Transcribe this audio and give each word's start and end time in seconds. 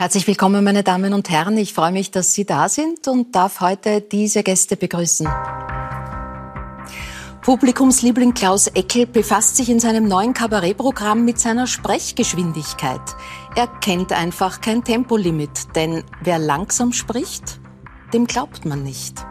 Herzlich 0.00 0.28
willkommen, 0.28 0.62
meine 0.62 0.84
Damen 0.84 1.12
und 1.12 1.28
Herren. 1.28 1.56
Ich 1.56 1.74
freue 1.74 1.90
mich, 1.90 2.12
dass 2.12 2.32
Sie 2.32 2.44
da 2.44 2.68
sind 2.68 3.08
und 3.08 3.34
darf 3.34 3.58
heute 3.60 4.00
diese 4.00 4.44
Gäste 4.44 4.76
begrüßen. 4.76 5.26
Publikumsliebling 7.42 8.32
Klaus 8.32 8.68
Eckel 8.68 9.06
befasst 9.06 9.56
sich 9.56 9.68
in 9.68 9.80
seinem 9.80 10.06
neuen 10.06 10.34
Kabarettprogramm 10.34 11.24
mit 11.24 11.40
seiner 11.40 11.66
Sprechgeschwindigkeit. 11.66 13.00
Er 13.56 13.66
kennt 13.66 14.12
einfach 14.12 14.60
kein 14.60 14.84
Tempolimit, 14.84 15.74
denn 15.74 16.04
wer 16.22 16.38
langsam 16.38 16.92
spricht, 16.92 17.58
dem 18.12 18.28
glaubt 18.28 18.66
man 18.66 18.84
nicht. 18.84 19.26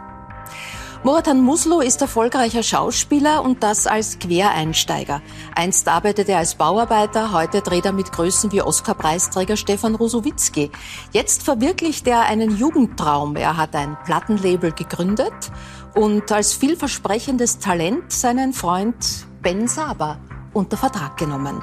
Muratan 1.04 1.40
Muslo 1.40 1.80
ist 1.80 2.02
erfolgreicher 2.02 2.64
Schauspieler 2.64 3.44
und 3.44 3.62
das 3.62 3.86
als 3.86 4.18
Quereinsteiger. 4.18 5.22
Einst 5.54 5.86
arbeitet 5.86 6.28
er 6.28 6.38
als 6.38 6.56
Bauarbeiter, 6.56 7.32
heute 7.32 7.62
dreht 7.62 7.86
er 7.86 7.92
mit 7.92 8.10
Größen 8.10 8.50
wie 8.50 8.62
Oscar-Preisträger 8.62 9.56
Stefan 9.56 9.94
Rosowitzki. 9.94 10.72
Jetzt 11.12 11.44
verwirklicht 11.44 12.08
er 12.08 12.22
einen 12.22 12.56
Jugendtraum. 12.56 13.36
Er 13.36 13.56
hat 13.56 13.76
ein 13.76 13.96
Plattenlabel 14.04 14.72
gegründet 14.72 15.52
und 15.94 16.32
als 16.32 16.54
vielversprechendes 16.54 17.60
Talent 17.60 18.12
seinen 18.12 18.52
Freund 18.52 18.96
Ben 19.40 19.68
Saber 19.68 20.18
unter 20.52 20.76
Vertrag 20.76 21.16
genommen. 21.16 21.62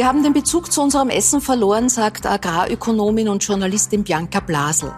Wir 0.00 0.08
haben 0.08 0.22
den 0.22 0.32
Bezug 0.32 0.72
zu 0.72 0.80
unserem 0.80 1.10
Essen 1.10 1.42
verloren, 1.42 1.90
sagt 1.90 2.24
Agrarökonomin 2.24 3.28
und 3.28 3.44
Journalistin 3.44 4.02
Bianca 4.02 4.40
Blasel. 4.40 4.94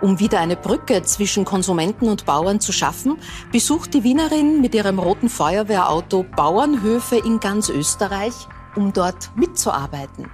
Um 0.00 0.18
wieder 0.18 0.40
eine 0.40 0.56
Brücke 0.56 1.02
zwischen 1.02 1.44
Konsumenten 1.44 2.08
und 2.08 2.24
Bauern 2.24 2.58
zu 2.58 2.72
schaffen, 2.72 3.18
besucht 3.52 3.92
die 3.92 4.02
Wienerin 4.02 4.62
mit 4.62 4.74
ihrem 4.74 4.98
roten 4.98 5.28
Feuerwehrauto 5.28 6.22
Bauernhöfe 6.22 7.18
in 7.18 7.38
ganz 7.38 7.68
Österreich, 7.68 8.32
um 8.76 8.94
dort 8.94 9.36
mitzuarbeiten. 9.36 10.30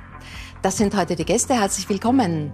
Das 0.63 0.77
sind 0.77 0.97
heute 0.97 1.17
die 1.17 1.25
Gäste. 1.25 1.55
Herzlich 1.55 1.89
willkommen. 1.89 2.53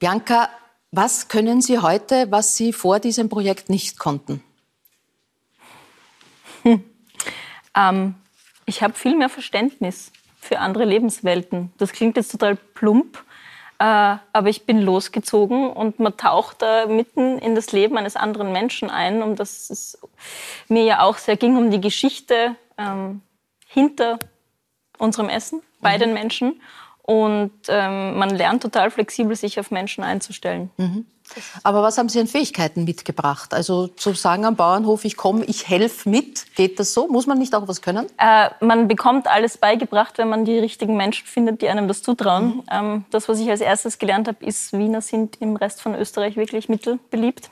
Bianca, 0.00 0.48
was 0.90 1.28
können 1.28 1.62
Sie 1.62 1.78
heute, 1.78 2.26
was 2.32 2.56
Sie 2.56 2.72
vor 2.72 2.98
diesem 2.98 3.28
Projekt 3.28 3.70
nicht 3.70 3.96
konnten? 4.00 4.42
Hm. 6.64 6.82
Ähm, 7.76 8.16
ich 8.70 8.82
habe 8.82 8.94
viel 8.94 9.16
mehr 9.16 9.28
Verständnis 9.28 10.12
für 10.40 10.60
andere 10.60 10.84
Lebenswelten. 10.84 11.72
Das 11.76 11.92
klingt 11.92 12.16
jetzt 12.16 12.30
total 12.30 12.54
plump, 12.54 13.18
äh, 13.80 13.84
aber 13.84 14.48
ich 14.48 14.64
bin 14.64 14.80
losgezogen 14.80 15.70
und 15.70 15.98
man 15.98 16.16
taucht 16.16 16.62
da 16.62 16.86
mitten 16.86 17.38
in 17.38 17.56
das 17.56 17.72
Leben 17.72 17.98
eines 17.98 18.14
anderen 18.14 18.52
Menschen 18.52 18.88
ein, 18.88 19.22
um 19.22 19.34
das 19.34 19.70
es 19.70 19.98
mir 20.68 20.84
ja 20.84 21.02
auch 21.02 21.18
sehr 21.18 21.36
ging, 21.36 21.56
um 21.56 21.70
die 21.70 21.80
Geschichte 21.80 22.54
ähm, 22.78 23.22
hinter 23.66 24.20
unserem 24.98 25.28
Essen 25.28 25.62
bei 25.80 25.96
mhm. 25.96 26.00
den 26.00 26.14
Menschen. 26.14 26.62
Und 27.02 27.52
ähm, 27.66 28.18
man 28.18 28.30
lernt 28.30 28.62
total 28.62 28.92
flexibel, 28.92 29.34
sich 29.34 29.58
auf 29.58 29.72
Menschen 29.72 30.04
einzustellen. 30.04 30.70
Mhm. 30.76 31.06
Aber 31.62 31.82
was 31.82 31.98
haben 31.98 32.08
Sie 32.08 32.20
an 32.20 32.26
Fähigkeiten 32.26 32.84
mitgebracht? 32.84 33.54
Also 33.54 33.86
zu 33.88 34.14
sagen 34.14 34.44
am 34.44 34.56
Bauernhof, 34.56 35.04
ich 35.04 35.16
komme, 35.16 35.44
ich 35.44 35.68
helfe 35.68 36.08
mit, 36.08 36.54
geht 36.56 36.78
das 36.78 36.94
so? 36.94 37.08
Muss 37.08 37.26
man 37.26 37.38
nicht 37.38 37.54
auch 37.54 37.68
was 37.68 37.82
können? 37.82 38.06
Äh, 38.18 38.50
man 38.60 38.88
bekommt 38.88 39.26
alles 39.26 39.58
beigebracht, 39.58 40.18
wenn 40.18 40.28
man 40.28 40.44
die 40.44 40.58
richtigen 40.58 40.96
Menschen 40.96 41.26
findet, 41.26 41.62
die 41.62 41.68
einem 41.68 41.88
das 41.88 42.02
zutrauen. 42.02 42.46
Mhm. 42.46 42.62
Ähm, 42.70 43.04
das, 43.10 43.28
was 43.28 43.38
ich 43.40 43.50
als 43.50 43.60
erstes 43.60 43.98
gelernt 43.98 44.28
habe, 44.28 44.44
ist, 44.44 44.72
Wiener 44.72 45.00
sind 45.00 45.40
im 45.40 45.56
Rest 45.56 45.80
von 45.82 45.94
Österreich 45.94 46.36
wirklich 46.36 46.68
mittelbeliebt. 46.68 47.50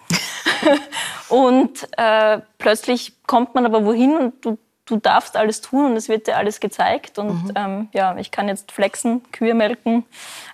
und 1.29 1.89
äh, 1.97 2.41
plötzlich 2.59 3.15
kommt 3.27 3.55
man 3.55 3.67
aber 3.67 3.85
wohin 3.85 4.17
und 4.17 4.45
du 4.45 4.59
du 4.89 4.97
darfst 4.97 5.37
alles 5.37 5.61
tun 5.61 5.85
und 5.87 5.97
es 5.97 6.09
wird 6.09 6.27
dir 6.27 6.37
alles 6.37 6.61
gezeigt. 6.61 7.19
Und 7.19 7.45
mhm. 7.45 7.53
ähm, 7.55 7.89
ja, 7.93 8.17
ich 8.17 8.31
kann 8.31 8.49
jetzt 8.49 8.73
flexen, 8.73 9.23
Kühe 9.33 9.55
melken, 9.55 10.05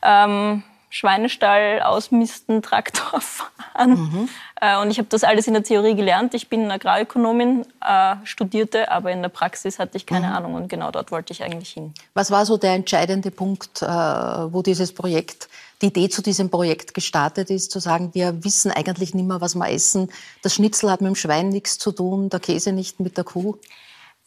ähm, 0.03 0.63
Schweinestall 0.95 1.83
ausmisten, 1.83 2.63
Traktor 2.63 3.21
fahren. 3.21 3.91
Mhm. 3.91 4.29
Äh, 4.61 4.81
und 4.81 4.93
ich 4.93 4.99
habe 4.99 5.09
das 5.09 5.25
alles 5.25 5.49
in 5.49 5.55
der 5.55 5.65
Theorie 5.65 5.97
gelernt. 5.97 6.35
Ich 6.35 6.49
bin 6.49 6.71
Agrarökonomin, 6.71 7.67
äh, 7.85 8.15
studierte, 8.23 8.93
aber 8.93 9.11
in 9.11 9.21
der 9.21 9.29
Praxis 9.29 9.81
hatte 9.81 9.97
ich 9.97 10.07
keine 10.07 10.29
mhm. 10.29 10.33
Ahnung. 10.35 10.55
Und 10.55 10.69
genau 10.69 10.93
dort 10.93 11.11
wollte 11.11 11.33
ich 11.33 11.43
eigentlich 11.43 11.71
hin. 11.71 11.93
Was 12.15 12.31
war 12.31 12.47
so 12.47 12.59
der 12.59 12.75
entscheidende 12.75 13.33
Punkt, 13.33 13.83
äh, 13.83 13.87
wo 13.87 14.63
dieses 14.63 14.95
Projekt 14.95 15.49
die 15.83 15.87
Idee 15.87 16.09
zu 16.09 16.23
diesem 16.23 16.49
Projekt 16.49 16.95
gestartet 16.95 17.51
ist, 17.51 17.73
zu 17.73 17.81
sagen, 17.81 18.11
wir 18.15 18.45
wissen 18.45 18.71
eigentlich 18.71 19.15
nicht 19.15 19.27
mehr, 19.27 19.41
was 19.41 19.57
wir 19.57 19.69
essen. 19.69 20.13
Das 20.43 20.55
Schnitzel 20.55 20.93
hat 20.93 21.01
mit 21.01 21.09
dem 21.09 21.17
Schwein 21.17 21.49
nichts 21.49 21.77
zu 21.77 21.91
tun, 21.91 22.31
der 22.31 22.39
Käse 22.39 22.71
nicht 22.71 23.01
mit 23.01 23.17
der 23.17 23.25
Kuh. 23.25 23.57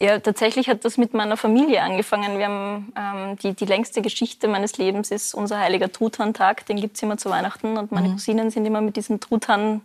Ja, 0.00 0.20
tatsächlich 0.20 0.68
hat 0.68 0.84
das 0.84 0.96
mit 0.96 1.12
meiner 1.12 1.36
Familie 1.36 1.82
angefangen. 1.82 2.38
Wir 2.38 2.46
haben 2.46 2.92
ähm, 2.96 3.36
die, 3.38 3.54
die 3.54 3.64
längste 3.64 4.00
Geschichte 4.00 4.46
meines 4.46 4.78
Lebens 4.78 5.10
ist 5.10 5.34
unser 5.34 5.58
heiliger 5.58 5.90
Truthahn-Tag. 5.90 6.66
Den 6.66 6.80
gibt's 6.80 7.02
immer 7.02 7.16
zu 7.16 7.30
Weihnachten 7.30 7.76
und 7.76 7.90
meine 7.90 8.08
mhm. 8.08 8.12
Cousinen 8.12 8.50
sind 8.50 8.64
immer 8.64 8.80
mit 8.80 8.94
diesem 8.94 9.18
Truthahn 9.18 9.80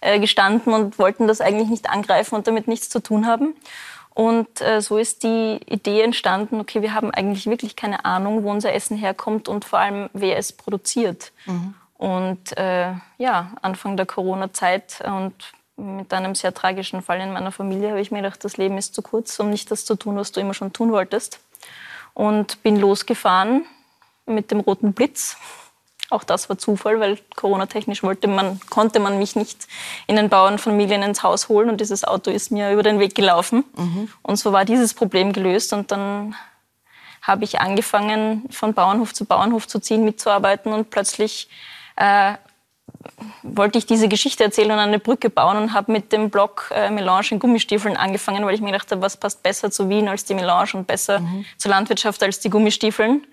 äh, 0.00 0.20
gestanden 0.20 0.72
und 0.72 1.00
wollten 1.00 1.26
das 1.26 1.40
eigentlich 1.40 1.68
nicht 1.68 1.90
angreifen 1.90 2.36
und 2.36 2.46
damit 2.46 2.68
nichts 2.68 2.90
zu 2.90 3.00
tun 3.00 3.26
haben. 3.26 3.54
Und 4.14 4.60
äh, 4.60 4.80
so 4.80 4.98
ist 4.98 5.24
die 5.24 5.60
Idee 5.66 6.00
entstanden, 6.00 6.60
okay, 6.60 6.80
wir 6.80 6.94
haben 6.94 7.10
eigentlich 7.10 7.46
wirklich 7.46 7.74
keine 7.74 8.04
Ahnung, 8.04 8.44
wo 8.44 8.50
unser 8.50 8.72
Essen 8.72 8.96
herkommt 8.96 9.48
und 9.48 9.64
vor 9.64 9.80
allem, 9.80 10.08
wer 10.12 10.38
es 10.38 10.52
produziert. 10.52 11.32
Mhm. 11.44 11.74
Und 11.98 12.56
äh, 12.56 12.92
ja, 13.18 13.50
Anfang 13.62 13.96
der 13.96 14.06
Corona-Zeit 14.06 15.02
und 15.04 15.34
mit 15.76 16.12
einem 16.12 16.34
sehr 16.34 16.54
tragischen 16.54 17.02
Fall 17.02 17.20
in 17.20 17.32
meiner 17.32 17.52
Familie 17.52 17.90
habe 17.90 18.00
ich 18.00 18.10
mir 18.10 18.22
gedacht, 18.22 18.42
das 18.44 18.56
Leben 18.56 18.78
ist 18.78 18.94
zu 18.94 19.02
kurz, 19.02 19.38
um 19.38 19.50
nicht 19.50 19.70
das 19.70 19.84
zu 19.84 19.94
tun, 19.94 20.16
was 20.16 20.32
du 20.32 20.40
immer 20.40 20.54
schon 20.54 20.72
tun 20.72 20.90
wolltest. 20.92 21.40
Und 22.14 22.62
bin 22.62 22.76
losgefahren 22.76 23.66
mit 24.24 24.50
dem 24.50 24.60
roten 24.60 24.94
Blitz. 24.94 25.36
Auch 26.08 26.24
das 26.24 26.48
war 26.48 26.56
Zufall, 26.56 27.00
weil 27.00 27.18
Corona-technisch 27.34 28.02
wollte 28.02 28.28
man, 28.28 28.60
konnte 28.70 29.00
man 29.00 29.18
mich 29.18 29.36
nicht 29.36 29.66
in 30.06 30.16
den 30.16 30.28
Bauernfamilien 30.28 31.02
ins 31.02 31.22
Haus 31.22 31.48
holen 31.48 31.68
und 31.68 31.80
dieses 31.80 32.04
Auto 32.04 32.30
ist 32.30 32.52
mir 32.52 32.72
über 32.72 32.82
den 32.82 33.00
Weg 33.00 33.14
gelaufen. 33.14 33.64
Mhm. 33.76 34.08
Und 34.22 34.36
so 34.36 34.52
war 34.52 34.64
dieses 34.64 34.94
Problem 34.94 35.32
gelöst 35.32 35.72
und 35.72 35.90
dann 35.90 36.36
habe 37.22 37.44
ich 37.44 37.60
angefangen, 37.60 38.44
von 38.50 38.72
Bauernhof 38.72 39.12
zu 39.12 39.24
Bauernhof 39.24 39.66
zu 39.66 39.80
ziehen, 39.80 40.04
mitzuarbeiten 40.04 40.72
und 40.72 40.90
plötzlich 40.90 41.48
äh, 41.96 42.34
wollte 43.42 43.78
ich 43.78 43.86
diese 43.86 44.08
Geschichte 44.08 44.44
erzählen 44.44 44.70
und 44.70 44.78
eine 44.78 44.98
Brücke 44.98 45.30
bauen 45.30 45.56
und 45.56 45.72
habe 45.72 45.92
mit 45.92 46.12
dem 46.12 46.30
Blog 46.30 46.70
äh, 46.74 46.90
Melange 46.90 47.28
in 47.30 47.38
Gummistiefeln 47.38 47.96
angefangen, 47.96 48.44
weil 48.44 48.54
ich 48.54 48.60
mir 48.60 48.72
gedacht 48.72 48.90
habe, 48.90 49.02
was 49.02 49.16
passt 49.16 49.42
besser 49.42 49.70
zu 49.70 49.88
Wien 49.88 50.08
als 50.08 50.24
die 50.24 50.34
Melange 50.34 50.70
und 50.74 50.86
besser 50.86 51.20
mhm. 51.20 51.44
zur 51.56 51.70
Landwirtschaft 51.70 52.22
als 52.22 52.40
die 52.40 52.50
Gummistiefeln. 52.50 53.26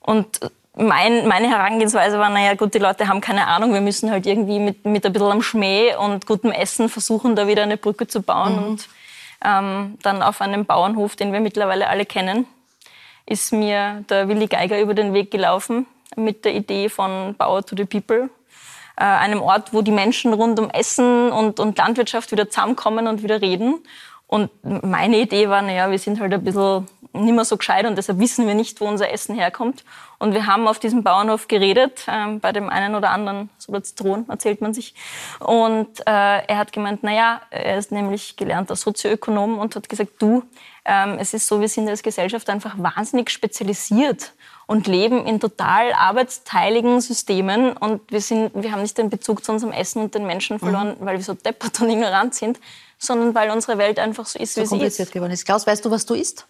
Und 0.00 0.40
mein, 0.76 1.26
meine 1.26 1.48
Herangehensweise 1.48 2.18
war, 2.18 2.30
naja 2.30 2.54
gut, 2.54 2.74
die 2.74 2.78
Leute 2.78 3.08
haben 3.08 3.20
keine 3.20 3.46
Ahnung, 3.46 3.74
wir 3.74 3.80
müssen 3.80 4.10
halt 4.10 4.26
irgendwie 4.26 4.58
mit, 4.60 4.84
mit 4.84 5.04
ein 5.04 5.12
bisschen 5.12 5.32
am 5.32 5.42
Schmäh 5.42 5.94
und 5.96 6.26
gutem 6.26 6.52
Essen 6.52 6.88
versuchen, 6.88 7.36
da 7.36 7.46
wieder 7.46 7.64
eine 7.64 7.76
Brücke 7.76 8.06
zu 8.06 8.22
bauen. 8.22 8.56
Mhm. 8.56 8.64
Und 8.64 8.88
ähm, 9.44 9.98
dann 10.02 10.22
auf 10.22 10.40
einem 10.40 10.64
Bauernhof, 10.64 11.16
den 11.16 11.32
wir 11.32 11.40
mittlerweile 11.40 11.88
alle 11.88 12.06
kennen, 12.06 12.46
ist 13.26 13.52
mir 13.52 14.04
der 14.08 14.28
Willi 14.28 14.46
Geiger 14.46 14.80
über 14.80 14.94
den 14.94 15.12
Weg 15.12 15.30
gelaufen 15.30 15.86
mit 16.16 16.44
der 16.44 16.54
Idee 16.54 16.88
von 16.88 17.34
Bauer 17.36 17.64
to 17.64 17.76
the 17.76 17.84
People 17.84 18.30
äh, 18.98 19.04
einem 19.04 19.40
Ort, 19.40 19.72
wo 19.72 19.82
die 19.82 19.92
Menschen 19.92 20.32
rund 20.32 20.58
um 20.58 20.70
Essen 20.70 21.30
und, 21.30 21.60
und 21.60 21.78
Landwirtschaft 21.78 22.32
wieder 22.32 22.50
zusammenkommen 22.50 23.06
und 23.06 23.22
wieder 23.22 23.40
reden. 23.40 23.82
Und 24.26 24.50
meine 24.62 25.18
Idee 25.18 25.48
war, 25.48 25.62
naja, 25.62 25.90
wir 25.90 25.98
sind 25.98 26.20
halt 26.20 26.34
ein 26.34 26.44
bisschen 26.44 26.86
nicht 27.12 27.34
mehr 27.34 27.44
so 27.44 27.56
gescheit 27.56 27.86
und 27.86 27.96
deshalb 27.96 28.18
wissen 28.18 28.46
wir 28.46 28.54
nicht, 28.54 28.80
wo 28.80 28.86
unser 28.86 29.10
Essen 29.10 29.34
herkommt. 29.34 29.84
Und 30.18 30.34
wir 30.34 30.46
haben 30.46 30.68
auf 30.68 30.78
diesem 30.78 31.02
Bauernhof 31.02 31.48
geredet, 31.48 32.04
ähm, 32.08 32.40
bei 32.40 32.52
dem 32.52 32.68
einen 32.68 32.94
oder 32.94 33.10
anderen, 33.10 33.50
so 33.56 33.72
der 33.72 33.82
Zitronen 33.82 34.28
erzählt 34.28 34.60
man 34.60 34.74
sich. 34.74 34.94
Und 35.38 36.00
äh, 36.00 36.44
er 36.46 36.58
hat 36.58 36.72
gemeint, 36.72 37.02
naja, 37.02 37.40
er 37.50 37.78
ist 37.78 37.92
nämlich 37.92 38.36
gelernter 38.36 38.76
Sozioökonom 38.76 39.58
und 39.58 39.76
hat 39.76 39.88
gesagt, 39.88 40.12
du, 40.18 40.42
ähm, 40.84 41.16
es 41.18 41.34
ist 41.34 41.46
so, 41.46 41.60
wir 41.60 41.68
sind 41.68 41.88
als 41.88 42.02
Gesellschaft 42.02 42.50
einfach 42.50 42.74
wahnsinnig 42.76 43.30
spezialisiert 43.30 44.32
und 44.68 44.86
leben 44.86 45.24
in 45.26 45.40
total 45.40 45.94
arbeitsteiligen 45.94 47.00
Systemen 47.00 47.72
und 47.72 48.02
wir, 48.12 48.20
sind, 48.20 48.52
wir 48.54 48.70
haben 48.70 48.82
nicht 48.82 48.98
den 48.98 49.08
Bezug 49.08 49.42
zu 49.42 49.50
unserem 49.50 49.72
Essen 49.72 50.02
und 50.02 50.14
den 50.14 50.26
Menschen 50.26 50.56
mhm. 50.56 50.60
verloren, 50.60 50.88
mhm. 51.00 51.06
weil 51.06 51.16
wir 51.16 51.24
so 51.24 51.32
deppert 51.32 51.80
und 51.80 51.88
ignorant 51.90 52.34
sind, 52.34 52.60
sondern 52.98 53.34
weil 53.34 53.50
unsere 53.50 53.78
Welt 53.78 53.98
einfach 53.98 54.26
so 54.26 54.38
ist, 54.38 54.54
so 54.54 54.60
wie 54.60 54.90
sie 54.90 55.02
ist. 55.02 55.12
geworden 55.12 55.32
ist. 55.32 55.46
Klaus, 55.46 55.66
weißt 55.66 55.84
du, 55.84 55.90
was 55.90 56.04
du 56.04 56.14
isst? 56.14 56.46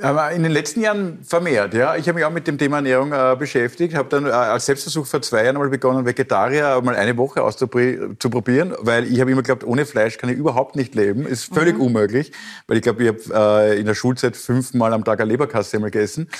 Aber 0.00 0.30
in 0.30 0.44
den 0.44 0.52
letzten 0.52 0.80
Jahren 0.80 1.18
vermehrt, 1.24 1.74
ja. 1.74 1.96
Ich 1.96 2.06
habe 2.08 2.14
mich 2.14 2.24
auch 2.24 2.30
mit 2.30 2.46
dem 2.46 2.56
Thema 2.56 2.76
Ernährung 2.76 3.12
äh, 3.12 3.36
beschäftigt, 3.36 3.94
habe 3.96 4.08
dann 4.08 4.26
äh, 4.26 4.30
als 4.30 4.66
Selbstversuch 4.66 5.04
vor 5.04 5.20
zwei 5.20 5.44
Jahren 5.44 5.56
mal 5.56 5.68
begonnen, 5.68 6.06
Vegetarier 6.06 6.80
mal 6.82 6.94
eine 6.94 7.16
Woche 7.16 7.42
auszuprobieren, 7.42 8.74
weil 8.78 9.12
ich 9.12 9.20
habe 9.20 9.32
immer 9.32 9.42
geglaubt, 9.42 9.64
ohne 9.64 9.84
Fleisch 9.84 10.16
kann 10.16 10.30
ich 10.30 10.36
überhaupt 10.36 10.76
nicht 10.76 10.94
leben. 10.94 11.26
Ist 11.26 11.52
völlig 11.52 11.74
mhm. 11.74 11.82
unmöglich, 11.82 12.32
weil 12.68 12.76
ich 12.76 12.82
glaube, 12.84 13.02
ich 13.02 13.08
habe 13.08 13.72
äh, 13.72 13.80
in 13.80 13.86
der 13.86 13.94
Schulzeit 13.94 14.36
fünfmal 14.36 14.94
am 14.94 15.04
Tag 15.04 15.20
eine 15.20 15.30
Leberkassemmel 15.32 15.90
gegessen. 15.90 16.30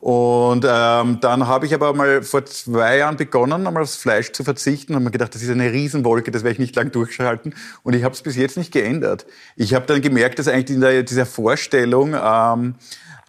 Und 0.00 0.64
ähm, 0.66 1.18
dann 1.20 1.46
habe 1.46 1.66
ich 1.66 1.74
aber 1.74 1.92
mal 1.92 2.22
vor 2.22 2.46
zwei 2.46 2.96
Jahren 2.96 3.18
begonnen, 3.18 3.66
einmal 3.66 3.82
aufs 3.82 3.96
Fleisch 3.96 4.32
zu 4.32 4.44
verzichten 4.44 4.94
und 4.94 5.04
mir 5.04 5.10
gedacht, 5.10 5.34
das 5.34 5.42
ist 5.42 5.50
eine 5.50 5.72
Riesenwolke, 5.72 6.30
das 6.30 6.42
werde 6.42 6.54
ich 6.54 6.58
nicht 6.58 6.74
lang 6.74 6.90
durchschalten. 6.90 7.54
Und 7.82 7.94
ich 7.94 8.02
habe 8.02 8.14
es 8.14 8.22
bis 8.22 8.34
jetzt 8.36 8.56
nicht 8.56 8.72
geändert. 8.72 9.26
Ich 9.56 9.74
habe 9.74 9.84
dann 9.84 10.00
gemerkt, 10.00 10.38
dass 10.38 10.48
eigentlich 10.48 10.74
in 10.74 10.80
der, 10.80 11.02
dieser 11.02 11.26
Vorstellung, 11.26 12.14
ähm, 12.14 12.76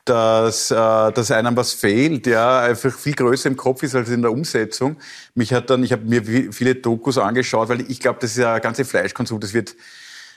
dass, 0.06 0.72
äh, 0.72 0.76
dass 0.76 1.32
einem 1.32 1.58
was 1.58 1.74
fehlt, 1.74 2.26
ja, 2.26 2.62
einfach 2.62 2.98
viel 2.98 3.14
größer 3.16 3.50
im 3.50 3.58
Kopf 3.58 3.84
ist 3.84 3.94
als 3.94 4.10
in 4.10 4.22
der 4.22 4.32
Umsetzung. 4.32 4.96
Mich 5.36 5.54
hat 5.54 5.70
dann, 5.70 5.84
ich 5.84 5.92
habe 5.92 6.06
mir 6.06 6.54
viele 6.54 6.76
Dokus 6.76 7.18
angeschaut, 7.18 7.68
weil 7.68 7.82
ich 7.82 8.00
glaube, 8.00 8.20
das 8.22 8.32
ist 8.32 8.38
ja 8.38 8.60
ganze 8.60 8.86
Fleischkonsum, 8.86 9.42
das 9.42 9.54
wird 9.54 9.76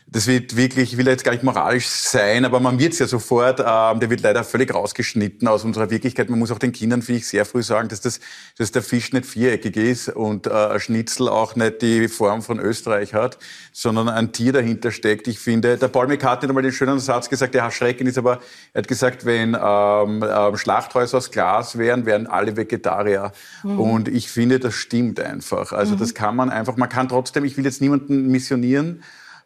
das 0.07 0.27
wird 0.27 0.55
wirklich, 0.55 0.93
ich 0.93 0.99
will 0.99 1.07
jetzt 1.07 1.25
gar 1.25 1.33
nicht 1.33 1.43
moralisch 1.43 1.89
sein, 1.89 2.45
aber 2.45 2.61
man 2.61 2.79
wird 2.79 2.93
es 2.93 2.99
ja 2.99 3.07
sofort, 3.07 3.61
ähm, 3.61 4.01
der 4.01 4.11
wird 4.11 4.21
leider 4.21 4.45
völlig 4.45 4.73
rausgeschnitten 4.73 5.49
aus 5.49 5.65
unserer 5.65 5.91
Wirklichkeit. 5.91 6.29
Man 6.29 6.39
muss 6.39 6.51
auch 6.51 6.59
den 6.59 6.73
Kindern, 6.73 7.01
finde 7.01 7.21
ich, 7.21 7.27
sehr 7.27 7.47
früh 7.47 7.63
sagen, 7.63 7.89
dass, 7.89 8.03
das, 8.03 8.21
dass 8.59 8.71
der 8.71 8.83
Fisch 8.83 9.13
nicht 9.13 9.25
viereckig 9.25 9.77
ist 9.77 10.11
und 10.11 10.47
äh, 10.47 10.51
ein 10.51 10.81
Schnitzel 10.81 11.29
auch 11.29 11.57
nicht 11.57 11.81
die 11.81 12.09
Form 12.09 12.43
von 12.43 12.61
Österreich 12.61 13.15
hat, 13.15 13.39
sondern 13.73 14.11
ein 14.11 14.33
Tier 14.33 14.53
dahinter 14.53 14.91
steckt. 14.91 15.27
Ich 15.27 15.39
finde, 15.39 15.79
der 15.79 15.89
Paul 15.89 16.07
McCartney 16.07 16.47
hat 16.47 16.51
einmal 16.51 16.63
den 16.63 16.73
schönen 16.73 17.01
Satz 17.01 17.31
gesagt, 17.31 17.55
der 17.55 17.63
erschreckend 17.63 18.09
ist, 18.09 18.19
aber 18.19 18.41
er 18.75 18.83
hat 18.83 18.89
gesagt, 18.89 19.25
wenn 19.25 19.57
ähm, 19.61 20.23
ähm, 20.23 20.57
Schlachthäuser 20.57 21.17
aus 21.17 21.31
Glas 21.31 21.79
wären, 21.79 22.05
wären 22.05 22.27
alle 22.27 22.57
Vegetarier. 22.57 23.33
Mhm. 23.63 23.81
Und 23.81 24.09
ich 24.09 24.31
finde, 24.31 24.61
das 24.61 24.75
stimmt 24.75 25.19
einfach. 25.19 25.73
Also 25.73 25.95
mhm. 25.95 25.99
das 25.99 26.15
kann 26.15 26.37
man 26.37 26.51
einfach, 26.51 26.77
man 26.77 26.91
kann 26.91 27.09
trotzdem, 27.09 27.45
ich 27.45 27.57
will 27.57 27.65
jetzt 27.65 27.81
niemanden 27.81 28.29
missionieren, 28.29 29.03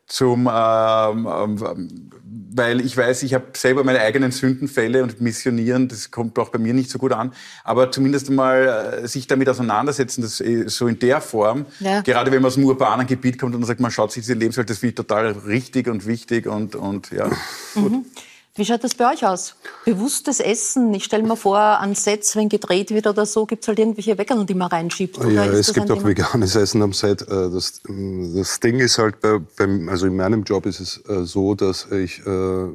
zum, 0.09 0.51
ähm, 0.51 1.29
ähm, 1.29 2.11
weil 2.55 2.81
ich 2.81 2.97
weiß, 2.97 3.23
ich 3.23 3.35
habe 3.35 3.47
selber 3.55 3.85
meine 3.85 4.01
eigenen 4.01 4.33
Sündenfälle 4.33 5.03
und 5.03 5.21
missionieren, 5.21 5.87
das 5.87 6.11
kommt 6.11 6.39
auch 6.39 6.49
bei 6.49 6.59
mir 6.59 6.73
nicht 6.73 6.91
so 6.91 6.99
gut 6.99 7.13
an, 7.13 7.33
aber 7.63 7.93
zumindest 7.93 8.31
mal 8.31 9.01
äh, 9.03 9.07
sich 9.07 9.27
damit 9.27 9.49
auseinandersetzen, 9.51 10.23
das 10.23 10.41
äh, 10.41 10.67
so 10.67 10.89
in 10.89 10.99
der 10.99 11.21
Form, 11.21 11.67
ja. 11.81 12.01
gerade 12.01 12.33
wenn 12.33 12.41
man 12.41 12.49
aus 12.49 12.57
einem 12.57 12.67
urbanen 12.67 13.07
Gebiet 13.07 13.39
kommt 13.39 13.55
und 13.55 13.61
dann 13.61 13.69
sagt, 13.69 13.81
man 13.81 13.91
schaut 13.91 14.11
sich 14.11 14.23
diese 14.23 14.35
Lebenswelt, 14.35 14.71
das 14.71 14.79
finde 14.79 14.91
ich 14.91 14.97
total 14.97 15.27
richtig 15.47 15.89
und 15.89 16.07
wichtig 16.07 16.47
und, 16.47 16.75
und 16.75 17.11
ja, 17.11 17.31
mhm. 17.75 17.83
gut. 17.83 18.07
Wie 18.59 18.65
schaut 18.65 18.83
das 18.83 18.97
bei 18.97 19.13
euch 19.13 19.25
aus? 19.25 19.55
Bewusstes 19.85 20.41
Essen? 20.41 20.93
Ich 20.93 21.05
stelle 21.05 21.23
mir 21.23 21.37
vor, 21.37 21.59
an 21.59 21.95
Sets, 21.95 22.35
wenn 22.35 22.49
gedreht 22.49 22.91
wird 22.91 23.07
oder 23.07 23.25
so, 23.25 23.47
gibt 23.47 23.63
es 23.63 23.69
halt 23.69 23.79
irgendwelche 23.79 24.19
Weckern, 24.19 24.47
die 24.49 24.55
man 24.55 24.67
reinschiebt. 24.67 25.17
ja, 25.31 25.47
es 25.47 25.73
gibt 25.73 25.89
auch 25.93 26.05
veganes 26.05 26.57
Essen 26.57 26.83
am 26.83 26.93
Set. 26.93 27.23
Äh, 27.23 27.27
das, 27.51 27.81
das 27.87 28.59
Ding 28.59 28.81
ist 28.81 28.99
halt, 28.99 29.21
bei, 29.21 29.39
beim, 29.57 29.89
also 29.89 30.09
in 30.09 30.17
meinem 30.17 30.43
Job 30.43 30.67
ist 30.67 30.81
es 30.81 31.09
äh, 31.09 31.25
so, 31.25 31.55
dass 31.55 31.93
ich, 31.93 32.27
äh, 32.27 32.67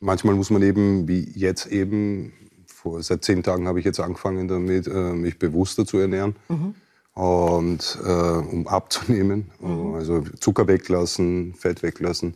manchmal 0.00 0.36
muss 0.36 0.48
man 0.48 0.62
eben, 0.62 1.06
wie 1.06 1.30
jetzt 1.34 1.66
eben, 1.66 2.32
vor, 2.66 3.02
seit 3.02 3.24
zehn 3.24 3.42
Tagen 3.42 3.68
habe 3.68 3.80
ich 3.80 3.84
jetzt 3.84 4.00
angefangen 4.00 4.48
damit, 4.48 4.86
mich 4.86 5.38
bewusster 5.38 5.84
zu 5.84 5.98
ernähren. 5.98 6.36
Mhm. 6.48 6.74
Und 7.14 7.98
um 8.02 8.66
abzunehmen, 8.66 9.50
mhm. 9.60 9.94
also 9.94 10.22
Zucker 10.40 10.66
weglassen, 10.66 11.54
Fett 11.54 11.82
weglassen. 11.82 12.34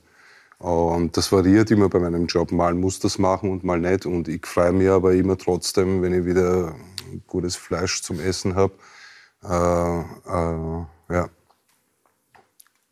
Und 0.58 1.16
das 1.16 1.31
variiert 1.31 1.70
immer 1.70 1.88
bei 1.88 2.00
meinem 2.00 2.26
Job. 2.26 2.50
Mal 2.50 2.75
muss 2.75 2.99
das 2.99 3.19
machen 3.19 3.50
und 3.50 3.62
mal 3.64 3.78
nicht. 3.78 4.06
Und 4.06 4.28
ich 4.28 4.44
freue 4.46 4.72
mich 4.72 4.88
aber 4.88 5.14
immer 5.14 5.38
trotzdem, 5.38 6.02
wenn 6.02 6.12
ich 6.12 6.25
wieder 6.25 6.75
gutes 7.26 7.56
Fleisch 7.56 8.02
zum 8.02 8.19
Essen 8.20 8.56
habe. 8.56 8.72
Äh, 9.44 10.00
äh, 10.31 11.14
ja. 11.14 11.28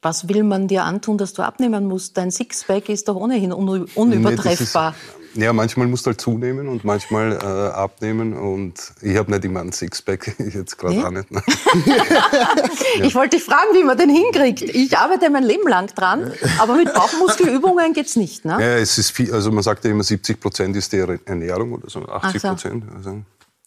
Was 0.07 0.29
will 0.29 0.45
man 0.45 0.69
dir 0.69 0.85
antun, 0.85 1.19
dass 1.19 1.33
du 1.33 1.43
abnehmen 1.43 1.89
musst? 1.89 2.17
Dein 2.17 2.31
Sixpack 2.31 2.89
ist 2.91 3.09
doch 3.09 3.17
ohnehin 3.17 3.51
unübertreffbar. 3.53 4.95
Nee, 5.35 5.47
ja, 5.47 5.53
manchmal 5.53 5.89
musst 5.89 6.07
du 6.07 6.11
halt 6.11 6.21
zunehmen 6.21 6.69
und 6.69 6.85
manchmal 6.85 7.33
äh, 7.33 7.75
abnehmen. 7.75 8.35
Und 8.35 8.93
ich 9.03 9.17
habe 9.17 9.33
nicht 9.33 9.45
immer 9.45 9.63
ein 9.63 9.73
Sixpack, 9.73 10.37
ich 10.39 10.55
jetzt 10.55 10.79
gerade 10.79 10.95
nee? 10.95 11.03
auch 11.03 11.11
nicht. 11.11 11.27
ich 13.03 13.17
wollte 13.17 13.37
dich 13.37 13.45
fragen, 13.45 13.75
wie 13.75 13.83
man 13.83 13.99
den 13.99 14.11
hinkriegt. 14.11 14.63
Ich 14.63 14.97
arbeite 14.97 15.29
mein 15.29 15.43
Leben 15.43 15.67
lang 15.67 15.89
dran, 15.89 16.33
aber 16.61 16.77
mit 16.77 16.95
Bauchmuskelübungen 16.95 17.93
geht's 17.93 18.15
nicht. 18.15 18.45
Ne? 18.45 18.59
Ja, 18.61 18.77
es 18.77 18.99
ist 18.99 19.11
viel, 19.11 19.35
also 19.35 19.51
man 19.51 19.65
sagt 19.65 19.85
ja 19.85 19.91
immer, 19.91 20.05
70 20.05 20.39
Prozent 20.39 20.77
ist 20.77 20.93
die 20.93 20.99
Ernährung 21.25 21.73
oder 21.73 21.91
so, 21.91 22.07
80 22.07 22.43
Prozent. 22.43 22.85
So. 23.03 23.11
Also, 23.11 23.23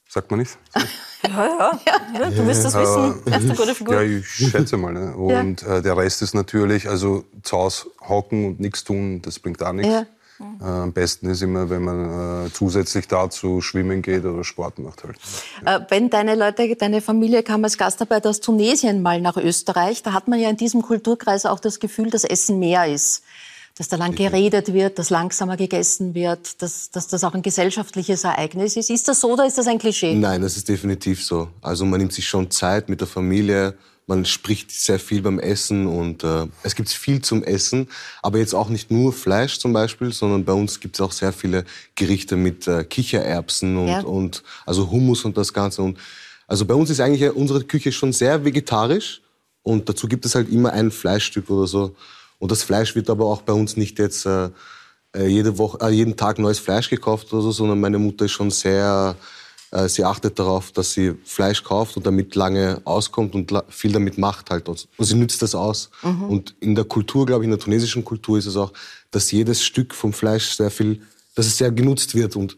sagt 0.10 0.30
man 0.32 0.42
nicht? 0.42 0.58
Ja, 1.22 1.46
ja, 1.86 2.00
ja. 2.18 2.30
Du 2.30 2.48
wirst 2.48 2.64
das 2.64 2.74
wissen. 2.74 3.22
Das 3.26 3.44
ist 3.44 3.50
eine 3.50 3.56
gute 3.56 3.76
Figur. 3.76 4.02
Ja, 4.02 4.20
ich 4.20 4.26
schätze 4.26 4.78
mal. 4.78 4.94
Ne? 4.94 5.14
Und 5.18 5.64
ja. 5.64 5.76
äh, 5.76 5.82
der 5.82 5.98
Rest 5.98 6.22
ist 6.22 6.34
natürlich, 6.34 6.88
also 6.88 7.26
zu 7.44 7.58
Hause 7.58 7.88
hocken 8.08 8.46
und 8.46 8.62
nichts 8.62 8.86
tun, 8.86 9.22
das 9.22 9.38
bringt 9.38 9.62
auch 9.62 9.74
nichts. 9.74 9.92
Ja. 9.92 10.06
Äh, 10.62 10.64
am 10.64 10.94
besten 10.94 11.30
ist 11.30 11.42
immer, 11.42 11.70
wenn 11.70 11.84
man 11.84 12.46
äh, 12.46 12.54
zusätzlich 12.54 13.10
dazu 13.10 13.60
schwimmen 13.60 14.02
geht 14.02 14.24
oder 14.24 14.46
Sport 14.46 14.80
macht 14.80 15.04
halt. 15.04 15.18
Äh, 15.66 15.86
wenn 15.90 16.10
deine 16.10 16.36
Leute, 16.36 16.74
deine 16.78 17.02
Familie 17.02 17.44
kam 17.44 17.66
als 17.66 17.78
Gastarbeiter 17.78 18.30
aus 18.30 18.40
Tunesien 18.40 19.02
mal 19.02 19.20
nach 19.20 19.36
Österreich, 19.36 20.04
da 20.04 20.14
hat 20.14 20.30
man 20.30 20.40
ja 20.40 20.50
in 20.50 20.58
diesem 20.58 20.82
Kulturkreis 20.82 21.46
auch 21.46 21.60
das 21.60 21.82
Gefühl, 21.82 22.10
dass 22.10 22.24
Essen 22.24 22.60
mehr 22.60 22.88
ist. 22.88 23.24
Dass 23.80 23.88
da 23.88 23.96
lang 23.96 24.14
geredet 24.14 24.74
wird, 24.74 25.00
dass 25.00 25.10
langsamer 25.10 25.56
gegessen 25.56 26.14
wird, 26.14 26.62
dass, 26.62 26.92
dass 26.92 27.08
das 27.08 27.24
auch 27.24 27.34
ein 27.34 27.42
gesellschaftliches 27.42 28.26
Ereignis 28.26 28.76
ist. 28.76 28.90
Ist 28.90 29.08
das 29.08 29.22
so 29.22 29.32
oder 29.32 29.48
ist 29.48 29.58
das 29.58 29.68
ein 29.68 29.80
Klischee? 29.80 30.14
Nein, 30.16 30.42
das 30.42 30.58
ist 30.58 30.68
definitiv 30.68 31.24
so. 31.24 31.48
Also 31.62 31.86
man 31.86 32.02
nimmt 32.02 32.12
sich 32.12 32.28
schon 32.28 32.52
Zeit 32.52 32.90
mit 32.90 33.00
der 33.00 33.08
Familie, 33.08 33.76
man 34.06 34.26
spricht 34.26 34.72
sehr 34.72 35.00
viel 35.00 35.22
beim 35.22 35.40
Essen 35.40 35.88
und 35.88 36.24
äh, 36.24 36.48
es 36.64 36.76
gibt 36.76 36.90
viel 36.90 37.22
zum 37.22 37.44
Essen, 37.44 37.88
aber 38.22 38.40
jetzt 38.40 38.54
auch 38.54 38.68
nicht 38.68 38.92
nur 38.92 39.14
Fleisch 39.14 39.60
zum 39.60 39.72
Beispiel, 39.72 40.12
sondern 40.12 40.44
bei 40.44 40.52
uns 40.52 40.80
gibt 40.80 40.96
es 40.96 41.02
auch 41.02 41.12
sehr 41.12 41.32
viele 41.32 41.64
Gerichte 41.96 42.36
mit 42.36 42.68
äh, 42.68 42.84
Kichererbsen 42.84 43.78
und, 43.78 43.88
ja. 43.88 44.02
und 44.02 44.44
also 44.66 44.90
Hummus 44.92 45.24
und 45.24 45.38
das 45.38 45.54
Ganze. 45.54 45.84
Und 45.84 46.00
also 46.48 46.66
bei 46.66 46.74
uns 46.74 46.90
ist 46.90 47.00
eigentlich 47.00 47.32
unsere 47.32 47.64
Küche 47.64 47.92
schon 47.92 48.12
sehr 48.12 48.44
vegetarisch 48.44 49.22
und 49.62 49.88
dazu 49.88 50.08
gibt 50.08 50.26
es 50.26 50.36
halt 50.36 50.52
immer 50.52 50.74
ein 50.74 50.90
Fleischstück 50.92 51.50
oder 51.50 51.68
so. 51.68 51.96
Und 52.40 52.52
das 52.52 52.64
Fleisch 52.64 52.96
wird 52.96 53.10
aber 53.10 53.26
auch 53.26 53.44
bei 53.44 53.54
uns 53.54 53.78
nicht 53.78 54.00
jetzt 54.00 54.26
äh, 54.26 54.50
äh 55.16 55.28
jede 55.28 55.58
Woche, 55.58 55.78
äh, 55.82 55.90
jeden 55.90 56.18
Tag 56.18 56.40
neues 56.40 56.60
Fleisch 56.60 56.90
gekauft 56.90 57.32
oder 57.32 57.44
so, 57.44 57.52
sondern 57.52 57.80
meine 57.80 58.00
Mutter 58.00 58.26
ist 58.26 58.32
schon 58.32 58.50
sehr 58.50 59.16
äh, 59.72 59.88
sie 59.88 60.04
achtet 60.04 60.40
darauf, 60.40 60.72
dass 60.72 60.94
sie 60.94 61.16
Fleisch 61.24 61.64
kauft 61.64 61.98
und 61.98 62.06
damit 62.06 62.36
lange 62.36 62.82
auskommt 62.86 63.36
und 63.36 63.52
viel 63.70 63.92
damit 63.92 64.18
macht 64.18 64.50
halt. 64.50 64.68
Und 64.68 64.88
sie 64.98 65.16
nützt 65.16 65.42
das 65.42 65.54
aus. 65.54 65.90
Mhm. 66.02 66.24
Und 66.24 66.56
in 66.60 66.76
der 66.76 66.86
Kultur, 66.86 67.26
glaube 67.26 67.44
ich, 67.44 67.46
in 67.46 67.52
der 67.52 67.60
tunesischen 67.60 68.04
Kultur 68.04 68.38
ist 68.38 68.48
es 68.48 68.56
auch, 68.56 68.74
dass 69.12 69.32
jedes 69.32 69.64
Stück 69.64 69.94
vom 69.94 70.14
Fleisch 70.14 70.52
sehr 70.52 70.72
viel, 70.72 71.02
dass 71.36 71.46
es 71.46 71.58
sehr 71.58 71.72
genutzt 71.72 72.16
wird 72.16 72.36
und 72.36 72.58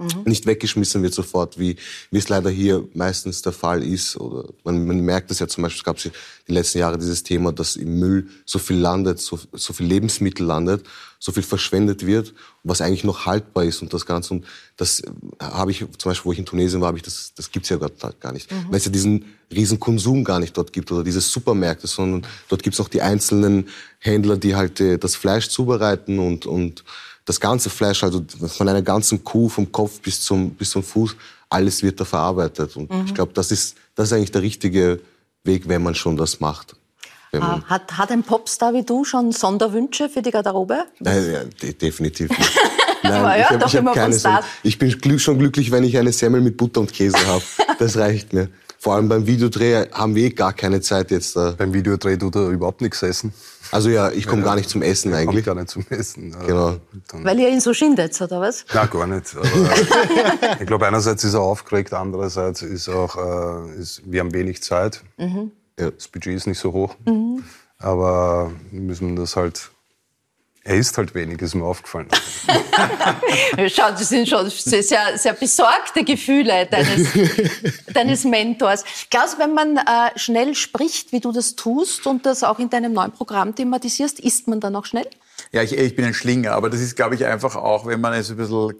mhm. 0.00 0.22
nicht 0.24 0.46
weggeschmissen 0.46 1.02
wird 1.02 1.14
sofort, 1.14 1.58
wie, 1.58 1.76
wie 2.10 2.18
es 2.18 2.28
leider 2.28 2.50
hier 2.50 2.88
meistens 2.94 3.42
der 3.42 3.52
Fall 3.52 3.82
ist. 3.82 4.16
Oder 4.16 4.48
man, 4.64 4.86
man 4.86 5.00
merkt 5.00 5.30
es 5.30 5.38
ja 5.38 5.46
zum 5.46 5.62
Beispiel, 5.62 5.78
es 5.78 5.84
gab 5.84 5.98
die 5.98 6.52
letzten 6.52 6.78
Jahre 6.78 6.98
dieses 6.98 7.22
Thema, 7.22 7.52
dass 7.52 7.76
im 7.76 7.98
Müll 7.98 8.28
so 8.44 8.58
viel 8.58 8.78
landet, 8.78 9.20
so, 9.20 9.38
so 9.52 9.72
viel 9.72 9.86
Lebensmittel 9.86 10.44
landet 10.44 10.84
so 11.22 11.32
viel 11.32 11.42
verschwendet 11.42 12.06
wird, 12.06 12.32
was 12.64 12.80
eigentlich 12.80 13.04
noch 13.04 13.26
haltbar 13.26 13.64
ist 13.64 13.82
und 13.82 13.92
das 13.92 14.06
Ganze. 14.06 14.32
Und 14.34 14.46
das 14.78 15.00
äh, 15.00 15.10
habe 15.38 15.70
ich, 15.70 15.80
zum 15.98 16.10
Beispiel, 16.10 16.24
wo 16.24 16.32
ich 16.32 16.38
in 16.38 16.46
Tunesien 16.46 16.80
war, 16.80 16.88
habe 16.88 16.96
ich 16.96 17.04
das, 17.04 17.34
das 17.36 17.50
gibt's 17.50 17.68
ja 17.68 17.76
gar 17.76 18.32
nicht. 18.32 18.50
Mhm. 18.50 18.66
Weil 18.70 18.78
es 18.78 18.86
ja 18.86 18.90
diesen 18.90 19.26
riesen 19.52 19.78
Konsum 19.78 20.24
gar 20.24 20.40
nicht 20.40 20.56
dort 20.56 20.72
gibt 20.72 20.90
oder 20.90 21.04
diese 21.04 21.20
Supermärkte, 21.20 21.86
sondern 21.86 22.26
dort 22.48 22.62
gibt's 22.62 22.80
auch 22.80 22.88
die 22.88 23.02
einzelnen 23.02 23.68
Händler, 23.98 24.38
die 24.38 24.56
halt 24.56 24.80
äh, 24.80 24.96
das 24.96 25.14
Fleisch 25.14 25.50
zubereiten 25.50 26.18
und, 26.18 26.46
und 26.46 26.84
das 27.30 27.38
ganze 27.38 27.70
Fleisch, 27.70 28.02
also 28.02 28.24
von 28.48 28.68
einer 28.68 28.82
ganzen 28.82 29.22
Kuh, 29.22 29.48
vom 29.48 29.70
Kopf 29.70 30.00
bis 30.00 30.20
zum, 30.20 30.50
bis 30.50 30.70
zum 30.70 30.82
Fuß, 30.82 31.14
alles 31.48 31.80
wird 31.80 32.00
da 32.00 32.04
verarbeitet. 32.04 32.76
Und 32.76 32.90
mhm. 32.90 33.04
ich 33.06 33.14
glaube, 33.14 33.32
das 33.34 33.52
ist, 33.52 33.76
das 33.94 34.08
ist 34.08 34.12
eigentlich 34.14 34.32
der 34.32 34.42
richtige 34.42 35.00
Weg, 35.44 35.68
wenn 35.68 35.80
man 35.82 35.94
schon 35.94 36.16
das 36.16 36.40
macht. 36.40 36.74
Ah, 37.32 37.60
hat, 37.66 37.96
hat 37.96 38.10
ein 38.10 38.24
Popstar 38.24 38.74
wie 38.74 38.82
du 38.82 39.04
schon 39.04 39.30
Sonderwünsche 39.30 40.08
für 40.08 40.22
die 40.22 40.32
Garderobe? 40.32 40.86
Nein, 40.98 41.30
ja, 41.32 41.44
de 41.44 41.72
definitiv 41.72 42.30
nicht. 42.30 42.58
Nein, 43.04 43.40
ich, 43.40 43.46
hab, 43.48 43.66
ich, 43.66 43.76
hab 43.76 43.94
keine 43.94 44.40
ich 44.64 44.78
bin 44.78 44.90
glück, 45.00 45.20
schon 45.20 45.38
glücklich, 45.38 45.70
wenn 45.70 45.84
ich 45.84 45.96
eine 45.96 46.12
Semmel 46.12 46.40
mit 46.40 46.56
Butter 46.56 46.80
und 46.80 46.92
Käse 46.92 47.24
habe. 47.28 47.42
Das 47.78 47.96
reicht 47.96 48.32
mir. 48.32 48.48
Vor 48.78 48.94
allem 48.96 49.08
beim 49.08 49.26
Videodreh 49.26 49.86
haben 49.92 50.16
wir 50.16 50.24
eh 50.24 50.30
gar 50.30 50.52
keine 50.52 50.80
Zeit 50.80 51.12
jetzt. 51.12 51.36
Äh 51.36 51.52
beim 51.56 51.72
Videodreh 51.72 52.16
tut 52.16 52.34
er 52.34 52.48
überhaupt 52.48 52.80
nichts 52.80 53.02
essen. 53.02 53.32
Also 53.72 53.88
ja, 53.88 54.10
ich 54.10 54.26
komme 54.26 54.42
ja, 54.42 54.48
gar 54.48 54.56
nicht 54.56 54.68
zum 54.68 54.82
Essen 54.82 55.14
eigentlich. 55.14 55.40
Ich 55.40 55.46
gar 55.46 55.54
nicht 55.54 55.68
zum 55.68 55.84
Essen. 55.90 56.36
Genau. 56.46 56.76
Weil 57.12 57.38
ihr 57.38 57.48
ihn 57.50 57.60
so 57.60 57.72
schindet, 57.72 58.20
oder 58.20 58.40
was? 58.40 58.64
Nein, 58.74 58.90
gar 58.90 59.06
nicht. 59.06 59.36
ich 60.60 60.66
glaube, 60.66 60.86
einerseits 60.86 61.24
ist 61.24 61.34
er 61.34 61.40
aufgeregt, 61.40 61.92
andererseits 61.94 62.62
ist 62.62 62.88
auch, 62.88 63.16
äh, 63.16 63.78
ist, 63.78 64.02
wir 64.04 64.20
haben 64.20 64.32
wenig 64.34 64.62
Zeit. 64.62 65.02
Mhm. 65.18 65.52
Ja. 65.78 65.90
Das 65.90 66.08
Budget 66.08 66.34
ist 66.34 66.46
nicht 66.46 66.58
so 66.58 66.72
hoch. 66.72 66.96
Mhm. 67.06 67.44
Aber 67.78 68.50
müssen 68.70 69.16
das 69.16 69.36
halt. 69.36 69.70
Er 70.70 70.76
isst 70.76 70.96
halt 70.98 71.16
wenig, 71.16 71.42
ist 71.42 71.56
mir 71.56 71.64
aufgefallen. 71.64 72.06
Schau, 73.74 73.90
das 73.90 74.08
sind 74.08 74.28
schon 74.28 74.48
sehr, 74.50 75.18
sehr 75.18 75.32
besorgte 75.32 76.04
Gefühle 76.04 76.68
deines, 76.70 77.08
deines 77.92 78.22
Mentors. 78.22 78.84
Klaus, 79.10 79.36
wenn 79.40 79.52
man 79.52 79.78
äh, 79.78 80.16
schnell 80.16 80.54
spricht, 80.54 81.10
wie 81.10 81.18
du 81.18 81.32
das 81.32 81.56
tust 81.56 82.06
und 82.06 82.24
das 82.24 82.44
auch 82.44 82.60
in 82.60 82.70
deinem 82.70 82.92
neuen 82.92 83.10
Programm 83.10 83.52
thematisierst, 83.52 84.20
isst 84.20 84.46
man 84.46 84.60
dann 84.60 84.76
auch 84.76 84.84
schnell? 84.84 85.08
Ja, 85.50 85.60
ich, 85.64 85.76
ich 85.76 85.96
bin 85.96 86.04
ein 86.04 86.14
Schlinger, 86.14 86.52
aber 86.52 86.70
das 86.70 86.80
ist, 86.80 86.94
glaube 86.94 87.16
ich, 87.16 87.26
einfach 87.26 87.56
auch, 87.56 87.86
wenn 87.86 88.00
man 88.00 88.12
es 88.12 88.30
ein 88.30 88.36
bisschen 88.36 88.76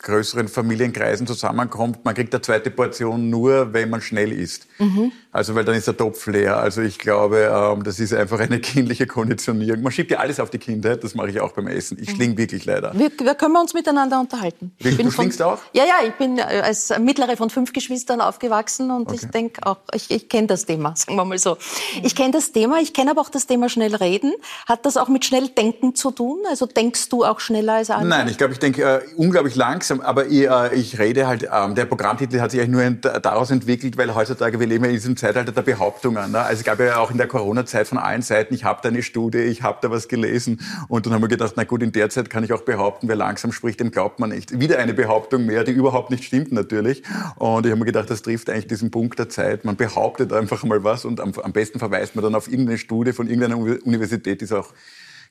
größeren 0.00 0.48
Familienkreisen 0.48 1.28
zusammenkommt. 1.28 2.04
Man 2.04 2.16
kriegt 2.16 2.34
eine 2.34 2.42
zweite 2.42 2.72
Portion 2.72 3.30
nur, 3.30 3.72
wenn 3.72 3.90
man 3.90 4.00
schnell 4.00 4.32
isst. 4.32 4.66
Mhm. 4.78 5.12
Also, 5.38 5.54
weil 5.54 5.64
dann 5.64 5.76
ist 5.76 5.86
der 5.86 5.96
Topf 5.96 6.26
leer. 6.26 6.56
Also, 6.56 6.82
ich 6.82 6.98
glaube, 6.98 7.48
ähm, 7.54 7.84
das 7.84 8.00
ist 8.00 8.12
einfach 8.12 8.40
eine 8.40 8.58
kindliche 8.60 9.06
Konditionierung. 9.06 9.82
Man 9.82 9.92
schiebt 9.92 10.10
ja 10.10 10.18
alles 10.18 10.40
auf 10.40 10.50
die 10.50 10.58
Kindheit. 10.58 11.04
Das 11.04 11.14
mache 11.14 11.30
ich 11.30 11.40
auch 11.40 11.52
beim 11.52 11.68
Essen. 11.68 11.96
Ich 12.00 12.10
schlinge 12.10 12.36
wirklich 12.36 12.64
leider. 12.64 12.92
Wir, 12.94 13.12
wir 13.22 13.34
können 13.36 13.52
wir 13.52 13.60
uns 13.60 13.72
miteinander 13.72 14.18
unterhalten. 14.18 14.72
Ich 14.78 14.96
bin 14.96 15.06
du 15.06 15.12
von- 15.12 15.12
schlingst 15.12 15.40
auch? 15.40 15.58
Ja, 15.72 15.84
ja, 15.84 15.94
ich 16.08 16.14
bin 16.14 16.38
äh, 16.38 16.42
als 16.42 16.92
mittlere 16.98 17.36
von 17.36 17.50
fünf 17.50 17.72
Geschwistern 17.72 18.20
aufgewachsen 18.20 18.90
und 18.90 19.12
ich 19.12 19.26
denke 19.30 19.64
auch, 19.64 19.76
ich, 19.94 20.10
ich 20.10 20.28
kenne 20.28 20.48
das 20.48 20.66
Thema, 20.66 20.92
sagen 20.96 21.14
wir 21.16 21.24
mal 21.24 21.38
so. 21.38 21.56
Ich 22.02 22.16
kenne 22.16 22.32
das 22.32 22.50
Thema, 22.50 22.80
ich 22.80 22.92
kenne 22.92 23.12
aber 23.12 23.20
auch 23.20 23.30
das 23.30 23.46
Thema 23.46 23.68
schnell 23.68 23.94
reden. 23.94 24.32
Hat 24.66 24.84
das 24.86 24.96
auch 24.96 25.08
mit 25.08 25.24
schnell 25.24 25.46
denken 25.50 25.94
zu 25.94 26.10
tun? 26.10 26.38
Also 26.50 26.66
denkst 26.66 27.10
du 27.10 27.24
auch 27.24 27.38
schneller 27.38 27.74
als 27.74 27.90
andere? 27.90 28.08
Nein, 28.08 28.28
ich 28.28 28.38
glaube, 28.38 28.54
ich 28.54 28.58
denke 28.58 28.82
äh, 28.82 29.00
unglaublich 29.16 29.54
langsam, 29.54 30.00
aber 30.00 30.26
ich, 30.26 30.48
äh, 30.50 30.74
ich 30.74 30.98
rede 30.98 31.28
halt, 31.28 31.48
ähm, 31.52 31.76
der 31.76 31.84
Programmtitel 31.84 32.40
hat 32.40 32.50
sich 32.50 32.60
eigentlich 32.60 33.00
nur 33.02 33.20
daraus 33.20 33.52
entwickelt, 33.52 33.96
weil 33.96 34.12
heutzutage 34.16 34.58
wir 34.58 34.66
leben 34.66 34.82
ja 34.84 34.90
in 34.90 34.96
diesem 34.96 35.16
Zeitalter 35.28 35.52
der 35.52 35.62
Behauptungen. 35.62 36.32
Ne? 36.32 36.40
Also 36.40 36.60
es 36.60 36.64
gab 36.64 36.80
ja 36.80 36.96
auch 36.96 37.10
in 37.10 37.18
der 37.18 37.26
Corona-Zeit 37.26 37.86
von 37.86 37.98
allen 37.98 38.22
Seiten, 38.22 38.54
ich 38.54 38.64
habe 38.64 38.80
da 38.82 38.88
eine 38.88 39.02
Studie, 39.02 39.38
ich 39.38 39.62
habe 39.62 39.78
da 39.82 39.90
was 39.90 40.08
gelesen 40.08 40.60
und 40.88 41.04
dann 41.04 41.12
haben 41.12 41.20
wir 41.20 41.28
gedacht, 41.28 41.52
na 41.56 41.64
gut, 41.64 41.82
in 41.82 41.92
der 41.92 42.08
Zeit 42.08 42.30
kann 42.30 42.44
ich 42.44 42.52
auch 42.54 42.62
behaupten, 42.62 43.08
wer 43.08 43.16
langsam 43.16 43.52
spricht, 43.52 43.80
dem 43.80 43.90
glaubt 43.90 44.20
man 44.20 44.30
nicht. 44.30 44.58
Wieder 44.58 44.78
eine 44.78 44.94
Behauptung 44.94 45.44
mehr, 45.44 45.64
die 45.64 45.72
überhaupt 45.72 46.10
nicht 46.10 46.24
stimmt 46.24 46.50
natürlich 46.52 47.02
und 47.36 47.66
ich 47.66 47.70
habe 47.70 47.78
mir 47.78 47.84
gedacht, 47.84 48.08
das 48.08 48.22
trifft 48.22 48.48
eigentlich 48.48 48.68
diesen 48.68 48.90
Punkt 48.90 49.18
der 49.18 49.28
Zeit. 49.28 49.66
Man 49.66 49.76
behauptet 49.76 50.32
einfach 50.32 50.64
mal 50.64 50.82
was 50.82 51.04
und 51.04 51.20
am, 51.20 51.32
am 51.34 51.52
besten 51.52 51.78
verweist 51.78 52.16
man 52.16 52.24
dann 52.24 52.34
auf 52.34 52.48
irgendeine 52.48 52.78
Studie 52.78 53.12
von 53.12 53.26
irgendeiner 53.26 53.58
Uni- 53.58 53.80
Universität, 53.84 54.40
die 54.40 54.46
es 54.46 54.52
auch 54.52 54.72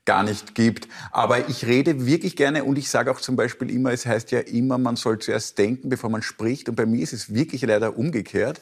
gar 0.06 0.24
nicht 0.24 0.54
gibt. 0.54 0.88
Aber 1.12 1.50
ich 1.50 1.66
rede 1.66 2.06
wirklich 2.06 2.36
gerne 2.36 2.64
und 2.64 2.78
ich 2.78 2.90
sage 2.90 3.10
auch 3.12 3.20
zum 3.20 3.36
Beispiel 3.36 3.72
immer, 3.72 3.92
es 3.92 4.06
heißt 4.06 4.30
ja 4.32 4.40
immer, 4.40 4.78
man 4.78 4.96
soll 4.96 5.18
zuerst 5.20 5.58
denken, 5.58 5.90
bevor 5.90 6.10
man 6.12 6.22
spricht. 6.22 6.70
Und 6.70 6.76
bei 6.76 6.86
mir 6.86 7.02
ist 7.02 7.14
es 7.14 7.34
wirklich 7.34 7.64
leider 7.64 7.98
umgekehrt, 7.98 8.62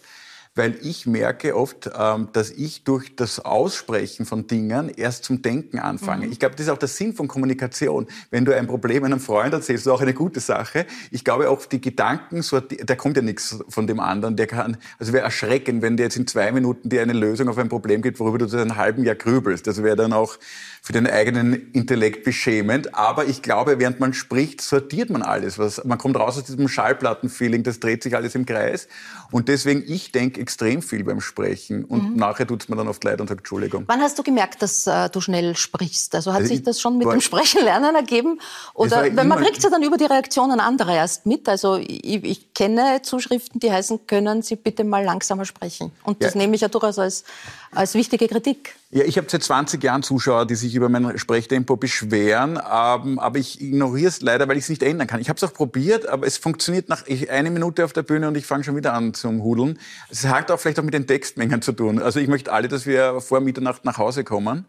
weil 0.56 0.78
ich 0.82 1.06
merke 1.06 1.56
oft, 1.56 1.90
ähm, 1.98 2.30
dass 2.32 2.50
ich 2.50 2.86
durch 2.86 3.16
das 3.16 3.44
Aussprechen 3.44 4.26
von 4.26 4.48
Dingen 4.48 4.90
erst 4.90 5.26
zum 5.26 5.42
Denken 5.42 5.80
anfange. 5.80 6.28
Ich 6.28 6.40
glaube, 6.40 6.56
das 6.56 6.68
ist 6.68 6.72
auch 6.72 6.78
der 6.78 6.88
Sinn 6.88 7.14
von 7.14 7.28
Kommunikation. 7.28 8.08
Wenn 8.32 8.46
du 8.46 8.56
ein 8.56 8.66
Problem 8.66 9.04
einem 9.04 9.20
Freund 9.20 9.54
erzählst, 9.54 9.86
ist 9.86 9.92
auch 9.92 10.02
eine 10.02 10.14
gute 10.14 10.40
Sache. 10.40 10.86
Ich 11.12 11.26
glaube 11.26 11.50
auch 11.50 11.66
die 11.66 11.82
Gedanken, 11.82 12.42
da 12.86 12.96
kommt 12.96 13.18
ja 13.18 13.22
nichts 13.22 13.60
von 13.68 13.86
dem 13.86 14.00
anderen. 14.00 14.38
Der 14.38 14.48
kann, 14.48 14.78
also 14.98 15.12
wäre 15.12 15.26
erschreckend, 15.26 15.82
wenn 15.82 15.98
der 15.98 16.06
jetzt 16.06 16.16
in 16.16 16.26
zwei 16.26 16.52
Minuten 16.54 16.88
dir 16.88 17.02
eine 17.02 17.14
Lösung 17.14 17.50
auf 17.50 17.58
ein 17.58 17.68
Problem 17.68 18.02
gibt, 18.02 18.20
worüber 18.20 18.38
du 18.38 18.48
seit 18.48 18.62
einem 18.62 18.78
halben 18.78 19.04
Jahr 19.04 19.16
grübelst. 19.16 19.68
Das 19.68 19.84
wäre 19.84 19.98
dann 19.98 20.14
auch 20.14 20.38
für 20.82 20.94
den 20.94 21.08
eigenen 21.08 21.72
Intellekt 21.74 22.24
beschämend. 22.24 22.94
Aber 22.94 23.26
ich 23.26 23.42
glaube, 23.42 23.80
während 23.80 24.00
man 24.00 24.14
spricht, 24.14 24.62
sortiert 24.62 25.10
man 25.10 25.24
alles. 25.24 25.58
Was, 25.58 25.84
man 25.84 25.98
kommt 25.98 26.16
raus 26.16 26.38
aus 26.38 26.44
diesem 26.44 26.68
Schallplattenfeeling, 26.68 27.64
das 27.64 27.80
dreht 27.80 28.04
sich 28.04 28.16
alles 28.16 28.36
im 28.36 28.46
Kreis. 28.46 28.88
Und 29.32 29.50
deswegen, 29.50 29.84
ich 29.88 30.12
denke 30.12 30.45
extrem 30.46 30.84
viel 30.84 31.04
beim 31.04 31.22
Sprechen. 31.22 31.86
Und 31.86 32.16
nachher 32.16 32.46
tut's 32.46 32.70
mir 32.70 32.76
dann 32.76 32.88
oft 32.88 33.04
leid 33.04 33.20
und 33.20 33.28
sagt 33.28 33.40
Entschuldigung. 33.40 33.84
Wann 33.88 34.00
hast 34.02 34.20
du 34.20 34.22
gemerkt, 34.22 34.62
dass 34.62 34.86
äh, 34.86 35.10
du 35.10 35.20
schnell 35.20 35.56
sprichst? 35.56 36.14
Also 36.14 36.32
hat 36.34 36.42
Also 36.42 36.50
sich 36.50 36.60
ich 36.60 36.64
das 36.64 36.80
schon 36.80 37.00
mit 37.00 37.12
dem 37.12 37.20
Sprechen 37.22 37.64
lernen 37.64 37.96
ergeben? 37.96 38.40
Oder 38.76 38.98
weil 39.16 39.26
man 39.26 39.40
kriegt 39.44 39.64
ja 39.64 39.72
dann 39.72 39.82
über 39.82 39.98
die 39.98 40.06
Reaktionen 40.06 40.60
anderer 40.60 40.94
erst 40.94 41.26
mit. 41.26 41.50
Also 41.50 41.78
ich, 41.78 42.24
ich 42.24 42.54
kenne 42.54 43.02
Zuschriften, 43.02 43.60
die 43.60 43.72
heißen, 43.72 44.06
können 44.06 44.44
Sie 44.44 44.56
bitte 44.56 44.84
mal 44.84 45.04
langsamer 45.04 45.46
sprechen? 45.46 45.92
Und 46.04 46.24
das 46.24 46.36
Ja. 46.36 46.42
nehme 46.42 46.54
ich 46.56 46.62
ja 46.62 46.68
durchaus 46.68 47.00
als, 47.00 47.24
als 47.76 47.94
wichtige 47.94 48.28
Kritik. 48.28 48.76
Ja, 48.92 49.04
ich 49.04 49.18
habe 49.18 49.28
seit 49.30 49.44
20 49.44 49.84
Jahren 49.84 50.04
Zuschauer, 50.04 50.46
die 50.46 50.56
sich 50.56 50.76
über 50.76 50.90
mein 50.90 51.18
Sprechtempo 51.18 51.76
beschweren, 51.76 52.58
ähm, 52.58 53.20
aber 53.20 53.38
ich 53.38 53.62
ignoriere 53.62 54.08
es 54.08 54.22
leider, 54.22 54.48
weil 54.48 54.58
ich 54.58 54.64
es 54.64 54.70
nicht 54.70 54.84
ändern 54.84 55.08
kann. 55.08 55.22
Ich 55.22 55.30
habe 55.30 55.38
es 55.38 55.44
auch 55.44 55.54
probiert, 55.54 56.08
aber 56.08 56.26
es 56.26 56.38
funktioniert 56.38 56.90
nach 56.90 57.06
ich, 57.08 57.30
eine 57.30 57.52
Minute 57.52 57.86
auf 57.86 57.94
der 57.94 58.04
Bühne 58.04 58.28
und 58.28 58.38
ich 58.38 58.46
fange 58.46 58.64
schon 58.64 58.76
wieder 58.76 58.94
an 58.94 59.14
zum 59.14 59.44
Hudeln. 59.44 59.80
Es 60.10 60.26
hat 60.26 60.52
auch 60.52 60.60
vielleicht 60.60 60.80
auch 60.80 60.84
mit 60.84 60.94
den 60.94 61.08
Textmengen 61.08 61.62
zu 61.62 61.74
tun. 61.74 62.02
Also 62.02 62.20
ich 62.20 62.28
möchte 62.28 62.52
alle, 62.52 62.68
dass 62.68 62.86
wir 62.86 63.22
vor 63.22 63.40
Mitternacht 63.40 63.86
nach 63.86 63.98
Hause 63.98 64.24
kommen. 64.24 64.66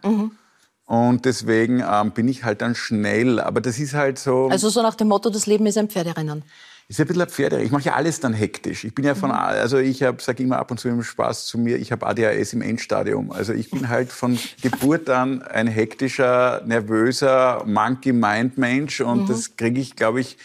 Und 0.86 1.24
deswegen 1.24 1.82
ähm, 1.88 2.12
bin 2.12 2.28
ich 2.28 2.44
halt 2.44 2.62
dann 2.62 2.74
schnell. 2.74 3.40
Aber 3.40 3.60
das 3.60 3.78
ist 3.78 3.94
halt 3.94 4.18
so. 4.18 4.48
Also 4.48 4.70
so 4.70 4.82
nach 4.82 4.94
dem 4.94 5.08
Motto, 5.08 5.30
das 5.30 5.46
Leben 5.46 5.66
ist 5.66 5.76
ein 5.76 5.88
Pferderennen. 5.88 6.44
Ist 6.88 6.98
ja 6.98 7.04
ein 7.04 7.08
bisschen 7.08 7.22
ein 7.22 7.28
Pferde. 7.28 7.62
Ich 7.62 7.72
mache 7.72 7.82
ja 7.82 7.94
alles 7.94 8.20
dann 8.20 8.32
hektisch. 8.32 8.84
Ich 8.84 8.94
bin 8.94 9.04
ja 9.04 9.16
von, 9.16 9.32
also 9.32 9.76
ich 9.78 10.04
habe, 10.04 10.22
sage 10.22 10.42
immer 10.44 10.58
ab 10.58 10.70
und 10.70 10.78
zu 10.78 10.88
im 10.88 11.02
Spaß 11.02 11.46
zu 11.46 11.58
mir, 11.58 11.78
ich 11.78 11.90
habe 11.90 12.06
ADHS 12.06 12.52
im 12.52 12.62
Endstadium. 12.62 13.32
Also 13.32 13.52
ich 13.52 13.70
bin 13.70 13.88
halt 13.88 14.12
von 14.12 14.38
Geburt 14.62 15.10
an 15.10 15.42
ein 15.42 15.66
hektischer, 15.66 16.62
nervöser 16.64 17.64
Monkey-Mind-Mensch 17.66 19.00
und 19.00 19.28
das 19.28 19.56
kriege 19.56 19.80
ich, 19.80 19.96
glaube 19.96 20.20
ich, 20.20 20.36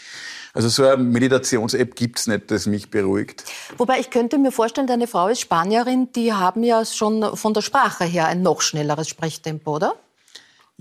also 0.54 0.68
so 0.68 0.84
eine 0.84 0.98
Meditations-App 0.98 1.96
gibt's 1.96 2.26
nicht, 2.26 2.50
das 2.50 2.66
mich 2.66 2.90
beruhigt. 2.90 3.46
Wobei 3.78 4.00
ich 4.00 4.10
könnte 4.10 4.40
mir 4.40 4.52
vorstellen, 4.52 4.88
deine 4.88 5.08
Frau 5.08 5.28
ist 5.28 5.42
Spanierin, 5.42 6.12
die 6.14 6.34
haben 6.34 6.64
ja 6.64 6.84
schon 6.86 7.38
von 7.38 7.54
der 7.54 7.62
Sprache 7.62 8.04
her 8.04 8.26
ein 8.26 8.42
noch 8.42 8.62
schnelleres 8.62 9.08
Sprechtempo, 9.08 9.76
oder? 9.76 9.94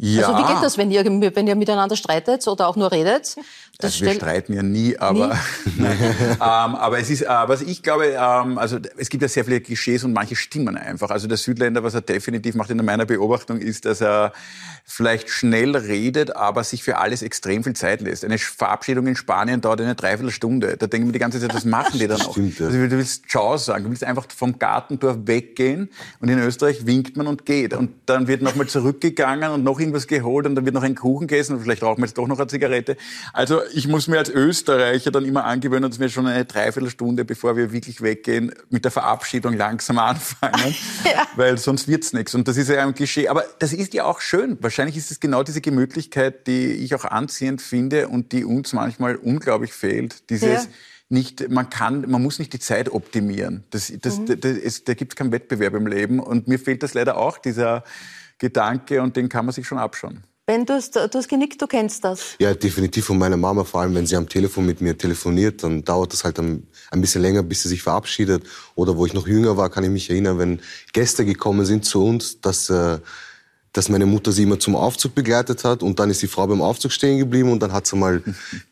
Ja. 0.02 0.28
Also 0.28 0.38
wie 0.38 0.54
geht 0.54 0.62
das, 0.62 0.78
wenn 0.78 0.90
ihr, 0.90 1.04
wenn 1.04 1.46
ihr 1.46 1.54
miteinander 1.54 1.94
streitet 1.94 2.48
oder 2.48 2.68
auch 2.68 2.76
nur 2.76 2.90
redet? 2.90 3.36
Das 3.80 3.94
Also 3.94 4.04
wir 4.04 4.14
streiten 4.14 4.52
ja 4.52 4.62
nie, 4.62 4.96
aber, 4.98 5.32
ähm, 5.78 6.38
aber 6.40 6.98
es 6.98 7.10
ist, 7.10 7.22
äh, 7.22 7.28
was 7.28 7.62
ich 7.62 7.82
glaube, 7.82 8.06
ähm, 8.06 8.58
also 8.58 8.78
es 8.96 9.08
gibt 9.08 9.22
ja 9.22 9.28
sehr 9.28 9.44
viele 9.44 9.60
Klischees 9.60 10.04
und 10.04 10.12
manche 10.12 10.36
stimmen 10.36 10.76
einfach. 10.76 11.10
Also 11.10 11.28
der 11.28 11.36
Südländer, 11.36 11.82
was 11.82 11.94
er 11.94 12.00
definitiv 12.00 12.54
macht 12.54 12.70
in 12.70 12.84
meiner 12.84 13.06
Beobachtung, 13.06 13.58
ist, 13.58 13.84
dass 13.84 14.00
er 14.00 14.32
vielleicht 14.84 15.28
schnell 15.30 15.76
redet, 15.76 16.34
aber 16.36 16.64
sich 16.64 16.82
für 16.82 16.98
alles 16.98 17.22
extrem 17.22 17.62
viel 17.62 17.74
Zeit 17.74 18.00
lässt. 18.00 18.24
Eine 18.24 18.38
Verabschiedung 18.38 19.06
in 19.06 19.16
Spanien 19.16 19.60
dauert 19.60 19.80
eine 19.80 19.94
Dreiviertelstunde. 19.94 20.76
Da 20.76 20.86
denken 20.86 21.08
wir 21.08 21.12
die 21.12 21.18
ganze 21.18 21.40
Zeit, 21.40 21.54
das 21.54 21.64
machen 21.64 21.98
die 21.98 22.08
dann 22.08 22.20
auch. 22.20 22.32
Stimmt, 22.32 22.58
ja. 22.58 22.66
Also 22.66 22.78
du 22.78 22.90
willst 22.90 23.28
Ciao 23.28 23.56
sagen, 23.56 23.84
du 23.84 23.90
willst 23.90 24.04
einfach 24.04 24.26
vom 24.34 24.58
Gartentor 24.58 25.26
weggehen 25.26 25.90
und 26.20 26.28
in 26.28 26.38
Österreich 26.38 26.86
winkt 26.86 27.16
man 27.16 27.26
und 27.26 27.46
geht. 27.46 27.72
Und 27.74 27.90
dann 28.06 28.26
wird 28.26 28.42
nochmal 28.42 28.66
zurückgegangen 28.66 29.50
und 29.50 29.64
noch 29.64 29.78
irgendwas 29.78 30.06
geholt 30.06 30.46
und 30.46 30.54
dann 30.54 30.64
wird 30.64 30.74
noch 30.74 30.82
ein 30.82 30.94
Kuchen 30.94 31.28
gegessen 31.28 31.56
und 31.56 31.62
vielleicht 31.62 31.82
rauchen 31.82 32.02
wir 32.02 32.06
jetzt 32.06 32.18
doch 32.18 32.26
noch 32.26 32.38
eine 32.38 32.48
Zigarette. 32.48 32.96
Also 33.32 33.60
ich 33.72 33.88
muss 33.88 34.08
mir 34.08 34.18
als 34.18 34.28
Österreicher 34.28 35.10
dann 35.10 35.24
immer 35.24 35.44
angewöhnen, 35.44 35.90
dass 35.90 35.98
wir 35.98 36.08
schon 36.08 36.26
eine 36.26 36.44
Dreiviertelstunde, 36.44 37.24
bevor 37.24 37.56
wir 37.56 37.72
wirklich 37.72 38.02
weggehen, 38.02 38.52
mit 38.68 38.84
der 38.84 38.92
Verabschiedung 38.92 39.54
langsam 39.56 39.98
anfangen, 40.00 40.74
weil 41.36 41.58
sonst 41.58 41.88
wird's 41.88 42.12
nichts. 42.12 42.34
Und 42.34 42.48
das 42.48 42.56
ist 42.56 42.68
ja 42.68 42.82
ein 42.86 42.94
Klischee. 42.94 43.28
Aber 43.28 43.44
das 43.58 43.72
ist 43.72 43.94
ja 43.94 44.04
auch 44.04 44.20
schön. 44.20 44.58
Wahrscheinlich 44.60 44.96
ist 44.96 45.10
es 45.10 45.20
genau 45.20 45.42
diese 45.42 45.60
Gemütlichkeit, 45.60 46.46
die 46.46 46.72
ich 46.72 46.94
auch 46.94 47.04
anziehend 47.04 47.62
finde 47.62 48.08
und 48.08 48.32
die 48.32 48.44
uns 48.44 48.72
manchmal 48.72 49.16
unglaublich 49.16 49.72
fehlt. 49.72 50.28
Dieses 50.30 50.64
Ja. 50.64 50.70
nicht, 51.08 51.50
man 51.50 51.70
kann, 51.70 52.08
man 52.10 52.22
muss 52.22 52.38
nicht 52.38 52.52
die 52.52 52.58
Zeit 52.60 52.90
optimieren. 52.90 53.64
Das, 53.70 53.92
das, 54.00 54.24
das, 54.24 54.40
das, 54.40 54.56
es, 54.56 54.84
da 54.84 54.94
gibt 54.94 55.12
es 55.12 55.16
keinen 55.16 55.32
Wettbewerb 55.32 55.74
im 55.74 55.86
Leben. 55.86 56.20
Und 56.20 56.48
mir 56.48 56.58
fehlt 56.58 56.82
das 56.82 56.94
leider 56.94 57.16
auch, 57.16 57.38
dieser 57.38 57.84
Gedanke, 58.38 59.02
und 59.02 59.16
den 59.16 59.28
kann 59.28 59.44
man 59.44 59.52
sich 59.54 59.66
schon 59.66 59.78
abschauen. 59.78 60.24
Ben, 60.50 60.66
du 60.66 60.72
hast, 60.72 60.96
du 60.96 61.08
hast 61.14 61.28
genickt, 61.28 61.62
du 61.62 61.68
kennst 61.68 62.02
das. 62.02 62.34
Ja, 62.40 62.52
definitiv 62.52 63.04
von 63.04 63.16
meiner 63.16 63.36
Mama, 63.36 63.62
vor 63.62 63.82
allem 63.82 63.94
wenn 63.94 64.04
sie 64.04 64.16
am 64.16 64.28
Telefon 64.28 64.66
mit 64.66 64.80
mir 64.80 64.98
telefoniert, 64.98 65.62
dann 65.62 65.84
dauert 65.84 66.12
das 66.12 66.24
halt 66.24 66.40
ein, 66.40 66.66
ein 66.90 67.00
bisschen 67.00 67.22
länger, 67.22 67.44
bis 67.44 67.62
sie 67.62 67.68
sich 67.68 67.82
verabschiedet. 67.82 68.42
Oder 68.74 68.96
wo 68.96 69.06
ich 69.06 69.14
noch 69.14 69.28
jünger 69.28 69.56
war, 69.56 69.70
kann 69.70 69.84
ich 69.84 69.90
mich 69.90 70.10
erinnern, 70.10 70.40
wenn 70.40 70.60
Gäste 70.92 71.24
gekommen 71.24 71.64
sind 71.66 71.84
zu 71.84 72.04
uns, 72.04 72.40
dass, 72.40 72.68
äh, 72.68 72.98
dass 73.72 73.88
meine 73.90 74.06
Mutter 74.06 74.32
sie 74.32 74.42
immer 74.42 74.58
zum 74.58 74.74
Aufzug 74.74 75.14
begleitet 75.14 75.62
hat 75.62 75.84
und 75.84 76.00
dann 76.00 76.10
ist 76.10 76.20
die 76.20 76.26
Frau 76.26 76.48
beim 76.48 76.62
Aufzug 76.62 76.90
stehen 76.90 77.20
geblieben 77.20 77.52
und 77.52 77.62
dann 77.62 77.72
hat 77.72 77.86
sie 77.86 77.94
mal 77.94 78.20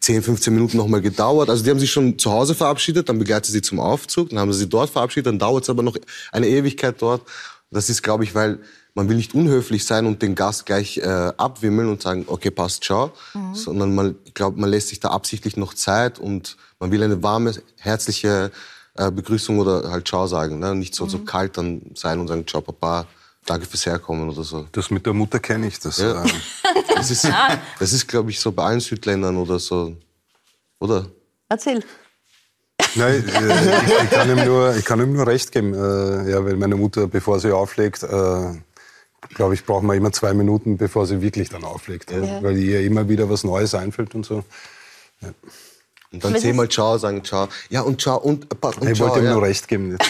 10, 0.00 0.24
15 0.24 0.52
Minuten 0.52 0.78
noch 0.78 0.88
mal 0.88 1.00
gedauert. 1.00 1.48
Also 1.48 1.62
die 1.62 1.70
haben 1.70 1.78
sich 1.78 1.92
schon 1.92 2.18
zu 2.18 2.32
Hause 2.32 2.56
verabschiedet, 2.56 3.08
dann 3.08 3.20
begleitet 3.20 3.46
sie 3.46 3.52
sie 3.52 3.62
zum 3.62 3.78
Aufzug, 3.78 4.30
dann 4.30 4.40
haben 4.40 4.52
sie 4.52 4.58
sie 4.58 4.68
dort 4.68 4.90
verabschiedet, 4.90 5.28
dann 5.28 5.38
dauert 5.38 5.62
es 5.62 5.70
aber 5.70 5.84
noch 5.84 5.96
eine 6.32 6.48
Ewigkeit 6.48 7.00
dort. 7.00 7.22
Das 7.70 7.88
ist, 7.88 8.02
glaube 8.02 8.24
ich, 8.24 8.34
weil 8.34 8.58
man 8.98 9.08
will 9.08 9.16
nicht 9.16 9.32
unhöflich 9.32 9.86
sein 9.86 10.06
und 10.06 10.22
den 10.22 10.34
Gast 10.34 10.66
gleich 10.66 10.98
äh, 10.98 11.32
abwimmeln 11.36 11.88
und 11.88 12.02
sagen, 12.02 12.24
okay, 12.26 12.50
passt, 12.50 12.82
ciao, 12.82 13.12
sondern 13.52 13.94
man, 13.94 14.16
ich 14.24 14.34
glaube, 14.34 14.60
man 14.60 14.68
lässt 14.68 14.88
sich 14.88 14.98
da 14.98 15.10
absichtlich 15.10 15.56
noch 15.56 15.72
Zeit 15.72 16.18
und 16.18 16.56
man 16.80 16.90
will 16.90 17.00
eine 17.04 17.22
warme, 17.22 17.54
herzliche 17.78 18.50
äh, 18.96 19.12
Begrüßung 19.12 19.60
oder 19.60 19.88
halt 19.92 20.08
ciao 20.08 20.26
sagen, 20.26 20.58
ne? 20.58 20.74
nicht 20.74 20.96
so, 20.96 21.06
so 21.06 21.18
kalt 21.18 21.56
dann 21.56 21.80
sein 21.94 22.18
und 22.18 22.26
sagen, 22.26 22.44
ciao, 22.44 22.60
Papa, 22.60 23.06
danke 23.46 23.66
fürs 23.66 23.86
Herkommen 23.86 24.30
oder 24.30 24.42
so. 24.42 24.66
Das 24.72 24.90
mit 24.90 25.06
der 25.06 25.12
Mutter 25.12 25.38
kenne 25.38 25.68
ich. 25.68 25.78
Das, 25.78 25.98
Ja. 25.98 26.24
äh, 26.24 26.28
Das 26.96 27.12
ist, 27.12 27.28
das 27.78 27.92
ist 27.92 28.08
glaube 28.08 28.30
ich, 28.30 28.40
so 28.40 28.50
bei 28.50 28.64
allen 28.64 28.80
Südländern 28.80 29.36
oder 29.36 29.60
so, 29.60 29.96
oder? 30.80 31.06
Erzähl. 31.48 31.84
Nein, 32.96 33.24
äh, 33.28 33.84
ich, 33.84 34.02
ich, 34.04 34.10
kann 34.10 34.28
ihm 34.28 34.44
nur, 34.44 34.74
ich 34.74 34.84
kann 34.84 35.00
ihm 35.00 35.12
nur 35.12 35.26
recht 35.26 35.52
geben. 35.52 35.74
Äh, 35.74 36.30
ja, 36.30 36.44
weil 36.44 36.56
meine 36.56 36.74
Mutter, 36.74 37.06
bevor 37.06 37.38
sie 37.38 37.52
auflegt, 37.52 38.02
äh, 38.02 38.52
glaube 39.34 39.54
ich, 39.54 39.64
braucht 39.64 39.82
man 39.84 39.96
immer 39.96 40.12
zwei 40.12 40.32
Minuten, 40.34 40.76
bevor 40.76 41.06
sie 41.06 41.20
wirklich 41.22 41.48
dann 41.48 41.64
auflegt. 41.64 42.10
Ja. 42.10 42.42
Weil 42.42 42.56
ihr 42.58 42.80
immer 42.82 43.08
wieder 43.08 43.28
was 43.30 43.44
Neues 43.44 43.74
einfällt 43.74 44.14
und 44.14 44.24
so. 44.26 44.44
Und 46.10 46.24
dann 46.24 46.36
zehnmal 46.38 46.66
ist- 46.66 46.72
ciao, 46.74 46.96
sagen 46.98 47.22
ciao. 47.24 47.48
Ja, 47.68 47.82
und 47.82 48.00
ciao, 48.00 48.16
und, 48.18 48.44
äh, 48.44 48.66
und 48.66 48.88
Ich 48.90 48.96
ciao. 48.96 49.08
wollte 49.08 49.20
ihm 49.20 49.26
ja. 49.26 49.32
nur 49.34 49.42
recht 49.42 49.68
geben. 49.68 49.98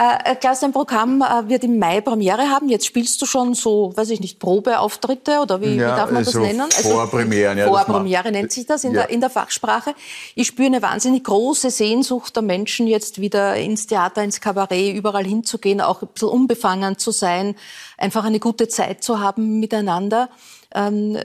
Äh, 0.00 0.36
Klaus, 0.36 0.60
dein 0.60 0.70
Programm 0.72 1.22
äh, 1.22 1.48
wird 1.48 1.64
im 1.64 1.76
Mai 1.76 2.00
Premiere 2.00 2.50
haben. 2.50 2.68
Jetzt 2.68 2.86
spielst 2.86 3.20
du 3.20 3.26
schon 3.26 3.54
so, 3.54 3.92
weiß 3.96 4.10
ich 4.10 4.20
nicht, 4.20 4.38
Probeauftritte 4.38 5.40
oder 5.40 5.60
wie, 5.60 5.74
Ja, 5.74 5.92
wie 5.92 5.96
darf 5.96 6.12
man 6.12 6.24
das 6.24 6.32
so 6.32 6.38
nennen? 6.38 6.60
Also 6.60 6.90
Vorpremieren, 6.90 7.58
ja, 7.58 7.66
das 7.66 7.74
Vorpremiere 7.84 8.30
nennt 8.30 8.52
sich 8.52 8.64
das 8.64 8.84
in, 8.84 8.94
Ja. 8.94 9.00
der, 9.02 9.10
in 9.10 9.20
der 9.20 9.28
Fachsprache. 9.28 9.94
Ich 10.36 10.46
spüre 10.46 10.66
eine 10.66 10.82
wahnsinnig 10.82 11.24
große 11.24 11.70
Sehnsucht 11.70 12.36
der 12.36 12.44
Menschen, 12.44 12.86
jetzt 12.86 13.20
wieder 13.20 13.56
ins 13.56 13.88
Theater, 13.88 14.22
ins 14.22 14.40
Kabarett, 14.40 14.94
überall 14.94 15.24
hinzugehen, 15.24 15.80
auch 15.80 16.00
ein 16.02 16.08
bisschen 16.14 16.28
unbefangen 16.28 16.96
zu 16.96 17.10
sein, 17.10 17.56
einfach 17.96 18.24
eine 18.24 18.38
gute 18.38 18.68
Zeit 18.68 19.02
zu 19.02 19.18
haben 19.18 19.58
miteinander. 19.58 20.28
Ähm, 20.76 21.18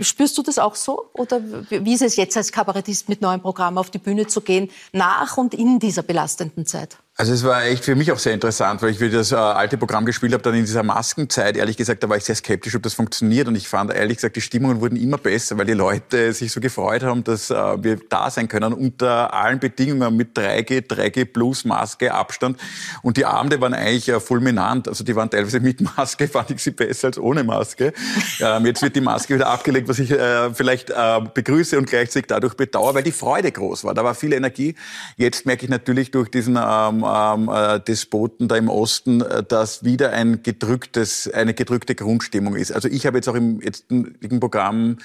spürst 0.00 0.36
du 0.36 0.42
das 0.42 0.58
auch 0.58 0.74
so? 0.74 1.10
Oder 1.12 1.40
wie 1.70 1.94
ist 1.94 2.02
es 2.02 2.16
jetzt 2.16 2.36
als 2.36 2.50
Kabarettist 2.50 3.08
mit 3.08 3.20
neuem 3.20 3.40
Programm 3.40 3.78
auf 3.78 3.90
die 3.90 3.98
Bühne 3.98 4.26
zu 4.26 4.40
gehen, 4.40 4.68
nach 4.92 5.36
und 5.36 5.54
in 5.54 5.78
dieser 5.78 6.02
belastenden 6.02 6.66
Zeit? 6.66 6.96
Also 7.18 7.32
es 7.32 7.44
war 7.44 7.64
echt 7.64 7.82
für 7.82 7.94
mich 7.94 8.12
auch 8.12 8.18
sehr 8.18 8.34
interessant, 8.34 8.82
weil 8.82 8.90
ich 8.90 9.00
wieder 9.00 9.16
das 9.16 9.32
äh, 9.32 9.36
alte 9.36 9.78
Programm 9.78 10.04
gespielt 10.04 10.34
habe, 10.34 10.42
dann 10.42 10.52
in 10.52 10.66
dieser 10.66 10.82
Maskenzeit, 10.82 11.56
ehrlich 11.56 11.78
gesagt, 11.78 12.02
da 12.02 12.10
war 12.10 12.18
ich 12.18 12.24
sehr 12.24 12.34
skeptisch, 12.34 12.74
ob 12.74 12.82
das 12.82 12.92
funktioniert. 12.92 13.48
Und 13.48 13.54
ich 13.54 13.68
fand, 13.68 13.90
ehrlich 13.90 14.18
gesagt, 14.18 14.36
die 14.36 14.42
Stimmungen 14.42 14.82
wurden 14.82 14.96
immer 14.96 15.16
besser, 15.16 15.56
weil 15.56 15.64
die 15.64 15.72
Leute 15.72 16.34
sich 16.34 16.52
so 16.52 16.60
gefreut 16.60 17.02
haben, 17.02 17.24
dass 17.24 17.50
äh, 17.50 17.54
wir 17.82 17.98
da 18.10 18.30
sein 18.30 18.48
können 18.48 18.74
unter 18.74 19.32
allen 19.32 19.58
Bedingungen 19.58 20.14
mit 20.14 20.36
3G, 20.36 20.86
3G 20.86 21.24
plus 21.24 21.64
Maske, 21.64 22.12
Abstand. 22.12 22.58
Und 23.00 23.16
die 23.16 23.24
Abende 23.24 23.58
waren 23.62 23.72
eigentlich 23.72 24.10
äh, 24.10 24.20
fulminant. 24.20 24.86
Also 24.86 25.02
die 25.02 25.16
waren 25.16 25.30
teilweise 25.30 25.60
mit 25.60 25.80
Maske, 25.80 26.28
fand 26.28 26.50
ich 26.50 26.62
sie 26.62 26.72
besser 26.72 27.06
als 27.06 27.18
ohne 27.18 27.44
Maske. 27.44 27.94
Ähm, 28.40 28.66
jetzt 28.66 28.82
wird 28.82 28.94
die 28.94 29.00
Maske 29.00 29.36
wieder 29.36 29.48
abgelegt, 29.48 29.88
was 29.88 29.98
ich 30.00 30.10
äh, 30.10 30.52
vielleicht 30.52 30.90
äh, 30.90 31.20
begrüße 31.32 31.78
und 31.78 31.88
gleichzeitig 31.88 32.26
dadurch 32.26 32.52
bedauere, 32.52 32.96
weil 32.96 33.02
die 33.04 33.12
Freude 33.12 33.50
groß 33.50 33.84
war. 33.84 33.94
Da 33.94 34.04
war 34.04 34.14
viel 34.14 34.34
Energie. 34.34 34.74
Jetzt 35.16 35.46
merke 35.46 35.64
ich 35.64 35.70
natürlich 35.70 36.10
durch 36.10 36.30
diesen 36.30 36.58
ähm, 36.62 37.05
ähm, 37.06 37.48
äh, 37.52 37.80
Despoten 37.80 38.48
da 38.48 38.56
im 38.56 38.68
Osten, 38.68 39.20
äh, 39.20 39.42
dass 39.42 39.84
wieder 39.84 40.10
ein 40.10 40.42
gedrücktes, 40.42 41.30
eine 41.32 41.54
gedrückte 41.54 41.94
Grundstimmung 41.94 42.56
ist. 42.56 42.72
Also 42.72 42.88
ich 42.88 43.06
habe 43.06 43.18
jetzt 43.18 43.28
auch 43.28 43.34
im 43.34 43.60
jetzigen 43.60 44.40
Programm 44.40 44.98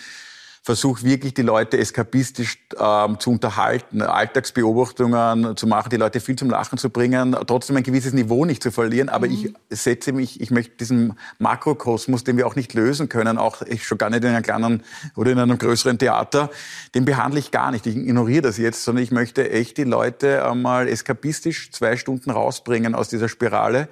versucht 0.63 1.03
wirklich 1.03 1.33
die 1.33 1.41
Leute 1.41 1.79
eskapistisch 1.79 2.59
ähm, 2.79 3.19
zu 3.19 3.31
unterhalten, 3.31 4.03
Alltagsbeobachtungen 4.03 5.57
zu 5.57 5.65
machen, 5.65 5.89
die 5.89 5.97
Leute 5.97 6.19
viel 6.19 6.35
zum 6.35 6.51
Lachen 6.51 6.77
zu 6.77 6.91
bringen, 6.91 7.35
trotzdem 7.47 7.77
ein 7.77 7.83
gewisses 7.83 8.13
Niveau 8.13 8.45
nicht 8.45 8.61
zu 8.61 8.71
verlieren. 8.71 9.09
Aber 9.09 9.25
ich 9.25 9.53
setze 9.71 10.13
mich, 10.13 10.39
ich 10.39 10.51
möchte 10.51 10.77
diesen 10.77 11.17
Makrokosmos, 11.39 12.23
den 12.23 12.37
wir 12.37 12.45
auch 12.45 12.55
nicht 12.55 12.75
lösen 12.75 13.09
können, 13.09 13.39
auch 13.39 13.63
ich 13.63 13.87
schon 13.87 13.97
gar 13.97 14.11
nicht 14.11 14.23
in 14.23 14.29
einem 14.29 14.43
kleinen 14.43 14.83
oder 15.15 15.31
in 15.31 15.39
einem 15.39 15.57
größeren 15.57 15.97
Theater, 15.97 16.51
den 16.93 17.05
behandle 17.05 17.39
ich 17.39 17.49
gar 17.49 17.71
nicht. 17.71 17.87
Ich 17.87 17.95
ignoriere 17.95 18.43
das 18.43 18.57
jetzt, 18.57 18.83
sondern 18.83 19.03
ich 19.03 19.11
möchte 19.11 19.49
echt 19.49 19.77
die 19.77 19.83
Leute 19.83 20.45
einmal 20.45 20.87
eskapistisch 20.87 21.71
zwei 21.71 21.97
Stunden 21.97 22.29
rausbringen 22.29 22.93
aus 22.93 23.09
dieser 23.09 23.29
Spirale. 23.29 23.89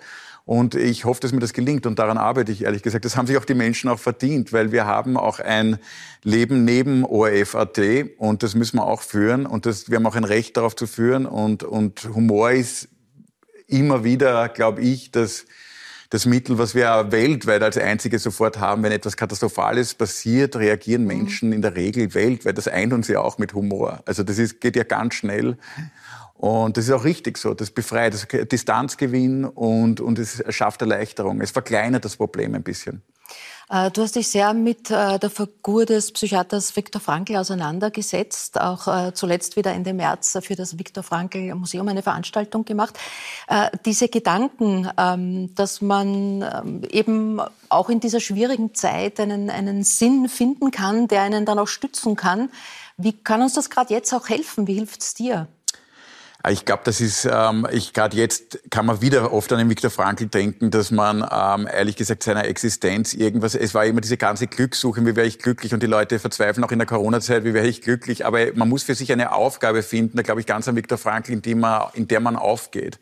Und 0.49 0.73
ich 0.73 1.05
hoffe, 1.05 1.21
dass 1.21 1.31
mir 1.31 1.41
das 1.41 1.53
gelingt 1.53 1.85
und 1.85 1.99
daran 1.99 2.17
arbeite 2.17 2.51
ich 2.51 2.63
ehrlich 2.63 2.81
gesagt. 2.81 3.05
Das 3.05 3.15
haben 3.15 3.27
sich 3.27 3.37
auch 3.37 3.45
die 3.45 3.53
Menschen 3.53 3.87
auch 3.87 3.99
verdient, 3.99 4.51
weil 4.51 4.71
wir 4.71 4.87
haben 4.87 5.15
auch 5.15 5.39
ein 5.39 5.77
Leben 6.23 6.65
neben 6.65 7.05
ORF.at 7.05 7.79
und 8.17 8.41
das 8.41 8.55
müssen 8.55 8.77
wir 8.77 8.87
auch 8.87 9.03
führen 9.03 9.45
und 9.45 9.67
das, 9.67 9.91
wir 9.91 9.97
haben 9.97 10.07
auch 10.07 10.15
ein 10.15 10.23
Recht 10.23 10.57
darauf 10.57 10.75
zu 10.75 10.87
führen 10.87 11.27
und, 11.27 11.61
und 11.61 12.03
Humor 12.15 12.49
ist 12.49 12.87
immer 13.67 14.03
wieder, 14.03 14.49
glaube 14.49 14.81
ich, 14.81 15.11
das, 15.11 15.45
das 16.09 16.25
Mittel, 16.25 16.57
was 16.57 16.73
wir 16.73 17.11
weltweit 17.11 17.61
als 17.61 17.77
einzige 17.77 18.17
sofort 18.17 18.57
haben, 18.57 18.81
wenn 18.81 18.91
etwas 18.91 19.15
Katastrophales 19.15 19.93
passiert, 19.93 20.55
reagieren 20.55 21.05
Menschen 21.05 21.53
in 21.53 21.61
der 21.61 21.75
Regel 21.75 22.15
weltweit. 22.15 22.57
Das 22.57 22.67
eint 22.67 22.91
uns 22.91 23.07
ja 23.07 23.21
auch 23.21 23.37
mit 23.37 23.53
Humor. 23.53 24.01
Also 24.07 24.23
das 24.23 24.39
ist, 24.39 24.59
geht 24.61 24.75
ja 24.75 24.83
ganz 24.83 25.13
schnell. 25.13 25.59
Und 26.39 26.77
das 26.77 26.85
ist 26.85 26.91
auch 26.91 27.03
richtig 27.03 27.37
so. 27.37 27.53
Das 27.53 27.69
befreit, 27.69 28.13
das 28.13 28.23
ist 28.23 28.51
Distanzgewinn 28.53 29.43
und, 29.43 29.99
und 29.99 30.17
es 30.17 30.41
schafft 30.55 30.81
Erleichterung. 30.81 31.41
Es 31.41 31.51
verkleinert 31.51 32.05
das 32.05 32.15
Problem 32.15 32.55
ein 32.55 32.63
bisschen. 32.63 33.01
Äh, 33.69 33.91
Du 33.91 34.01
hast 34.01 34.15
dich 34.15 34.29
sehr 34.29 34.53
mit 34.53 34.89
äh, 34.89 35.19
der 35.19 35.29
Figur 35.29 35.85
des 35.85 36.13
Psychiaters 36.13 36.77
Viktor 36.77 37.01
Frankl 37.01 37.35
auseinandergesetzt, 37.35 38.57
auch 38.57 38.87
äh, 38.87 39.13
zuletzt 39.13 39.57
wieder 39.57 39.73
Ende 39.73 39.93
März 39.93 40.37
für 40.41 40.55
das 40.55 40.79
Viktor 40.79 41.03
Frankl 41.03 41.53
Museum 41.55 41.89
eine 41.89 42.03
Veranstaltung 42.03 42.63
gemacht. 42.63 42.97
Diese 43.85 44.07
Gedanken, 44.07 44.89
ähm, 44.97 45.53
dass 45.55 45.81
man 45.81 46.41
ähm, 46.41 46.83
eben 46.89 47.41
auch 47.67 47.89
in 47.89 47.99
dieser 47.99 48.21
schwierigen 48.21 48.73
Zeit 48.73 49.19
einen, 49.19 49.49
einen 49.49 49.83
Sinn 49.83 50.29
finden 50.29 50.71
kann, 50.71 51.09
der 51.09 51.23
einen 51.23 51.45
dann 51.45 51.59
auch 51.59 51.67
stützen 51.67 52.15
kann, 52.15 52.49
wie 52.95 53.11
kann 53.11 53.41
uns 53.41 53.55
das 53.55 53.69
gerade 53.69 53.93
jetzt 53.93 54.13
auch 54.13 54.29
helfen? 54.29 54.67
Wie 54.67 54.75
hilft 54.75 55.01
es 55.01 55.13
dir? 55.13 55.47
Ich 56.47 56.63
glaube, 56.63 56.83
das 56.85 57.01
ist, 57.01 57.27
ähm, 57.29 57.67
ich 57.69 57.91
gerade 57.91 58.15
jetzt 58.15 58.59
kann 58.69 58.85
man 58.85 59.01
wieder 59.01 59.33
oft 59.33 59.51
an 59.51 59.57
den 59.59 59.69
Viktor 59.69 59.91
Frankl 59.91 60.27
denken, 60.27 60.71
dass 60.71 60.89
man 60.89 61.17
ähm, 61.29 61.67
ehrlich 61.67 61.97
gesagt 61.97 62.23
seiner 62.23 62.45
Existenz 62.45 63.13
irgendwas, 63.13 63.55
es 63.55 63.73
war 63.73 63.85
immer 63.85 63.99
diese 63.99 64.15
ganze 64.15 64.47
Glückssuche, 64.47 65.05
wie 65.05 65.17
wäre 65.17 65.27
ich 65.27 65.39
glücklich 65.39 65.73
und 65.73 65.83
die 65.83 65.87
Leute 65.87 66.17
verzweifeln 66.17 66.63
auch 66.63 66.71
in 66.71 66.79
der 66.79 66.87
Corona-Zeit, 66.87 67.43
wie 67.43 67.53
wäre 67.53 67.67
ich 67.67 67.81
glücklich, 67.81 68.25
aber 68.25 68.53
man 68.55 68.69
muss 68.69 68.83
für 68.83 68.95
sich 68.95 69.11
eine 69.11 69.33
Aufgabe 69.33 69.83
finden, 69.83 70.15
da 70.15 70.23
glaube 70.23 70.39
ich 70.39 70.47
ganz 70.47 70.65
an 70.69 70.77
Viktor 70.77 70.97
Frankl, 70.97 71.33
in, 71.33 71.41
die 71.41 71.55
man, 71.55 71.89
in 71.93 72.07
der 72.07 72.21
man 72.21 72.37
aufgeht. 72.37 72.99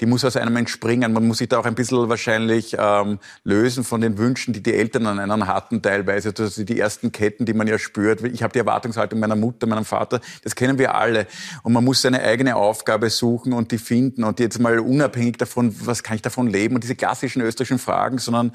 Die 0.00 0.06
muss 0.06 0.24
aus 0.24 0.36
einem 0.36 0.56
entspringen. 0.56 1.12
Man 1.12 1.26
muss 1.26 1.38
sich 1.38 1.48
da 1.48 1.58
auch 1.58 1.64
ein 1.64 1.74
bisschen 1.74 2.08
wahrscheinlich 2.08 2.76
ähm, 2.78 3.18
lösen 3.44 3.84
von 3.84 4.00
den 4.00 4.18
Wünschen, 4.18 4.52
die 4.52 4.62
die 4.62 4.74
Eltern 4.74 5.06
an 5.06 5.18
einen 5.18 5.46
hatten 5.46 5.82
teilweise. 5.82 6.32
Also 6.36 6.64
die 6.64 6.78
ersten 6.78 7.12
Ketten, 7.12 7.44
die 7.46 7.54
man 7.54 7.66
ja 7.66 7.78
spürt. 7.78 8.22
Ich 8.22 8.42
habe 8.42 8.52
die 8.52 8.58
Erwartungshaltung 8.58 9.20
meiner 9.20 9.36
Mutter, 9.36 9.66
meinem 9.66 9.84
Vater. 9.84 10.20
Das 10.42 10.54
kennen 10.54 10.78
wir 10.78 10.94
alle. 10.94 11.26
Und 11.62 11.72
man 11.72 11.84
muss 11.84 12.02
seine 12.02 12.22
eigene 12.22 12.56
Aufgabe 12.56 13.10
suchen 13.10 13.52
und 13.52 13.70
die 13.70 13.78
finden. 13.78 14.24
Und 14.24 14.40
jetzt 14.40 14.58
mal 14.58 14.78
unabhängig 14.78 15.36
davon, 15.38 15.74
was 15.86 16.02
kann 16.02 16.16
ich 16.16 16.22
davon 16.22 16.48
leben? 16.48 16.74
Und 16.74 16.84
diese 16.84 16.96
klassischen 16.96 17.42
österreichischen 17.42 17.78
Fragen, 17.78 18.18
sondern 18.18 18.52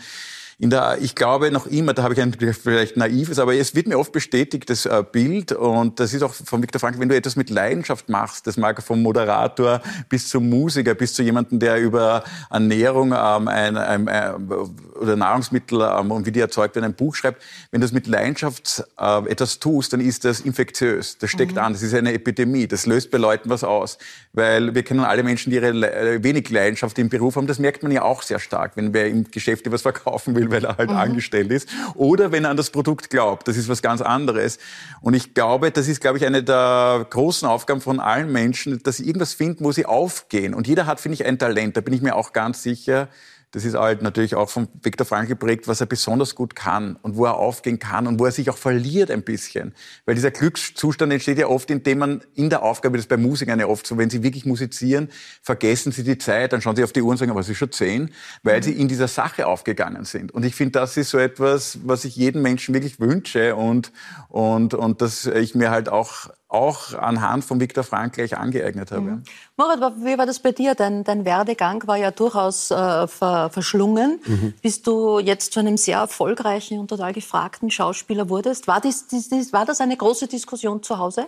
in 0.62 0.70
der, 0.70 0.98
ich 1.02 1.16
glaube 1.16 1.52
noch 1.52 1.68
immer, 1.68 1.94
da 1.94 2.04
habe 2.04 2.14
ich 2.14 2.22
ein 2.22 2.34
vielleicht 2.34 2.98
naives, 2.98 3.40
aber 3.40 3.56
es 3.56 3.76
wird 3.76 3.88
mir 3.88 3.98
oft 3.98 4.12
bestätigt, 4.12 4.70
das 4.70 4.86
äh, 4.86 5.04
Bild, 5.10 5.54
und 5.54 6.02
das 6.02 6.14
ist 6.14 6.22
auch 6.22 6.34
von 6.34 6.62
Viktor 6.62 6.82
Frankl, 6.82 7.00
wenn 7.00 7.08
du 7.08 7.16
etwas 7.16 7.38
mit 7.38 7.50
Leidenschaft 7.50 8.10
machst, 8.10 8.46
das 8.46 8.58
mag 8.58 8.84
vom 8.84 9.02
Moderator 9.02 9.82
bis 10.10 10.28
zum 10.28 10.50
Musiker, 10.50 10.96
bis 10.96 11.14
zu 11.14 11.24
jemandem, 11.24 11.60
der 11.60 11.80
über 11.80 12.26
Ernährung 12.50 13.14
ähm, 13.14 13.48
ein, 13.48 13.78
ein, 13.78 14.10
ein, 14.10 14.52
oder 15.00 15.16
Nahrungsmittel 15.16 15.82
ähm, 15.82 16.12
und 16.12 16.26
wie 16.26 16.32
die 16.34 16.42
erzeugt 16.42 16.76
werden, 16.76 16.88
ein 16.88 16.94
Buch 16.94 17.16
schreibt, 17.16 17.42
wenn 17.72 17.80
du 17.80 17.86
das 17.86 17.94
mit 17.94 18.08
Leidenschaft 18.08 18.84
äh, 19.00 19.30
etwas 19.30 19.60
tust, 19.60 19.94
dann 19.94 20.02
ist 20.02 20.26
das 20.26 20.42
infektiös, 20.42 21.18
das 21.20 21.30
steckt 21.30 21.58
an, 21.58 21.72
das 21.72 21.84
ist 21.84 21.94
eine 21.94 22.12
Epidemie, 22.12 22.68
das 22.68 22.86
löst 22.86 23.12
bei 23.12 23.18
Leuten 23.18 23.50
was 23.50 23.64
aus, 23.64 23.98
weil 24.34 24.76
wir 24.76 24.84
kennen 24.84 25.06
alle 25.06 25.24
Menschen, 25.24 25.52
die 25.52 25.56
ihre 25.56 25.70
äh, 25.70 26.22
wenig 26.22 26.50
Leidenschaft 26.50 27.00
im 27.00 27.08
Beruf 27.08 27.38
haben, 27.38 27.48
das 27.48 27.60
merkt 27.60 27.82
man 27.82 27.94
ja 27.94 28.02
auch 28.02 28.24
sehr 28.24 28.40
stark, 28.40 28.76
wenn 28.76 28.94
wer 28.94 29.08
im 29.08 29.32
Geschäft 29.32 29.66
etwas 29.66 29.84
verkaufen 29.84 30.36
will, 30.36 30.49
weil 30.52 30.66
er 30.66 30.78
halt 30.78 30.90
angestellt 30.90 31.52
ist. 31.52 31.70
Oder 31.96 32.32
wenn 32.32 32.44
er 32.44 32.52
an 32.52 32.58
das 32.58 32.70
Produkt 32.70 33.10
glaubt. 33.10 33.48
Das 33.48 33.58
ist 33.58 33.70
was 33.70 33.82
ganz 33.82 34.02
anderes. 34.02 34.60
Und 35.02 35.14
ich 35.14 35.34
glaube, 35.34 35.72
das 35.72 35.88
ist, 35.88 36.02
glaube 36.02 36.18
ich, 36.18 36.26
eine 36.26 36.44
der 36.44 37.06
großen 37.10 37.48
Aufgaben 37.48 37.82
von 37.82 38.00
allen 38.00 38.32
Menschen, 38.32 38.82
dass 38.84 38.98
sie 38.98 39.06
irgendwas 39.06 39.34
finden, 39.34 39.64
wo 39.64 39.72
sie 39.72 39.86
aufgehen. 39.86 40.54
Und 40.54 40.68
jeder 40.68 40.86
hat, 40.86 41.00
finde 41.00 41.16
ich, 41.16 41.26
ein 41.26 41.40
Talent. 41.40 41.78
Da 41.78 41.82
bin 41.82 41.94
ich 41.94 42.02
mir 42.02 42.16
auch 42.16 42.34
ganz 42.34 42.64
sicher. 42.64 43.08
Das 43.52 43.66
ist 43.66 43.76
halt 43.76 44.04
natürlich 44.04 44.36
auch 44.36 44.50
von 44.50 44.68
Viktor 44.84 45.08
Frankl 45.08 45.30
geprägt, 45.30 45.68
was 45.68 45.82
er 45.82 45.88
besonders 45.88 46.36
gut 46.36 46.56
kann 46.56 46.98
und 47.02 47.18
wo 47.18 47.26
er 47.26 47.38
aufgehen 47.38 47.80
kann 47.80 48.06
und 48.06 48.20
wo 48.20 48.26
er 48.26 48.32
sich 48.32 48.50
auch 48.52 48.58
verliert 48.58 49.10
ein 49.10 49.24
bisschen. 49.24 49.74
Weil 50.06 50.14
dieser 50.14 50.30
Glückszustand 50.30 51.12
entsteht 51.12 51.40
ja 51.40 51.48
oft, 51.48 51.72
indem 51.72 51.98
man 51.98 52.24
in 52.36 52.52
der 52.52 52.62
Aufgabe, 52.62 52.98
das 52.98 53.06
ist 53.06 53.10
bei 53.10 53.18
Musikern 53.18 53.60
ja 53.60 53.66
oft 53.66 53.88
so, 53.88 53.98
wenn 53.98 54.12
sie 54.12 54.22
wirklich 54.22 54.46
musizieren, 54.46 55.10
vergessen 55.42 55.92
sie 55.92 56.04
die 56.04 56.20
Zeit, 56.20 56.54
dann 56.54 56.62
schauen 56.62 56.76
sie 56.76 56.84
auf 56.84 56.94
die 56.94 57.02
Uhr 57.02 57.10
und 57.10 57.18
sagen, 57.18 57.32
aber 57.32 57.40
ist 57.40 57.58
schon 57.58 57.72
zehn, 57.72 58.12
weil 58.44 58.62
sie 58.62 58.74
in 58.74 58.88
dieser 58.88 59.08
Sache 59.08 59.48
aufgegangen 59.48 60.06
sind. 60.06 60.32
Und 60.32 60.46
ich 60.46 60.54
finde, 60.54 60.74
das 60.74 60.96
ist 60.98 61.10
so 61.10 61.18
etwas, 61.18 61.80
was 61.84 62.06
ich 62.06 62.16
jedem 62.16 62.44
Menschen 62.44 62.76
wirklich 62.76 63.00
wünsche 63.00 63.56
und, 63.56 63.92
und, 64.28 64.76
und 64.76 65.02
dass 65.02 65.26
ich 65.26 65.56
mir 65.56 65.72
halt 65.72 65.90
auch 65.90 66.30
auch 66.50 66.96
anhand 66.96 67.46
von 67.46 67.60
Viktor 67.60 67.84
Frankl 67.84 68.16
gleich 68.16 68.36
angeeignet 68.36 68.92
habe. 68.92 69.02
Mhm. 69.02 69.24
Moritz, 69.56 69.80
wie 70.04 70.18
war 70.18 70.26
das 70.26 70.40
bei 70.40 70.52
dir? 70.52 70.74
Dein, 70.74 71.04
dein 71.04 71.24
Werdegang 71.24 71.86
war 71.86 71.96
ja 71.96 72.10
durchaus 72.10 72.72
äh, 72.72 73.08
ver, 73.08 73.52
verschlungen, 73.52 74.20
mhm. 74.26 74.54
bis 74.60 74.82
du 74.82 75.20
jetzt 75.20 75.54
zu 75.54 75.60
einem 75.60 75.78
sehr 75.78 76.00
erfolgreichen 76.00 76.80
und 76.80 76.88
total 76.88 77.14
gefragten 77.14 77.70
Schauspieler 77.70 78.30
wurdest. 78.30 78.68
War, 78.68 78.82
dies, 78.82 79.06
dies, 79.08 79.54
war 79.54 79.66
das 79.66 79.80
eine 79.80 79.96
große 79.96 80.26
Diskussion 80.28 80.82
zu 80.82 80.98
Hause? 80.98 81.28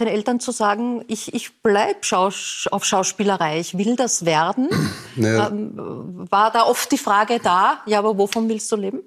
Den 0.00 0.08
Eltern 0.08 0.40
zu 0.40 0.50
sagen, 0.50 1.04
ich, 1.06 1.32
ich 1.32 1.62
bleibe 1.62 2.00
Schaus 2.02 2.68
auf 2.72 2.84
Schauspielerei, 2.84 3.60
ich 3.60 3.78
will 3.78 3.94
das 3.96 4.24
werden. 4.24 4.68
Naja. 5.18 5.48
Ähm, 5.48 6.26
war 6.30 6.50
da 6.50 6.64
oft 6.64 6.92
die 6.92 6.98
Frage 6.98 7.40
da, 7.42 7.78
ja, 7.86 8.00
aber 8.00 8.18
wovon 8.18 8.50
willst 8.50 8.70
du 8.70 8.76
leben? 8.76 9.00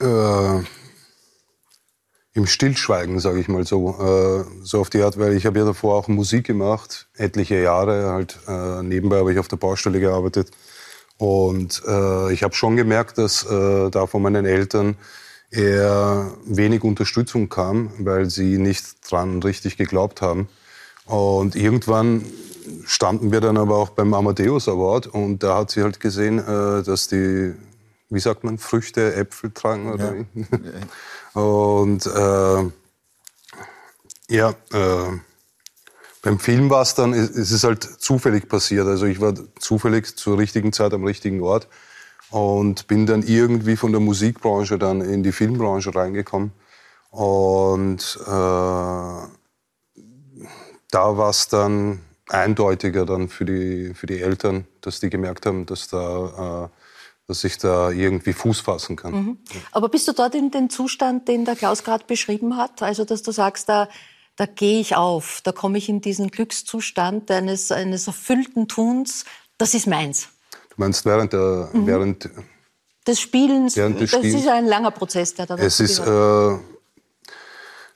Äh, 0.00 0.64
Im 2.32 2.46
Stillschweigen, 2.46 3.18
sage 3.18 3.40
ich 3.40 3.48
mal 3.48 3.66
so. 3.66 3.96
Äh, 3.98 4.64
so 4.64 4.80
auf 4.80 4.90
die 4.90 5.02
Art, 5.02 5.18
weil 5.18 5.34
ich 5.34 5.46
habe 5.46 5.58
ja 5.58 5.64
davor 5.64 5.96
auch 5.96 6.08
Musik 6.08 6.46
gemacht, 6.46 7.08
etliche 7.16 7.60
Jahre. 7.60 8.12
Halt, 8.12 8.38
äh, 8.46 8.82
nebenbei 8.82 9.18
habe 9.18 9.32
ich 9.32 9.38
auf 9.38 9.48
der 9.48 9.56
Baustelle 9.56 10.00
gearbeitet. 10.00 10.50
Und 11.18 11.82
äh, 11.86 12.32
ich 12.32 12.42
habe 12.42 12.54
schon 12.54 12.76
gemerkt, 12.76 13.18
dass 13.18 13.44
äh, 13.44 13.90
da 13.90 14.06
von 14.06 14.22
meinen 14.22 14.46
Eltern 14.46 14.96
eher 15.50 16.30
wenig 16.46 16.84
Unterstützung 16.84 17.48
kam, 17.48 17.90
weil 17.98 18.30
sie 18.30 18.58
nicht 18.58 19.10
dran 19.10 19.42
richtig 19.42 19.76
geglaubt 19.76 20.22
haben. 20.22 20.48
Und 21.06 21.56
irgendwann 21.56 22.24
standen 22.84 23.32
wir 23.32 23.40
dann 23.40 23.56
aber 23.56 23.76
auch 23.76 23.90
beim 23.90 24.14
Amadeus 24.14 24.68
Award 24.68 25.08
und 25.08 25.42
da 25.42 25.58
hat 25.58 25.70
sie 25.70 25.82
halt 25.82 26.00
gesehen, 26.00 26.38
äh, 26.38 26.82
dass 26.82 27.08
die, 27.08 27.54
wie 28.10 28.20
sagt 28.20 28.44
man, 28.44 28.58
Früchte, 28.58 29.14
Äpfel 29.14 29.52
tragen. 29.52 29.92
Oder 29.92 30.14
ja. 30.14 31.40
und 31.40 32.06
äh, 32.06 32.70
ja, 34.34 34.50
äh, 34.72 35.18
beim 36.22 36.38
Film 36.38 36.68
war 36.68 36.82
es 36.82 36.94
dann, 36.94 37.14
es 37.14 37.50
ist 37.50 37.64
halt 37.64 37.82
zufällig 37.82 38.48
passiert. 38.48 38.86
Also 38.86 39.06
ich 39.06 39.20
war 39.20 39.34
zufällig 39.58 40.16
zur 40.16 40.38
richtigen 40.38 40.72
Zeit 40.72 40.92
am 40.92 41.04
richtigen 41.04 41.40
Ort 41.40 41.68
und 42.30 42.86
bin 42.88 43.06
dann 43.06 43.22
irgendwie 43.22 43.76
von 43.76 43.92
der 43.92 44.00
Musikbranche 44.00 44.78
dann 44.78 45.00
in 45.00 45.22
die 45.22 45.32
Filmbranche 45.32 45.94
reingekommen. 45.94 46.52
Und 47.10 48.18
äh, 48.22 48.28
da 48.28 49.28
war 50.92 51.30
es 51.30 51.48
dann 51.48 52.00
eindeutiger 52.28 53.06
dann 53.06 53.28
für 53.28 53.44
die, 53.44 53.94
für 53.94 54.06
die 54.06 54.20
Eltern, 54.20 54.66
dass 54.80 55.00
die 55.00 55.10
gemerkt 55.10 55.46
haben, 55.46 55.66
dass 55.66 55.88
da 55.88 56.68
äh, 56.70 56.79
dass 57.30 57.44
ich 57.44 57.58
da 57.58 57.92
irgendwie 57.92 58.32
Fuß 58.32 58.58
fassen 58.58 58.96
kann. 58.96 59.12
Mhm. 59.12 59.38
Aber 59.70 59.88
bist 59.88 60.08
du 60.08 60.12
dort 60.12 60.34
in 60.34 60.50
den 60.50 60.68
Zustand, 60.68 61.28
den 61.28 61.44
der 61.44 61.54
Klaus 61.54 61.84
gerade 61.84 62.04
beschrieben 62.04 62.56
hat? 62.56 62.82
Also, 62.82 63.04
dass 63.04 63.22
du 63.22 63.30
sagst, 63.30 63.68
da, 63.68 63.88
da 64.34 64.46
gehe 64.46 64.80
ich 64.80 64.96
auf, 64.96 65.40
da 65.44 65.52
komme 65.52 65.78
ich 65.78 65.88
in 65.88 66.00
diesen 66.00 66.32
Glückszustand 66.32 67.30
eines, 67.30 67.70
eines 67.70 68.08
erfüllten 68.08 68.66
Tuns, 68.66 69.26
das 69.58 69.74
ist 69.74 69.86
meins. 69.86 70.26
Du 70.70 70.74
meinst 70.78 71.06
während 71.06 71.32
der, 71.32 71.70
mhm. 71.72 71.86
während 71.86 72.28
des 73.06 73.20
Spielens, 73.20 73.76
während 73.76 74.00
des 74.00 74.10
das 74.10 74.24
ist 74.24 74.48
ein 74.48 74.66
langer 74.66 74.90
Prozess, 74.90 75.32
der 75.32 75.46
da 75.46 75.54
Es 75.54 75.78
ist, 75.78 76.00
äh, 76.00 76.58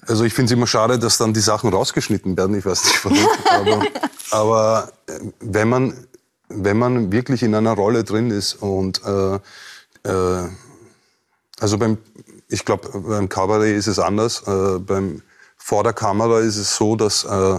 also 0.06 0.22
ich 0.24 0.32
finde 0.32 0.52
es 0.52 0.56
immer 0.56 0.68
schade, 0.68 0.96
dass 0.96 1.18
dann 1.18 1.34
die 1.34 1.40
Sachen 1.40 1.70
rausgeschnitten 1.70 2.36
werden. 2.36 2.56
Ich 2.56 2.64
weiß 2.64 2.84
nicht 2.84 3.04
warum. 3.04 3.18
aber, 3.50 3.86
aber 4.30 4.92
äh, 5.08 5.18
wenn 5.40 5.68
man 5.68 6.06
wenn 6.48 6.78
man 6.78 7.12
wirklich 7.12 7.42
in 7.42 7.54
einer 7.54 7.72
Rolle 7.72 8.04
drin 8.04 8.30
ist 8.30 8.54
und 8.54 9.02
äh, 9.04 9.34
äh, 10.08 10.48
also 11.60 11.78
beim 11.78 11.98
ich 12.48 12.64
glaube 12.64 12.88
beim 13.00 13.28
Kabarett 13.28 13.76
ist 13.76 13.86
es 13.86 13.98
anders. 13.98 14.42
Äh, 14.46 14.78
beim 14.78 15.22
vor 15.56 15.82
der 15.82 15.94
Kamera 15.94 16.40
ist 16.40 16.56
es 16.56 16.76
so, 16.76 16.94
dass 16.94 17.24
äh, 17.24 17.58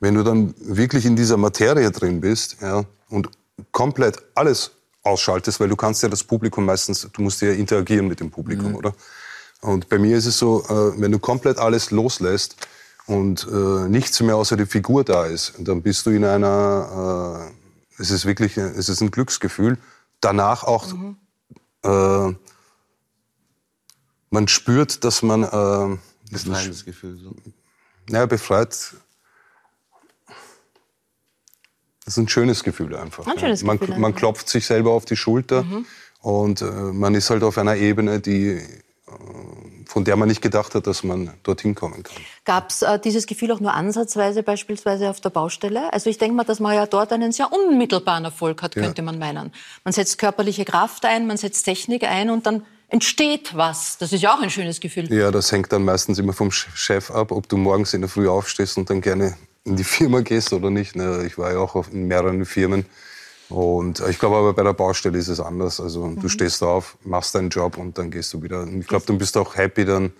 wenn 0.00 0.14
du 0.14 0.22
dann 0.22 0.54
wirklich 0.58 1.04
in 1.04 1.16
dieser 1.16 1.36
Materie 1.36 1.90
drin 1.90 2.20
bist 2.20 2.56
ja, 2.60 2.84
und 3.08 3.28
komplett 3.70 4.20
alles 4.34 4.72
ausschaltest, 5.02 5.60
weil 5.60 5.68
du 5.68 5.76
kannst 5.76 6.02
ja 6.02 6.08
das 6.08 6.24
Publikum 6.24 6.64
meistens, 6.64 7.08
du 7.12 7.22
musst 7.22 7.40
ja 7.42 7.52
interagieren 7.52 8.08
mit 8.08 8.20
dem 8.20 8.30
Publikum, 8.30 8.70
mhm. 8.70 8.76
oder? 8.76 8.94
Und 9.60 9.88
bei 9.88 9.98
mir 9.98 10.16
ist 10.16 10.26
es 10.26 10.38
so, 10.38 10.64
äh, 10.64 11.00
wenn 11.00 11.12
du 11.12 11.18
komplett 11.18 11.58
alles 11.58 11.92
loslässt 11.92 12.56
und 13.06 13.46
äh, 13.50 13.88
nichts 13.88 14.20
mehr 14.20 14.36
außer 14.36 14.56
die 14.56 14.66
Figur 14.66 15.04
da 15.04 15.26
ist, 15.26 15.54
dann 15.58 15.82
bist 15.82 16.04
du 16.06 16.10
in 16.10 16.24
einer, 16.24 17.52
äh, 17.52 17.61
es 17.98 18.10
ist 18.10 18.24
wirklich, 18.24 18.56
es 18.56 18.88
ist 18.88 19.00
ein 19.00 19.10
Glücksgefühl. 19.10 19.78
Danach 20.20 20.64
auch, 20.64 20.92
mhm. 20.92 21.16
äh, 21.84 22.34
man 24.30 24.48
spürt, 24.48 25.04
dass 25.04 25.22
man... 25.22 25.42
Äh, 25.42 25.98
Befreiendes 26.30 26.84
Gefühl. 26.84 27.18
So. 27.18 27.34
Ja, 28.08 28.24
befreit. 28.24 28.70
Das 32.04 32.14
ist 32.14 32.16
ein 32.16 32.28
schönes 32.28 32.64
Gefühl 32.64 32.96
einfach. 32.96 33.26
Ein 33.26 33.38
schönes 33.38 33.62
man, 33.62 33.78
Gefühl. 33.78 33.98
Man 33.98 34.14
klopft 34.14 34.48
sich 34.48 34.66
selber 34.66 34.92
auf 34.92 35.04
die 35.04 35.16
Schulter 35.16 35.62
mhm. 35.62 35.86
und 36.20 36.62
äh, 36.62 36.64
man 36.64 37.14
ist 37.14 37.28
halt 37.28 37.42
auf 37.42 37.58
einer 37.58 37.76
Ebene, 37.76 38.20
die 38.20 38.62
von 39.92 40.04
der 40.04 40.16
man 40.16 40.26
nicht 40.26 40.40
gedacht 40.40 40.74
hat, 40.74 40.86
dass 40.86 41.04
man 41.04 41.30
dorthin 41.42 41.74
kommen 41.74 42.02
kann. 42.02 42.16
Gab 42.46 42.70
es 42.70 42.80
äh, 42.80 42.98
dieses 42.98 43.26
Gefühl 43.26 43.52
auch 43.52 43.60
nur 43.60 43.74
ansatzweise 43.74 44.42
beispielsweise 44.42 45.10
auf 45.10 45.20
der 45.20 45.28
Baustelle? 45.28 45.92
Also 45.92 46.08
ich 46.08 46.16
denke 46.16 46.34
mal, 46.34 46.44
dass 46.44 46.60
man 46.60 46.74
ja 46.74 46.86
dort 46.86 47.12
einen 47.12 47.30
sehr 47.30 47.52
unmittelbaren 47.52 48.24
Erfolg 48.24 48.62
hat, 48.62 48.74
könnte 48.74 49.02
ja. 49.02 49.04
man 49.04 49.18
meinen. 49.18 49.52
Man 49.84 49.92
setzt 49.92 50.16
körperliche 50.16 50.64
Kraft 50.64 51.04
ein, 51.04 51.26
man 51.26 51.36
setzt 51.36 51.66
Technik 51.66 52.04
ein 52.04 52.30
und 52.30 52.46
dann 52.46 52.64
entsteht 52.88 53.54
was. 53.54 53.98
Das 53.98 54.14
ist 54.14 54.22
ja 54.22 54.34
auch 54.34 54.40
ein 54.40 54.48
schönes 54.48 54.80
Gefühl. 54.80 55.12
Ja, 55.12 55.30
das 55.30 55.52
hängt 55.52 55.70
dann 55.72 55.84
meistens 55.84 56.18
immer 56.18 56.32
vom 56.32 56.50
Chef 56.50 57.10
ab, 57.10 57.30
ob 57.30 57.46
du 57.50 57.58
morgens 57.58 57.92
in 57.92 58.00
der 58.00 58.08
Früh 58.08 58.28
aufstehst 58.28 58.78
und 58.78 58.88
dann 58.88 59.02
gerne 59.02 59.36
in 59.64 59.76
die 59.76 59.84
Firma 59.84 60.22
gehst 60.22 60.54
oder 60.54 60.70
nicht. 60.70 60.96
Ne? 60.96 61.24
Ich 61.26 61.36
war 61.36 61.52
ja 61.52 61.58
auch 61.58 61.86
in 61.88 62.08
mehreren 62.08 62.46
Firmen 62.46 62.86
und 63.52 64.00
ich 64.08 64.18
glaube 64.18 64.36
aber 64.36 64.54
bei 64.54 64.62
der 64.62 64.72
Baustelle 64.72 65.18
ist 65.18 65.28
es 65.28 65.40
anders. 65.40 65.80
Also 65.80 66.06
mhm. 66.06 66.20
du 66.20 66.28
stehst 66.28 66.62
auf, 66.62 66.96
machst 67.04 67.34
deinen 67.34 67.50
Job 67.50 67.76
und 67.76 67.98
dann 67.98 68.10
gehst 68.10 68.32
du 68.32 68.42
wieder. 68.42 68.62
Und 68.62 68.80
ich 68.80 68.86
glaube, 68.86 69.04
dann 69.06 69.18
bist 69.18 69.36
du 69.36 69.40
auch 69.40 69.56
happy 69.56 69.84
dann, 69.84 70.12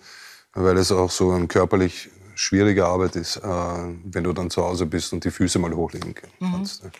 weil 0.53 0.77
es 0.77 0.91
auch 0.91 1.09
so 1.09 1.31
eine 1.31 1.47
körperlich 1.47 2.09
schwierige 2.35 2.85
Arbeit 2.85 3.15
ist, 3.15 3.37
äh, 3.37 3.41
wenn 3.43 4.23
du 4.23 4.33
dann 4.33 4.49
zu 4.49 4.63
Hause 4.63 4.85
bist 4.85 5.13
und 5.13 5.23
die 5.23 5.31
Füße 5.31 5.59
mal 5.59 5.73
hochlegen 5.73 6.15
kannst. 6.39 6.83
Mhm. 6.83 6.91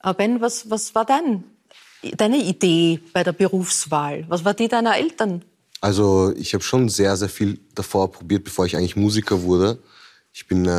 Aber 0.00 0.14
Ben, 0.14 0.40
was, 0.40 0.70
was 0.70 0.94
war 0.94 1.04
dein, 1.04 1.44
deine 2.16 2.38
Idee 2.38 3.00
bei 3.12 3.22
der 3.22 3.32
Berufswahl? 3.32 4.24
Was 4.28 4.44
war 4.44 4.54
die 4.54 4.68
deiner 4.68 4.96
Eltern? 4.96 5.44
Also 5.80 6.32
ich 6.36 6.54
habe 6.54 6.62
schon 6.62 6.88
sehr, 6.88 7.16
sehr 7.16 7.28
viel 7.28 7.58
davor 7.74 8.12
probiert, 8.12 8.44
bevor 8.44 8.66
ich 8.66 8.76
eigentlich 8.76 8.96
Musiker 8.96 9.42
wurde. 9.42 9.78
Ich 10.32 10.46
bin 10.46 10.66
äh, 10.66 10.70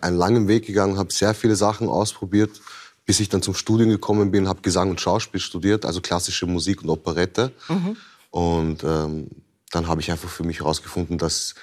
einen 0.00 0.16
langen 0.16 0.48
Weg 0.48 0.66
gegangen, 0.66 0.98
habe 0.98 1.12
sehr 1.12 1.34
viele 1.34 1.56
Sachen 1.56 1.88
ausprobiert 1.88 2.60
bis 3.06 3.20
ich 3.20 3.28
dann 3.28 3.42
zum 3.42 3.54
Studium 3.54 3.90
gekommen 3.90 4.30
bin, 4.30 4.48
habe 4.48 4.62
Gesang 4.62 4.90
und 4.90 5.00
Schauspiel 5.00 5.40
studiert, 5.40 5.84
also 5.84 6.00
klassische 6.00 6.46
Musik 6.46 6.82
und 6.82 6.90
Operette. 6.90 7.52
Mhm. 7.68 7.96
Und 8.30 8.84
ähm, 8.84 9.28
dann 9.70 9.88
habe 9.88 10.00
ich 10.00 10.10
einfach 10.10 10.28
für 10.28 10.44
mich 10.44 10.60
herausgefunden, 10.60 11.18
dass 11.18 11.54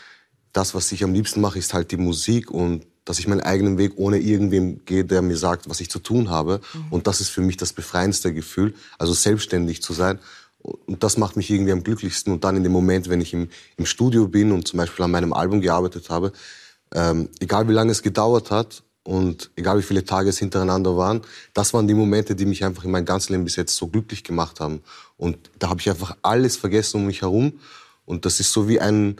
das, 0.54 0.73
was 0.73 0.91
ich 0.91 1.04
am 1.04 1.13
liebsten 1.13 1.41
mache, 1.41 1.60
ist 1.60 1.73
halt 1.73 1.91
die 1.91 1.97
Musik 1.97 2.52
und 2.52 2.86
dass 3.06 3.19
ich 3.19 3.28
meinen 3.28 3.41
eigenen 3.41 3.78
Weg 3.78 3.93
ohne 3.95 4.17
irgendwem 4.17 4.84
gehe, 4.84 5.06
der 5.06 5.21
mir 5.21 5.38
sagt, 5.38 5.69
was 5.69 5.80
ich 5.80 5.89
zu 5.89 6.00
tun 6.00 6.30
habe. 6.30 6.60
Mhm. 6.73 6.86
Und 6.89 7.08
das 7.08 7.21
ist 7.21 7.30
für 7.30 7.41
mich 7.41 7.56
das 7.56 7.71
befreiendste 7.71 8.34
Gefühl, 8.34 8.73
also 8.97 9.13
selbstständig 9.13 9.82
zu 9.82 9.93
sein. 9.93 10.19
Und 10.60 11.04
das 11.04 11.17
macht 11.17 11.38
mich 11.38 11.50
irgendwie 11.50 11.71
am 11.71 11.84
glücklichsten. 11.84 12.34
Und 12.34 12.43
dann 12.43 12.58
in 12.58 12.63
dem 12.63 12.73
Moment, 12.73 13.08
wenn 13.08 13.21
ich 13.21 13.34
im, 13.34 13.50
im 13.78 13.86
Studio 13.86 14.28
bin 14.28 14.52
und 14.52 14.67
zum 14.67 14.78
Beispiel 14.78 15.06
an 15.06 15.12
meinem 15.12 15.32
Album 15.32 15.62
gearbeitet 15.62 16.10
habe, 16.10 16.34
ähm, 16.93 17.30
egal 17.39 17.69
wie 17.69 17.73
lange 17.73 17.91
es 17.91 18.02
gedauert 18.02 18.52
hat, 18.52 18.84
und 19.08 19.52
egal 19.56 19.78
wie 19.78 19.84
viele 19.84 20.04
Tage 20.04 20.30
es 20.30 20.38
hintereinander 20.38 20.98
waren, 20.98 21.22
das 21.54 21.74
waren 21.74 21.88
die 21.88 21.93
Momente, 21.93 22.36
die 22.36 22.46
mich 22.46 22.65
einfach 22.65 22.84
in 22.84 22.91
meinem 22.91 23.06
ganzen 23.06 23.32
Leben 23.32 23.46
bis 23.46 23.56
jetzt 23.56 23.78
so 23.78 23.88
glücklich 23.88 24.22
gemacht 24.22 24.60
haben. 24.60 24.82
Und 25.15 25.38
da 25.60 25.70
habe 25.70 25.80
ich 25.80 25.89
einfach 25.89 26.17
alles 26.24 26.58
vergessen 26.58 26.98
um 26.98 27.06
mich 27.06 27.22
herum. 27.22 27.54
Und 28.06 28.26
das 28.26 28.41
ist 28.41 28.52
so 28.52 28.67
wie 28.67 28.82
ein, 28.82 29.15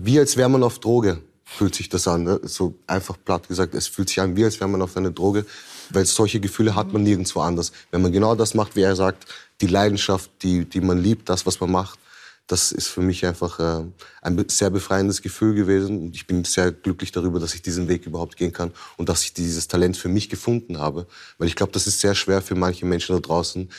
wie 0.00 0.18
als 0.18 0.36
wäre 0.36 0.48
man 0.48 0.64
auf 0.64 0.80
Droge, 0.80 1.22
fühlt 1.44 1.76
sich 1.76 1.88
das 1.88 2.08
an. 2.08 2.24
Ne? 2.24 2.40
So 2.42 2.74
einfach 2.88 3.16
platt 3.24 3.46
gesagt, 3.46 3.72
es 3.74 3.86
fühlt 3.86 4.08
sich 4.08 4.20
an, 4.20 4.34
wie 4.34 4.44
als 4.44 4.58
wäre 4.58 4.68
man 4.68 4.82
auf 4.82 4.96
einer 4.96 5.12
Droge, 5.12 5.46
weil 5.90 6.06
solche 6.06 6.40
Gefühle 6.40 6.74
hat 6.74 6.92
man 6.92 7.04
nirgendwo 7.04 7.38
anders. 7.38 7.70
Wenn 7.92 8.02
man 8.02 8.10
genau 8.10 8.34
das 8.34 8.54
macht, 8.54 8.74
wie 8.74 8.82
er 8.82 8.96
sagt, 8.96 9.26
die 9.60 9.68
Leidenschaft, 9.68 10.28
die, 10.42 10.64
die 10.64 10.80
man 10.80 10.98
liebt, 10.98 11.28
das, 11.28 11.46
was 11.46 11.60
man 11.60 11.70
macht, 11.70 12.00
das 12.50 12.72
ist 12.72 12.88
für 12.88 13.00
mich 13.00 13.24
einfach 13.24 13.60
äh, 13.60 13.84
ein 14.22 14.44
sehr 14.48 14.70
befreiendes 14.70 15.22
Gefühl 15.22 15.54
gewesen. 15.54 16.00
Und 16.00 16.16
ich 16.16 16.26
bin 16.26 16.44
sehr 16.44 16.72
glücklich 16.72 17.12
darüber, 17.12 17.38
dass 17.38 17.54
ich 17.54 17.62
diesen 17.62 17.86
Weg 17.86 18.06
überhaupt 18.06 18.36
gehen 18.36 18.52
kann 18.52 18.72
und 18.96 19.08
dass 19.08 19.22
ich 19.22 19.32
dieses 19.32 19.68
Talent 19.68 19.96
für 19.96 20.08
mich 20.08 20.28
gefunden 20.28 20.78
habe. 20.78 21.06
Weil 21.38 21.46
ich 21.46 21.54
glaube, 21.54 21.72
das 21.72 21.86
ist 21.86 22.00
sehr 22.00 22.16
schwer 22.16 22.42
für 22.42 22.56
manche 22.56 22.86
Menschen 22.86 23.14
da 23.14 23.20
draußen. 23.20 23.70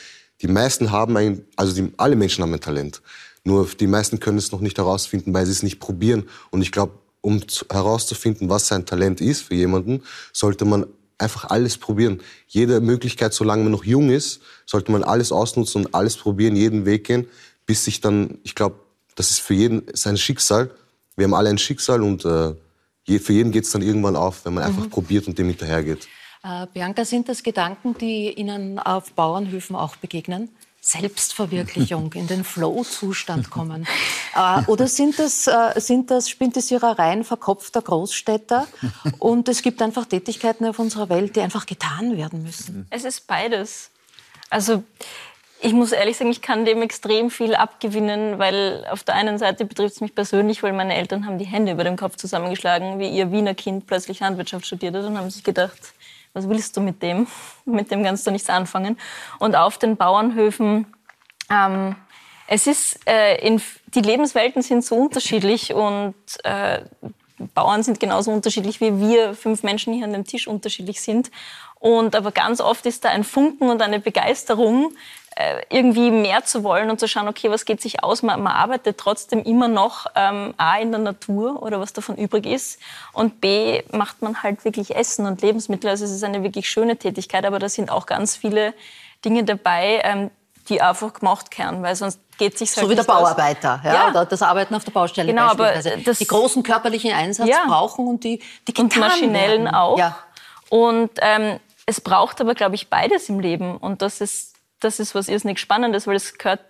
Die 0.41 0.47
meisten 0.47 0.91
haben 0.91 1.17
ein, 1.17 1.45
also 1.57 1.73
die, 1.73 1.91
alle 1.97 2.15
Menschen 2.15 2.43
haben 2.43 2.53
ein 2.53 2.61
Talent. 2.61 3.01
Nur 3.43 3.67
die 3.67 3.87
meisten 3.87 4.19
können 4.19 4.37
es 4.37 4.51
noch 4.53 4.61
nicht 4.61 4.77
herausfinden, 4.77 5.33
weil 5.33 5.45
sie 5.45 5.51
es 5.51 5.63
nicht 5.63 5.79
probieren. 5.79 6.29
Und 6.49 6.61
ich 6.61 6.71
glaube, 6.71 6.93
um 7.19 7.41
herauszufinden, 7.69 8.49
was 8.49 8.67
sein 8.67 8.85
Talent 8.85 9.19
ist 9.19 9.41
für 9.41 9.55
jemanden, 9.55 10.01
sollte 10.31 10.63
man 10.63 10.85
einfach 11.17 11.49
alles 11.49 11.77
probieren. 11.77 12.21
Jede 12.47 12.79
Möglichkeit, 12.79 13.33
solange 13.33 13.63
man 13.63 13.71
noch 13.71 13.83
jung 13.83 14.09
ist, 14.09 14.41
sollte 14.65 14.91
man 14.91 15.03
alles 15.03 15.31
ausnutzen 15.31 15.85
und 15.85 15.93
alles 15.93 16.15
probieren, 16.17 16.55
jeden 16.55 16.85
Weg 16.85 17.03
gehen 17.03 17.27
bis 17.71 17.85
sich 17.85 18.01
dann, 18.01 18.37
ich 18.43 18.53
glaube, 18.53 18.81
das 19.15 19.29
ist 19.29 19.39
für 19.39 19.53
jeden 19.53 19.83
sein 19.93 20.17
Schicksal. 20.17 20.71
Wir 21.15 21.23
haben 21.23 21.33
alle 21.33 21.49
ein 21.49 21.57
Schicksal 21.57 22.03
und 22.03 22.25
äh, 22.25 22.53
für 23.17 23.31
jeden 23.31 23.53
geht 23.53 23.63
es 23.63 23.71
dann 23.71 23.81
irgendwann 23.81 24.17
auf, 24.17 24.43
wenn 24.43 24.55
man 24.55 24.65
einfach 24.65 24.83
mhm. 24.83 24.89
probiert 24.89 25.25
und 25.25 25.39
dem 25.39 25.47
hinterhergeht. 25.47 26.05
Äh, 26.43 26.67
Bianca, 26.73 27.05
sind 27.05 27.29
das 27.29 27.43
Gedanken, 27.43 27.97
die 27.97 28.33
Ihnen 28.33 28.77
auf 28.77 29.13
Bauernhöfen 29.13 29.77
auch 29.77 29.95
begegnen? 29.95 30.49
Selbstverwirklichung, 30.81 32.11
in 32.15 32.27
den 32.27 32.43
Flow-Zustand 32.43 33.49
kommen? 33.49 33.87
Äh, 34.35 34.63
oder 34.65 34.89
sind 34.89 35.17
das, 35.17 35.47
äh, 35.47 35.79
sind 35.79 36.11
das 36.11 36.29
Spintisierereien 36.29 37.23
verkopfter 37.23 37.81
Großstädter 37.81 38.67
und 39.17 39.47
es 39.47 39.61
gibt 39.61 39.81
einfach 39.81 40.05
Tätigkeiten 40.07 40.65
auf 40.65 40.77
unserer 40.77 41.07
Welt, 41.07 41.37
die 41.37 41.39
einfach 41.39 41.65
getan 41.65 42.17
werden 42.17 42.43
müssen? 42.43 42.85
Es 42.89 43.05
ist 43.05 43.27
beides. 43.27 43.91
Also 44.49 44.83
ich 45.63 45.73
muss 45.73 45.91
ehrlich 45.91 46.17
sagen, 46.17 46.31
ich 46.31 46.41
kann 46.41 46.65
dem 46.65 46.81
extrem 46.81 47.29
viel 47.29 47.53
abgewinnen, 47.53 48.39
weil 48.39 48.85
auf 48.89 49.03
der 49.03 49.15
einen 49.15 49.37
Seite 49.37 49.65
betrifft 49.65 49.95
es 49.95 50.01
mich 50.01 50.15
persönlich, 50.15 50.63
weil 50.63 50.73
meine 50.73 50.95
Eltern 50.95 51.27
haben 51.27 51.37
die 51.37 51.45
Hände 51.45 51.73
über 51.73 51.83
dem 51.83 51.97
Kopf 51.97 52.15
zusammengeschlagen, 52.15 52.99
wie 52.99 53.09
ihr 53.09 53.31
Wiener 53.31 53.53
Kind 53.53 53.85
plötzlich 53.85 54.19
Landwirtschaft 54.19 54.65
studiert 54.65 54.95
hat 54.95 55.05
und 55.05 55.17
haben 55.17 55.29
sich 55.29 55.43
gedacht, 55.43 55.93
was 56.33 56.49
willst 56.49 56.75
du 56.77 56.81
mit 56.81 57.03
dem? 57.03 57.27
Mit 57.65 57.91
dem 57.91 58.03
kannst 58.03 58.25
du 58.25 58.31
nichts 58.31 58.49
anfangen. 58.49 58.97
Und 59.37 59.55
auf 59.55 59.77
den 59.77 59.97
Bauernhöfen, 59.97 60.87
ähm, 61.49 61.95
es 62.47 62.65
ist, 62.67 62.99
äh, 63.07 63.37
in, 63.45 63.61
die 63.87 64.01
Lebenswelten 64.01 64.61
sind 64.61 64.83
so 64.83 64.95
unterschiedlich 64.95 65.73
und 65.73 66.15
äh, 66.43 66.81
Bauern 67.53 67.83
sind 67.83 67.99
genauso 67.99 68.31
unterschiedlich, 68.31 68.81
wie 68.81 68.99
wir 68.99 69.35
fünf 69.35 69.63
Menschen 69.63 69.93
hier 69.93 70.05
an 70.05 70.13
dem 70.13 70.25
Tisch 70.25 70.47
unterschiedlich 70.47 71.01
sind. 71.01 71.31
Und 71.79 72.15
aber 72.15 72.31
ganz 72.31 72.61
oft 72.61 72.85
ist 72.85 73.05
da 73.05 73.09
ein 73.09 73.23
Funken 73.23 73.69
und 73.69 73.81
eine 73.81 73.99
Begeisterung, 73.99 74.93
irgendwie 75.69 76.11
mehr 76.11 76.43
zu 76.43 76.63
wollen 76.63 76.89
und 76.89 76.99
zu 76.99 77.07
schauen, 77.07 77.27
okay, 77.27 77.49
was 77.49 77.65
geht 77.65 77.81
sich 77.81 78.03
aus? 78.03 78.23
Man, 78.23 78.41
man 78.41 78.53
arbeitet 78.53 78.97
trotzdem 78.97 79.43
immer 79.43 79.67
noch 79.67 80.07
ähm, 80.15 80.53
A 80.57 80.77
in 80.77 80.91
der 80.91 80.99
Natur 80.99 81.61
oder 81.61 81.79
was 81.79 81.93
davon 81.93 82.15
übrig 82.15 82.45
ist 82.45 82.79
und 83.13 83.41
B 83.41 83.83
macht 83.91 84.21
man 84.21 84.41
halt 84.43 84.65
wirklich 84.65 84.95
Essen 84.95 85.25
und 85.25 85.41
Lebensmittel. 85.41 85.89
Also 85.89 86.05
es 86.05 86.11
ist 86.11 86.23
eine 86.23 86.43
wirklich 86.43 86.69
schöne 86.69 86.97
Tätigkeit, 86.97 87.45
aber 87.45 87.59
da 87.59 87.69
sind 87.69 87.91
auch 87.91 88.05
ganz 88.05 88.35
viele 88.35 88.73
Dinge 89.23 89.43
dabei, 89.43 90.01
ähm, 90.03 90.31
die 90.69 90.81
einfach 90.81 91.13
gemacht 91.13 91.57
werden, 91.57 91.83
weil 91.83 91.95
sonst 91.95 92.19
geht 92.37 92.57
sich 92.57 92.69
halt 92.75 92.85
so 92.85 92.89
wie 92.89 92.95
der 92.95 93.03
Bauarbeiter, 93.03 93.81
ja, 93.83 93.93
ja. 93.93 94.09
Oder 94.09 94.25
das 94.25 94.41
Arbeiten 94.41 94.73
auf 94.73 94.83
der 94.83 94.91
Baustelle 94.91 95.27
genau, 95.27 95.47
aber 95.47 95.73
das, 96.05 96.19
die 96.19 96.27
großen 96.27 96.63
körperlichen 96.63 97.11
Einsatz 97.11 97.47
ja. 97.47 97.65
brauchen 97.67 98.07
und 98.07 98.23
die 98.23 98.41
die 98.67 98.73
und 98.79 98.95
maschinellen 98.97 99.65
werden. 99.65 99.75
auch. 99.75 99.97
Ja. 99.97 100.17
Und 100.69 101.11
ähm, 101.17 101.59
es 101.85 101.99
braucht 101.99 102.39
aber, 102.41 102.55
glaube 102.55 102.75
ich, 102.75 102.89
beides 102.89 103.27
im 103.29 103.39
Leben 103.39 103.77
und 103.77 104.01
das 104.01 104.21
ist 104.21 104.50
das 104.81 104.99
ist 104.99 105.15
was 105.15 105.29
irrsinnig 105.29 105.59
Spannendes, 105.59 106.07
weil 106.07 106.15
es 106.15 106.37
gehört, 106.37 106.61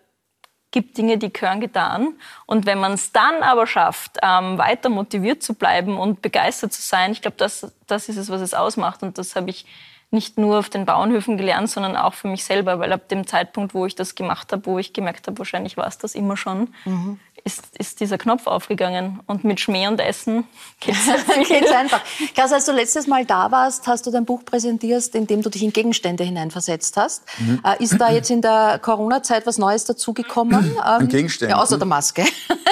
gibt 0.72 0.98
Dinge, 0.98 1.18
die 1.18 1.34
gehören 1.34 1.60
getan. 1.60 2.14
Und 2.46 2.66
wenn 2.66 2.80
man 2.80 2.94
es 2.94 3.12
dann 3.12 3.42
aber 3.42 3.68
schafft, 3.68 4.18
ähm, 4.22 4.58
weiter 4.58 4.90
motiviert 4.90 5.44
zu 5.44 5.54
bleiben 5.54 5.98
und 5.98 6.22
begeistert 6.22 6.72
zu 6.74 6.82
sein, 6.82 7.12
ich 7.12 7.22
glaube, 7.22 7.38
das, 7.38 7.74
das 7.88 8.08
ist 8.08 8.18
es, 8.18 8.30
was 8.30 8.42
es 8.42 8.54
ausmacht. 8.54 9.04
Und 9.04 9.18
das 9.18 9.36
habe 9.36 9.50
ich 9.50 9.66
nicht 10.12 10.38
nur 10.38 10.60
auf 10.60 10.70
den 10.70 10.86
Bauernhöfen 10.86 11.38
gelernt, 11.38 11.70
sondern 11.70 11.96
auch 11.96 12.14
für 12.14 12.28
mich 12.28 12.44
selber, 12.44 12.80
weil 12.80 12.92
ab 12.92 13.08
dem 13.08 13.26
Zeitpunkt, 13.26 13.74
wo 13.74 13.86
ich 13.86 13.96
das 13.96 14.16
gemacht 14.16 14.52
habe, 14.52 14.66
wo 14.66 14.78
ich 14.78 14.92
gemerkt 14.92 15.28
habe, 15.28 15.38
wahrscheinlich 15.40 15.78
war 15.78 15.88
es 15.88 15.98
das 15.98 16.16
immer 16.16 16.36
schon, 16.36 16.74
mhm. 16.84 17.20
Ist, 17.44 17.64
ist 17.78 18.00
dieser 18.00 18.18
Knopf 18.18 18.48
aufgegangen. 18.48 19.20
Und 19.26 19.44
mit 19.44 19.60
Schmäh 19.60 19.88
und 19.88 20.00
Essen 20.00 20.46
geht 20.80 20.96
es 21.66 21.72
einfach. 21.72 22.02
Klaus, 22.34 22.52
als 22.52 22.66
du 22.66 22.72
letztes 22.72 23.08
Mal 23.08 23.26
da 23.26 23.52
warst, 23.52 23.88
hast 23.88 24.06
du 24.06 24.12
dein 24.12 24.26
Buch 24.26 24.44
präsentiert, 24.46 25.08
in 25.16 25.28
dem 25.28 25.42
du 25.42 25.50
dich 25.50 25.64
in 25.64 25.74
Gegenstände 25.74 26.24
hineinversetzt 26.24 26.98
hast. 26.98 27.24
Mhm. 27.40 27.62
Äh, 27.64 27.84
ist 27.84 28.00
da 28.00 28.12
jetzt 28.12 28.30
in 28.30 28.42
der 28.42 28.80
Corona-Zeit 28.82 29.46
was 29.46 29.58
Neues 29.58 29.86
dazugekommen? 29.86 30.78
Ähm, 30.82 31.08
Gegenständen? 31.10 31.56
Ja, 31.56 31.62
außer 31.62 31.78
der 31.78 31.86
Maske. 31.86 32.26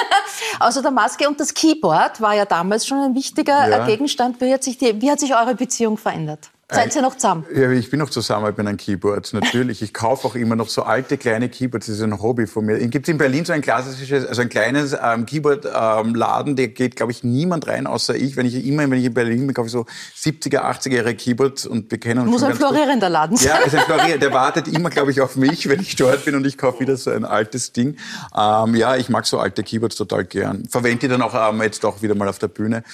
außer 0.60 0.82
der 0.82 0.90
Maske 0.90 1.28
und 1.28 1.38
das 1.38 1.54
Keyboard 1.54 2.20
war 2.20 2.34
ja 2.34 2.44
damals 2.44 2.86
schon 2.86 2.98
ein 2.98 3.14
wichtiger 3.14 3.68
ja. 3.68 3.86
Gegenstand. 3.86 4.40
Wie 4.40 4.52
hat, 4.52 4.64
sich 4.64 4.78
die, 4.78 5.00
wie 5.00 5.10
hat 5.10 5.20
sich 5.20 5.34
eure 5.34 5.54
Beziehung 5.54 5.96
verändert? 5.96 6.50
Seid 6.70 6.94
ihr 6.94 7.02
noch 7.02 7.14
zusammen? 7.14 7.44
Ja, 7.54 7.70
ich 7.70 7.90
bin 7.90 7.98
noch 7.98 8.10
zusammen, 8.10 8.48
ich 8.48 8.54
bin 8.54 8.66
ein 8.66 8.76
Keyboard, 8.76 9.32
natürlich. 9.32 9.82
Ich 9.82 9.92
kaufe 9.92 10.28
auch 10.28 10.34
immer 10.34 10.56
noch 10.56 10.68
so 10.68 10.82
alte 10.82 11.18
kleine 11.18 11.48
Keyboards, 11.48 11.86
das 11.86 11.96
ist 11.96 12.02
ein 12.02 12.20
Hobby 12.22 12.46
von 12.46 12.64
mir. 12.64 12.78
Gibt 12.88 13.08
in 13.08 13.18
Berlin 13.18 13.44
so 13.44 13.52
ein 13.52 13.62
klassisches, 13.62 14.26
also 14.26 14.42
ein 14.42 14.48
kleines 14.48 14.96
ähm, 15.02 15.26
Keyboard-Laden, 15.26 16.50
ähm, 16.50 16.56
der 16.56 16.68
geht, 16.68 16.96
glaube 16.96 17.12
ich, 17.12 17.24
niemand 17.24 17.66
rein, 17.66 17.86
außer 17.86 18.14
ich. 18.14 18.36
Wenn 18.36 18.46
ich 18.46 18.66
immer, 18.66 18.88
wenn 18.90 18.98
ich 18.98 19.06
in 19.06 19.14
Berlin 19.14 19.46
bin, 19.46 19.54
kaufe 19.54 19.66
ich 19.66 19.72
so 19.72 19.86
70er, 20.16 20.60
80er 20.60 20.96
Jahre 20.96 21.14
Keyboards 21.14 21.66
und 21.66 21.90
wir 21.90 21.98
kennen 21.98 22.20
uns 22.20 22.30
Muss 22.30 22.42
ein 22.42 22.54
florierender 22.54 23.08
Laden 23.08 23.36
sein. 23.36 23.48
Ja, 23.48 23.56
ist 23.58 23.74
ein 23.74 23.82
florierender, 23.82 24.18
der 24.18 24.32
wartet 24.32 24.68
immer, 24.68 24.90
glaube 24.90 25.10
ich, 25.10 25.20
auf 25.20 25.36
mich, 25.36 25.68
wenn 25.68 25.80
ich 25.80 25.96
dort 25.96 26.24
bin 26.24 26.34
und 26.34 26.46
ich 26.46 26.56
kaufe 26.56 26.80
wieder 26.80 26.96
so 26.96 27.10
ein 27.10 27.24
altes 27.24 27.72
Ding. 27.72 27.96
Ähm, 28.36 28.74
ja, 28.76 28.96
ich 28.96 29.08
mag 29.08 29.26
so 29.26 29.38
alte 29.38 29.62
Keyboards 29.62 29.96
total 29.96 30.24
gern. 30.24 30.66
Verwende 30.68 31.00
die 31.00 31.08
dann 31.08 31.22
auch 31.22 31.34
ähm, 31.34 31.62
jetzt 31.62 31.84
auch 31.84 32.02
wieder 32.02 32.14
mal 32.14 32.28
auf 32.28 32.38
der 32.38 32.48
Bühne. 32.48 32.84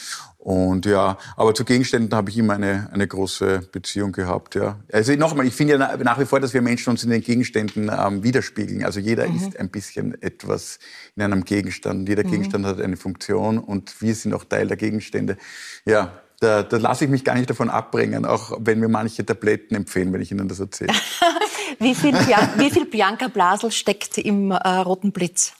Und 0.47 0.87
ja, 0.87 1.19
aber 1.37 1.55
zu 1.55 1.65
Gegenständen 1.65 2.17
habe 2.17 2.31
ich 2.31 2.39
immer 2.39 2.55
eine, 2.55 2.89
eine 2.93 3.09
große 3.09 3.69
Beziehung 3.73 4.13
gehabt. 4.13 4.55
Ja. 4.55 4.77
Also 4.93 5.13
nochmal, 5.15 5.45
ich 5.45 5.55
finde 5.55 5.73
ja 5.73 5.97
nach 5.97 6.21
wie 6.21 6.25
vor, 6.25 6.39
dass 6.39 6.55
wir 6.55 6.63
Menschen 6.63 6.91
uns 6.91 7.03
in 7.03 7.11
den 7.11 7.21
Gegenständen 7.21 7.91
ähm, 7.93 8.23
widerspiegeln. 8.23 8.85
Also 8.85 9.01
jeder 9.01 9.27
mhm. 9.27 9.35
ist 9.35 9.59
ein 9.59 9.71
bisschen 9.71 10.23
etwas 10.23 10.79
in 11.17 11.25
einem 11.25 11.43
Gegenstand. 11.43 12.09
Jeder 12.09 12.23
mhm. 12.23 12.31
Gegenstand 12.31 12.65
hat 12.65 12.81
eine 12.81 12.97
Funktion 12.97 13.59
und 13.59 14.01
wir 14.01 14.15
sind 14.15 14.35
auch 14.35 14.45
Teil 14.45 14.69
der 14.69 14.77
Gegenstände. 14.77 15.37
Ja, 15.85 16.13
da, 16.39 16.63
da 16.63 16.77
lasse 16.77 17.07
ich 17.07 17.11
mich 17.11 17.25
gar 17.25 17.35
nicht 17.35 17.51
davon 17.51 17.69
abbringen, 17.69 18.25
auch 18.25 18.57
wenn 18.61 18.79
mir 18.79 18.89
manche 18.89 19.27
Tabletten 19.27 19.75
empfehlen, 19.75 20.13
wenn 20.13 20.21
ich 20.21 20.31
Ihnen 20.31 20.47
das 20.47 20.61
erzähle. 20.61 20.93
wie, 21.81 21.97
viel 21.97 22.13
wie 22.13 22.71
viel 22.71 22.85
Bianca 22.85 23.27
Blasel 23.27 23.73
steckt 23.73 24.17
im 24.19 24.53
äh, 24.53 24.69
Roten 24.69 25.11
Blitz? 25.11 25.55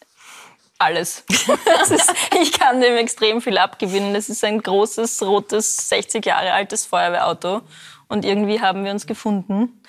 Alles. 0.79 1.25
Ist, 1.91 2.13
ich 2.41 2.53
kann 2.53 2.81
dem 2.81 2.97
extrem 2.97 3.41
viel 3.41 3.59
abgewinnen. 3.59 4.15
Es 4.15 4.29
ist 4.29 4.45
ein 4.45 4.63
großes, 4.63 5.23
rotes, 5.23 5.89
60 5.89 6.25
Jahre 6.27 6.53
altes 6.53 6.87
Feuerwehrauto. 6.87 7.63
Und 8.09 8.25
irgendwie 8.25 8.61
haben 8.61 8.85
wir 8.85 8.93
uns 8.93 9.07
gefunden 9.07 9.83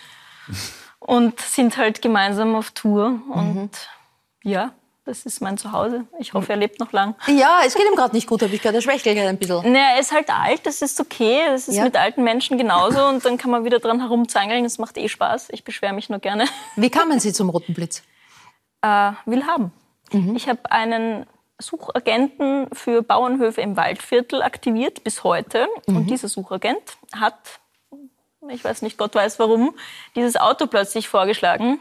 und 0.99 1.39
sind 1.39 1.77
halt 1.77 2.01
gemeinsam 2.01 2.55
auf 2.55 2.71
Tour. 2.71 3.19
Und 3.29 3.55
mhm. 3.55 3.69
ja, 4.43 4.73
das 5.05 5.25
ist 5.25 5.41
mein 5.41 5.57
Zuhause. 5.57 6.05
Ich 6.19 6.33
hoffe, 6.33 6.51
er 6.51 6.57
lebt 6.57 6.79
noch 6.79 6.91
lang. 6.91 7.15
Ja, 7.27 7.61
es 7.65 7.75
geht 7.75 7.85
ihm 7.89 7.95
gerade 7.95 8.13
nicht 8.13 8.27
gut, 8.27 8.41
habe 8.41 8.53
ich 8.53 8.61
gehört. 8.61 8.75
Er 8.75 8.81
schwächelt 8.81 9.17
ein 9.17 9.37
bisschen. 9.37 9.71
Naja, 9.71 9.93
er 9.95 9.99
ist 10.01 10.11
halt 10.11 10.29
alt, 10.29 10.65
das 10.65 10.81
ist 10.81 10.99
okay. 10.99 11.45
Das 11.47 11.67
ist 11.67 11.75
ja. 11.75 11.83
mit 11.83 11.95
alten 11.95 12.23
Menschen 12.23 12.57
genauso. 12.57 13.05
Und 13.05 13.23
dann 13.23 13.37
kann 13.37 13.51
man 13.51 13.63
wieder 13.63 13.79
dran 13.79 14.01
herumzangeln. 14.01 14.63
Das 14.63 14.79
macht 14.79 14.97
eh 14.97 15.07
Spaß. 15.07 15.47
Ich 15.51 15.63
beschwere 15.63 15.93
mich 15.93 16.09
nur 16.09 16.19
gerne. 16.19 16.45
Wie 16.75 16.89
kamen 16.89 17.19
Sie 17.19 17.31
zum 17.31 17.49
Roten 17.49 17.73
Blitz? 17.73 18.03
Äh, 18.81 19.11
will 19.25 19.45
haben. 19.45 19.71
Mhm. 20.11 20.35
Ich 20.35 20.47
habe 20.47 20.71
einen 20.71 21.25
Suchagenten 21.59 22.67
für 22.71 23.01
Bauernhöfe 23.01 23.61
im 23.61 23.77
Waldviertel 23.77 24.41
aktiviert 24.41 25.03
bis 25.03 25.23
heute. 25.23 25.67
Mhm. 25.87 25.97
Und 25.97 26.09
dieser 26.09 26.27
Suchagent 26.27 26.97
hat, 27.15 27.37
ich 28.49 28.63
weiß 28.63 28.81
nicht, 28.81 28.97
Gott 28.97 29.15
weiß 29.15 29.39
warum, 29.39 29.73
dieses 30.15 30.37
Auto 30.37 30.67
plötzlich 30.67 31.09
vorgeschlagen. 31.09 31.79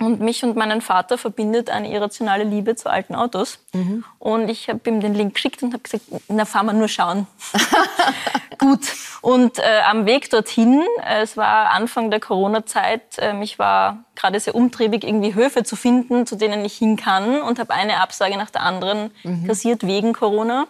Und 0.00 0.20
mich 0.20 0.42
und 0.42 0.56
meinen 0.56 0.80
Vater 0.80 1.16
verbindet 1.18 1.70
eine 1.70 1.92
irrationale 1.92 2.42
Liebe 2.42 2.74
zu 2.74 2.90
alten 2.90 3.14
Autos. 3.14 3.60
Mhm. 3.72 4.04
Und 4.18 4.48
ich 4.48 4.68
habe 4.68 4.80
ihm 4.86 5.00
den 5.00 5.14
Link 5.14 5.34
geschickt 5.34 5.62
und 5.62 5.72
habe 5.72 5.84
gesagt, 5.84 6.02
na 6.28 6.44
fahren 6.44 6.66
wir 6.66 6.72
nur 6.72 6.88
schauen. 6.88 7.28
Gut. 8.58 8.80
Und 9.20 9.60
äh, 9.60 9.80
am 9.86 10.04
Weg 10.04 10.30
dorthin, 10.30 10.82
äh, 11.06 11.22
es 11.22 11.36
war 11.36 11.70
Anfang 11.70 12.10
der 12.10 12.18
Corona-Zeit, 12.18 13.18
äh, 13.18 13.40
ich 13.40 13.58
war 13.60 14.04
gerade 14.16 14.40
sehr 14.40 14.56
umtriebig, 14.56 15.04
irgendwie 15.04 15.34
Höfe 15.34 15.62
zu 15.62 15.76
finden, 15.76 16.26
zu 16.26 16.36
denen 16.36 16.64
ich 16.64 16.74
hin 16.76 16.96
kann 16.96 17.40
und 17.42 17.60
habe 17.60 17.72
eine 17.72 18.00
Absage 18.00 18.36
nach 18.36 18.50
der 18.50 18.62
anderen 18.62 19.12
mhm. 19.22 19.46
kassiert 19.46 19.86
wegen 19.86 20.12
Corona. 20.12 20.66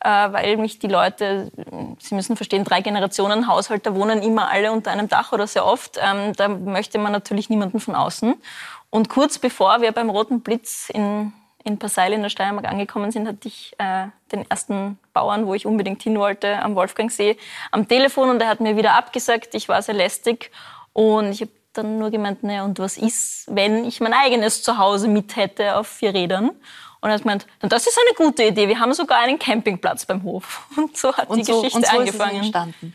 Äh, 0.00 0.32
weil 0.32 0.56
mich 0.58 0.78
die 0.78 0.86
Leute, 0.86 1.50
Sie 1.98 2.14
müssen 2.14 2.36
verstehen, 2.36 2.62
drei 2.62 2.82
Generationen 2.82 3.48
Haushalter 3.48 3.96
wohnen 3.96 4.22
immer 4.22 4.48
alle 4.48 4.70
unter 4.70 4.92
einem 4.92 5.08
Dach 5.08 5.32
oder 5.32 5.46
sehr 5.46 5.66
oft. 5.66 5.98
Ähm, 6.00 6.34
da 6.36 6.48
möchte 6.48 6.98
man 6.98 7.10
natürlich 7.10 7.50
niemanden 7.50 7.80
von 7.80 7.96
außen. 7.96 8.34
Und 8.90 9.08
kurz 9.08 9.38
bevor 9.38 9.80
wir 9.80 9.90
beim 9.90 10.08
Roten 10.08 10.40
Blitz 10.40 10.88
in, 10.88 11.32
in 11.64 11.78
Passeil 11.78 12.12
in 12.12 12.22
der 12.22 12.28
Steiermark 12.28 12.68
angekommen 12.68 13.10
sind, 13.10 13.26
hatte 13.26 13.48
ich 13.48 13.74
äh, 13.78 14.06
den 14.30 14.48
ersten 14.48 14.98
Bauern, 15.12 15.46
wo 15.46 15.54
ich 15.54 15.66
unbedingt 15.66 16.02
hin 16.02 16.16
wollte, 16.18 16.62
am 16.62 16.76
Wolfgangsee, 16.76 17.36
am 17.72 17.88
Telefon 17.88 18.30
und 18.30 18.40
er 18.40 18.48
hat 18.48 18.60
mir 18.60 18.76
wieder 18.76 18.94
abgesagt. 18.94 19.54
Ich 19.54 19.68
war 19.68 19.82
sehr 19.82 19.94
lästig 19.94 20.52
und 20.92 21.32
ich 21.32 21.40
habe 21.40 21.50
dann 21.72 21.98
nur 21.98 22.10
gemeint, 22.10 22.44
naja, 22.44 22.64
und 22.64 22.78
was 22.78 22.96
ist, 22.96 23.46
wenn 23.48 23.84
ich 23.84 24.00
mein 24.00 24.12
eigenes 24.12 24.62
Zuhause 24.62 25.08
mit 25.08 25.36
hätte 25.36 25.76
auf 25.76 25.88
vier 25.88 26.14
Rädern? 26.14 26.52
Und 27.00 27.10
er 27.10 27.14
hat 27.14 27.22
gemeint, 27.22 27.46
das 27.60 27.86
ist 27.86 27.96
eine 27.96 28.16
gute 28.16 28.44
Idee. 28.44 28.66
Wir 28.66 28.80
haben 28.80 28.92
sogar 28.92 29.18
einen 29.20 29.38
Campingplatz 29.38 30.04
beim 30.04 30.22
Hof. 30.24 30.66
Und 30.76 30.96
so 30.96 31.16
hat 31.16 31.30
und 31.30 31.38
die 31.38 31.44
so, 31.44 31.62
Geschichte 31.62 31.78
und 31.78 31.86
so 31.86 31.98
angefangen. 31.98 32.30
Ist 32.30 32.36
es 32.36 32.46
entstanden. 32.46 32.94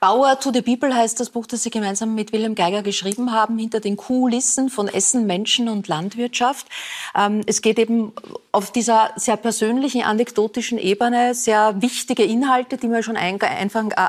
Bauer 0.00 0.40
to 0.40 0.50
the 0.50 0.62
People 0.62 0.94
heißt 0.94 1.20
das 1.20 1.28
Buch, 1.28 1.46
das 1.46 1.62
Sie 1.62 1.70
gemeinsam 1.70 2.14
mit 2.14 2.32
Wilhelm 2.32 2.54
Geiger 2.54 2.82
geschrieben 2.82 3.32
haben, 3.32 3.58
hinter 3.58 3.80
den 3.80 3.98
Kulissen 3.98 4.70
von 4.70 4.88
Essen, 4.88 5.26
Menschen 5.26 5.68
und 5.68 5.88
Landwirtschaft. 5.88 6.66
Ähm, 7.14 7.42
es 7.46 7.60
geht 7.60 7.78
eben 7.78 8.12
auf 8.50 8.72
dieser 8.72 9.10
sehr 9.16 9.36
persönlichen, 9.36 10.02
anekdotischen 10.02 10.78
Ebene 10.78 11.34
sehr 11.34 11.82
wichtige 11.82 12.24
Inhalte, 12.24 12.78
die 12.78 12.88
wir 12.88 13.02
schon 13.02 13.16
äh, 13.16 13.38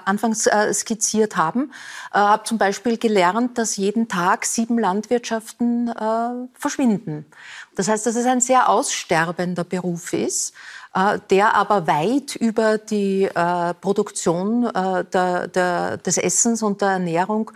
anfangs 0.05 0.47
äh, 0.47 0.73
skizziert 0.73 1.35
haben. 1.35 1.73
Ich 2.11 2.15
äh, 2.15 2.19
habe 2.19 2.43
zum 2.45 2.57
Beispiel 2.57 2.97
gelernt, 2.97 3.57
dass 3.57 3.75
jeden 3.75 4.07
Tag 4.07 4.45
sieben 4.45 4.79
Landwirtschaften 4.79 5.91
verschwinden. 6.53 7.25
Das 7.75 7.87
heißt, 7.87 8.05
dass 8.05 8.15
es 8.15 8.25
ein 8.25 8.41
sehr 8.41 8.69
aussterbender 8.69 9.63
Beruf 9.63 10.13
ist. 10.13 10.53
Äh, 10.93 11.19
der 11.29 11.55
aber 11.55 11.87
weit 11.87 12.35
über 12.35 12.77
die 12.77 13.23
äh, 13.23 13.73
Produktion 13.75 14.65
äh, 14.65 15.05
der, 15.05 15.47
der, 15.47 15.97
des 15.97 16.17
Essens 16.17 16.61
und 16.63 16.81
der 16.81 16.89
Ernährung 16.89 17.51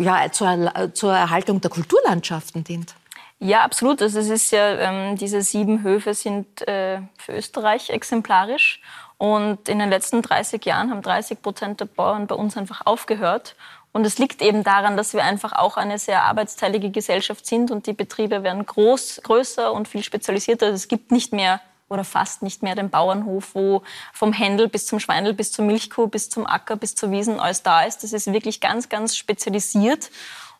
ja, 0.00 0.32
zur, 0.32 0.72
zur 0.92 1.12
Erhaltung 1.12 1.60
der 1.60 1.70
Kulturlandschaften 1.70 2.64
dient. 2.64 2.94
Ja, 3.38 3.60
absolut. 3.60 4.02
Also 4.02 4.18
es 4.18 4.30
ist 4.30 4.50
ja, 4.50 4.78
ähm, 4.78 5.16
diese 5.16 5.42
sieben 5.42 5.84
Höfe 5.84 6.14
sind 6.14 6.66
äh, 6.66 7.00
für 7.18 7.32
Österreich 7.36 7.90
exemplarisch. 7.90 8.80
Und 9.18 9.68
in 9.68 9.78
den 9.78 9.88
letzten 9.88 10.20
30 10.20 10.64
Jahren 10.64 10.90
haben 10.90 11.02
30 11.02 11.40
Prozent 11.40 11.80
der 11.80 11.86
Bauern 11.86 12.26
bei 12.26 12.34
uns 12.34 12.56
einfach 12.56 12.84
aufgehört. 12.84 13.54
Und 13.96 14.04
es 14.04 14.18
liegt 14.18 14.42
eben 14.42 14.62
daran, 14.62 14.98
dass 14.98 15.14
wir 15.14 15.24
einfach 15.24 15.54
auch 15.54 15.78
eine 15.78 15.98
sehr 15.98 16.24
arbeitsteilige 16.24 16.90
Gesellschaft 16.90 17.46
sind 17.46 17.70
und 17.70 17.86
die 17.86 17.94
Betriebe 17.94 18.42
werden 18.42 18.66
groß, 18.66 19.22
größer 19.22 19.72
und 19.72 19.88
viel 19.88 20.02
spezialisierter. 20.02 20.66
Also 20.66 20.76
es 20.76 20.88
gibt 20.88 21.12
nicht 21.12 21.32
mehr 21.32 21.62
oder 21.88 22.04
fast 22.04 22.42
nicht 22.42 22.62
mehr 22.62 22.74
den 22.74 22.90
Bauernhof, 22.90 23.54
wo 23.54 23.84
vom 24.12 24.34
Händel 24.34 24.68
bis 24.68 24.84
zum 24.84 25.00
Schweindel, 25.00 25.32
bis 25.32 25.50
zur 25.50 25.64
Milchkuh, 25.64 26.08
bis 26.08 26.28
zum 26.28 26.46
Acker, 26.46 26.76
bis 26.76 26.94
zur 26.94 27.10
Wiesen 27.10 27.40
alles 27.40 27.62
da 27.62 27.84
ist. 27.84 28.02
Das 28.02 28.12
ist 28.12 28.30
wirklich 28.30 28.60
ganz, 28.60 28.90
ganz 28.90 29.16
spezialisiert. 29.16 30.10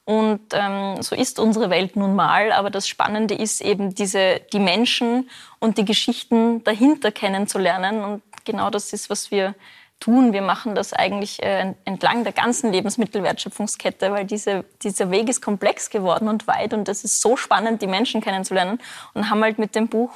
Und 0.07 0.41
ähm, 0.53 1.03
so 1.03 1.15
ist 1.15 1.39
unsere 1.39 1.69
Welt 1.69 1.95
nun 1.95 2.15
mal. 2.15 2.53
Aber 2.53 2.71
das 2.71 2.89
Spannende 2.89 3.35
ist 3.35 3.61
eben 3.61 3.95
diese, 3.95 4.41
die 4.51 4.61
Menschen 4.61 5.29
und 5.59 5.77
die 5.77 5.85
Geschichten 5.85 6.65
dahinter 6.65 7.13
kennenzulernen. 7.13 8.03
Und 8.03 8.23
genau 8.47 8.71
das 8.71 8.95
ist, 8.95 9.11
was 9.11 9.31
wir 9.31 9.55
tun. 10.01 10.33
Wir 10.33 10.43
machen 10.43 10.75
das 10.75 10.93
eigentlich 10.93 11.43
äh, 11.43 11.75
entlang 11.85 12.25
der 12.25 12.33
ganzen 12.33 12.73
Lebensmittelwertschöpfungskette, 12.73 14.13
weil 14.13 14.25
diese, 14.25 14.65
dieser 14.83 15.11
Weg 15.11 15.29
ist 15.29 15.41
komplex 15.41 15.91
geworden 15.91 16.29
und 16.29 16.47
weit 16.47 16.75
und 16.75 16.89
es 16.89 17.05
ist 17.05 17.21
so 17.21 17.37
spannend, 17.37 17.83
die 17.83 17.87
Menschen 17.87 18.21
kennenzulernen 18.21 18.79
und 19.15 19.31
haben 19.31 19.43
halt 19.43 19.59
mit 19.59 19.75
dem 19.75 19.89
Buch 19.89 20.11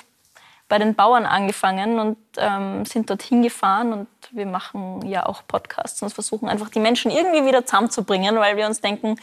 bei 0.69 0.79
den 0.79 0.95
Bauern 0.95 1.27
angefangen 1.27 1.99
und 1.99 2.17
ähm, 2.37 2.85
sind 2.85 3.11
dorthin 3.11 3.43
gefahren 3.43 3.93
und 3.93 4.09
wir 4.31 4.47
machen 4.47 5.05
ja 5.05 5.27
auch 5.27 5.43
Podcasts 5.47 6.01
und 6.01 6.15
versuchen 6.15 6.49
einfach 6.49 6.71
die 6.71 6.79
Menschen 6.79 7.11
irgendwie 7.11 7.45
wieder 7.45 7.67
zusammenzubringen, 7.67 8.37
weil 8.37 8.57
wir 8.57 8.67
uns 8.67 8.81
denken, 8.81 9.17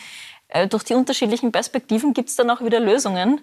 äh, 0.50 0.68
durch 0.68 0.84
die 0.84 0.94
unterschiedlichen 0.94 1.54
Perspektiven 1.54 2.14
gibt 2.14 2.30
es 2.30 2.36
dann 2.36 2.50
auch 2.50 2.62
wieder 2.62 2.82
Lösungen. 2.82 3.42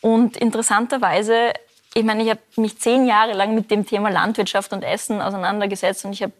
Und 0.00 0.36
interessanterweise 0.36 1.52
ich 1.96 2.04
meine, 2.04 2.22
ich 2.22 2.28
habe 2.28 2.40
mich 2.56 2.78
zehn 2.78 3.06
Jahre 3.06 3.32
lang 3.32 3.54
mit 3.54 3.70
dem 3.70 3.86
Thema 3.86 4.10
Landwirtschaft 4.10 4.74
und 4.74 4.82
Essen 4.82 5.22
auseinandergesetzt 5.22 6.04
und 6.04 6.12
ich 6.12 6.22
habe 6.22 6.34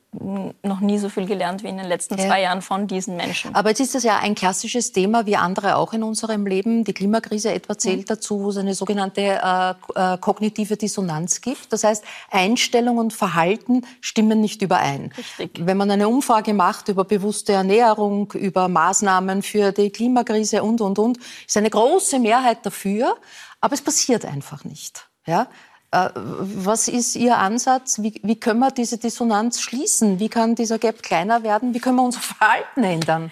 noch 0.63 0.81
nie 0.81 0.99
so 0.99 1.09
viel 1.09 1.25
gelernt 1.25 1.63
wie 1.63 1.69
in 1.69 1.79
den 1.79 1.87
letzten 1.87 2.19
ja. 2.19 2.27
zwei 2.27 2.43
Jahren 2.43 2.61
von 2.61 2.87
diesen 2.87 3.17
Menschen. 3.17 3.55
Aber 3.55 3.71
jetzt 3.71 3.81
ist 3.81 3.95
das 3.95 4.03
ja 4.03 4.19
ein 4.19 4.35
klassisches 4.35 4.93
Thema, 4.93 5.25
wie 5.25 5.37
andere 5.37 5.77
auch 5.77 5.95
in 5.95 6.03
unserem 6.03 6.47
Leben. 6.47 6.85
Die 6.85 6.93
Klimakrise 6.93 7.55
etwa 7.55 7.79
zählt 7.79 8.01
mhm. 8.01 8.05
dazu, 8.05 8.43
wo 8.43 8.51
es 8.51 8.59
eine 8.59 8.75
sogenannte 8.75 9.23
äh, 9.23 9.71
äh, 9.95 10.19
kognitive 10.19 10.77
Dissonanz 10.77 11.41
gibt. 11.41 11.73
Das 11.73 11.85
heißt, 11.85 12.05
Einstellung 12.31 12.99
und 12.99 13.15
Verhalten 13.15 13.87
stimmen 14.03 14.43
nicht 14.43 14.61
überein. 14.61 15.11
Richtig. 15.17 15.67
Wenn 15.67 15.79
man 15.79 15.91
eine 15.91 16.09
Umfrage 16.09 16.53
macht 16.53 16.89
über 16.89 17.05
bewusste 17.05 17.55
Ernährung, 17.55 18.31
über 18.33 18.69
Maßnahmen 18.69 19.43
für 19.43 19.73
die 19.73 19.89
Klimakrise 19.89 20.63
und, 20.63 20.83
und, 20.83 20.99
und, 20.99 21.19
ist 21.47 21.57
eine 21.57 21.71
große 21.71 22.19
Mehrheit 22.19 22.59
dafür, 22.65 23.17
aber 23.63 23.73
es 23.73 23.81
passiert 23.81 24.27
einfach 24.27 24.65
nicht. 24.65 25.09
Ja? 25.27 25.49
Äh, 25.91 26.11
was 26.15 26.89
ist 26.89 27.17
Ihr 27.17 27.39
Ansatz? 27.39 28.03
Wie, 28.03 28.21
wie 28.23 28.39
können 28.39 28.61
wir 28.61 28.71
diese 28.71 28.99
Dissonanz 28.99 29.61
schließen? 29.61 30.19
Wie 30.19 30.29
kann 30.29 30.55
dieser 30.55 30.79
Gap 30.79 31.03
kleiner 31.03 31.43
werden? 31.43 31.75
Wie 31.75 31.81
können 31.81 31.97
wir 31.97 32.03
unser 32.03 32.21
Verhalten 32.39 32.85
ändern? 32.85 33.31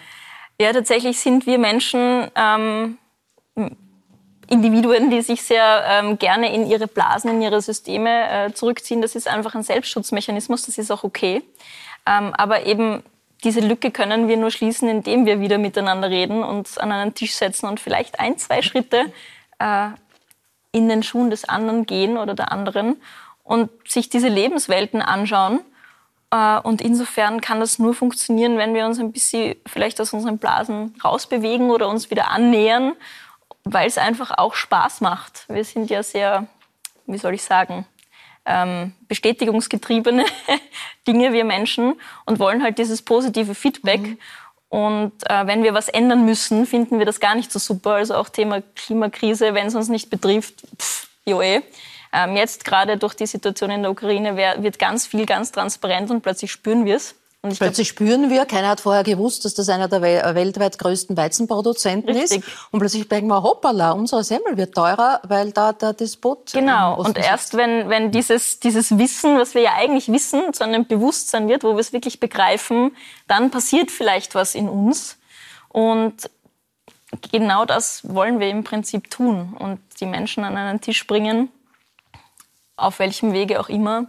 Ja, 0.59 0.71
tatsächlich 0.71 1.19
sind 1.19 1.45
wir 1.45 1.57
Menschen 1.57 2.29
ähm, 2.35 2.97
Individuen, 4.47 5.09
die 5.09 5.21
sich 5.21 5.41
sehr 5.41 5.83
ähm, 5.87 6.17
gerne 6.17 6.53
in 6.53 6.65
ihre 6.65 6.87
Blasen, 6.87 7.31
in 7.31 7.41
ihre 7.41 7.61
Systeme 7.61 8.29
äh, 8.29 8.53
zurückziehen. 8.53 9.01
Das 9.01 9.15
ist 9.15 9.27
einfach 9.27 9.55
ein 9.55 9.63
Selbstschutzmechanismus, 9.63 10.65
das 10.65 10.77
ist 10.77 10.91
auch 10.91 11.03
okay. 11.03 11.41
Ähm, 12.05 12.33
aber 12.33 12.65
eben 12.65 13.03
diese 13.43 13.59
Lücke 13.59 13.91
können 13.91 14.27
wir 14.27 14.37
nur 14.37 14.51
schließen, 14.51 14.87
indem 14.87 15.25
wir 15.25 15.39
wieder 15.39 15.57
miteinander 15.57 16.09
reden, 16.09 16.43
uns 16.43 16.77
an 16.77 16.91
einen 16.91 17.13
Tisch 17.13 17.33
setzen 17.35 17.67
und 17.67 17.79
vielleicht 17.79 18.19
ein, 18.19 18.37
zwei 18.37 18.61
Schritte 18.61 19.11
äh, 19.59 19.89
in 20.75 20.89
den 20.89 21.03
Schuhen 21.03 21.29
des 21.29 21.47
anderen 21.47 21.85
gehen 21.85 22.17
oder 22.17 22.33
der 22.33 22.51
anderen 22.51 22.97
und 23.43 23.69
sich 23.87 24.09
diese 24.09 24.27
Lebenswelten 24.27 25.01
anschauen. 25.01 25.61
Äh, 26.31 26.59
und 26.59 26.81
insofern 26.81 27.39
kann 27.39 27.61
das 27.61 27.79
nur 27.79 27.93
funktionieren, 27.93 28.57
wenn 28.57 28.73
wir 28.73 28.85
uns 28.85 28.99
ein 28.99 29.13
bisschen 29.13 29.55
vielleicht 29.65 30.01
aus 30.01 30.11
unseren 30.11 30.37
Blasen 30.37 30.93
rausbewegen 31.03 31.69
oder 31.69 31.87
uns 31.87 32.11
wieder 32.11 32.29
annähern, 32.29 32.93
weil 33.63 33.87
es 33.87 33.97
einfach 33.97 34.37
auch 34.37 34.53
Spaß 34.53 34.99
macht. 34.99 35.45
Wir 35.47 35.63
sind 35.63 35.89
ja 35.89 36.03
sehr, 36.03 36.47
wie 37.07 37.17
soll 37.17 37.33
ich 37.33 37.43
sagen, 37.43 37.85
ähm, 38.45 38.93
bestätigungsgetriebene 39.07 40.25
Dinge, 41.07 41.31
wir 41.31 41.45
Menschen, 41.45 41.95
und 42.25 42.39
wollen 42.39 42.61
halt 42.61 42.77
dieses 42.79 43.01
positive 43.01 43.55
Feedback. 43.55 44.01
Mhm. 44.01 44.17
Und 44.75 45.13
äh, 45.29 45.47
wenn 45.47 45.63
wir 45.63 45.73
was 45.73 45.87
ändern 45.87 46.25
müssen, 46.25 46.65
finden 46.65 46.99
wir 46.99 47.05
das 47.05 47.21
gar 47.21 47.33
nicht 47.33 47.49
so 47.49 47.59
super. 47.59 47.91
Also 47.91 48.15
auch 48.15 48.27
Thema 48.27 48.61
Klimakrise, 48.75 49.53
wenn 49.53 49.67
es 49.67 49.75
uns 49.75 49.87
nicht 49.87 50.09
betrifft, 50.09 50.63
pff, 50.77 51.07
joe. 51.25 51.63
Ähm, 52.11 52.35
jetzt 52.35 52.65
gerade 52.65 52.97
durch 52.97 53.13
die 53.13 53.25
Situation 53.25 53.69
in 53.69 53.83
der 53.83 53.91
Ukraine 53.91 54.35
wird 54.35 54.77
ganz 54.77 55.07
viel 55.07 55.25
ganz 55.25 55.53
transparent 55.53 56.11
und 56.11 56.19
plötzlich 56.23 56.51
spüren 56.51 56.83
wir 56.83 56.97
es. 56.97 57.15
Und 57.45 57.59
plötzlich 57.59 57.89
spüren 57.89 58.31
wir, 58.31 58.45
keiner 58.45 58.69
hat 58.69 58.81
vorher 58.81 59.03
gewusst, 59.03 59.45
dass 59.45 59.53
das 59.53 59.69
einer 59.69 59.87
der 59.87 60.01
weltweit 60.01 60.79
größten 60.79 61.15
Weizenproduzenten 61.15 62.15
richtig. 62.15 62.39
ist. 62.39 62.47
Und 62.71 62.79
plötzlich 62.79 63.07
denken 63.07 63.27
wir, 63.27 63.43
hoppala, 63.43 63.91
unsere 63.91 64.23
Semmel 64.23 64.57
wird 64.57 64.73
teurer, 64.73 65.21
weil 65.27 65.51
da 65.51 65.71
der 65.71 65.93
Despot. 65.93 66.53
Genau. 66.53 66.97
Und 66.97 67.19
erst 67.19 67.55
wenn, 67.55 67.87
wenn 67.87 68.09
dieses, 68.09 68.59
dieses 68.59 68.97
Wissen, 68.97 69.37
was 69.37 69.53
wir 69.53 69.61
ja 69.61 69.73
eigentlich 69.77 70.11
wissen, 70.11 70.53
zu 70.53 70.63
einem 70.63 70.87
Bewusstsein 70.87 71.47
wird, 71.47 71.63
wo 71.63 71.73
wir 71.73 71.81
es 71.81 71.93
wirklich 71.93 72.19
begreifen, 72.19 72.97
dann 73.27 73.51
passiert 73.51 73.91
vielleicht 73.91 74.33
was 74.33 74.55
in 74.55 74.67
uns. 74.67 75.19
Und 75.69 76.31
genau 77.31 77.65
das 77.65 78.11
wollen 78.11 78.39
wir 78.39 78.49
im 78.49 78.63
Prinzip 78.63 79.11
tun 79.11 79.55
und 79.59 79.79
die 79.99 80.07
Menschen 80.07 80.43
an 80.43 80.57
einen 80.57 80.81
Tisch 80.81 81.05
bringen, 81.05 81.49
auf 82.75 82.97
welchem 82.97 83.33
Wege 83.33 83.59
auch 83.59 83.69
immer. 83.69 84.07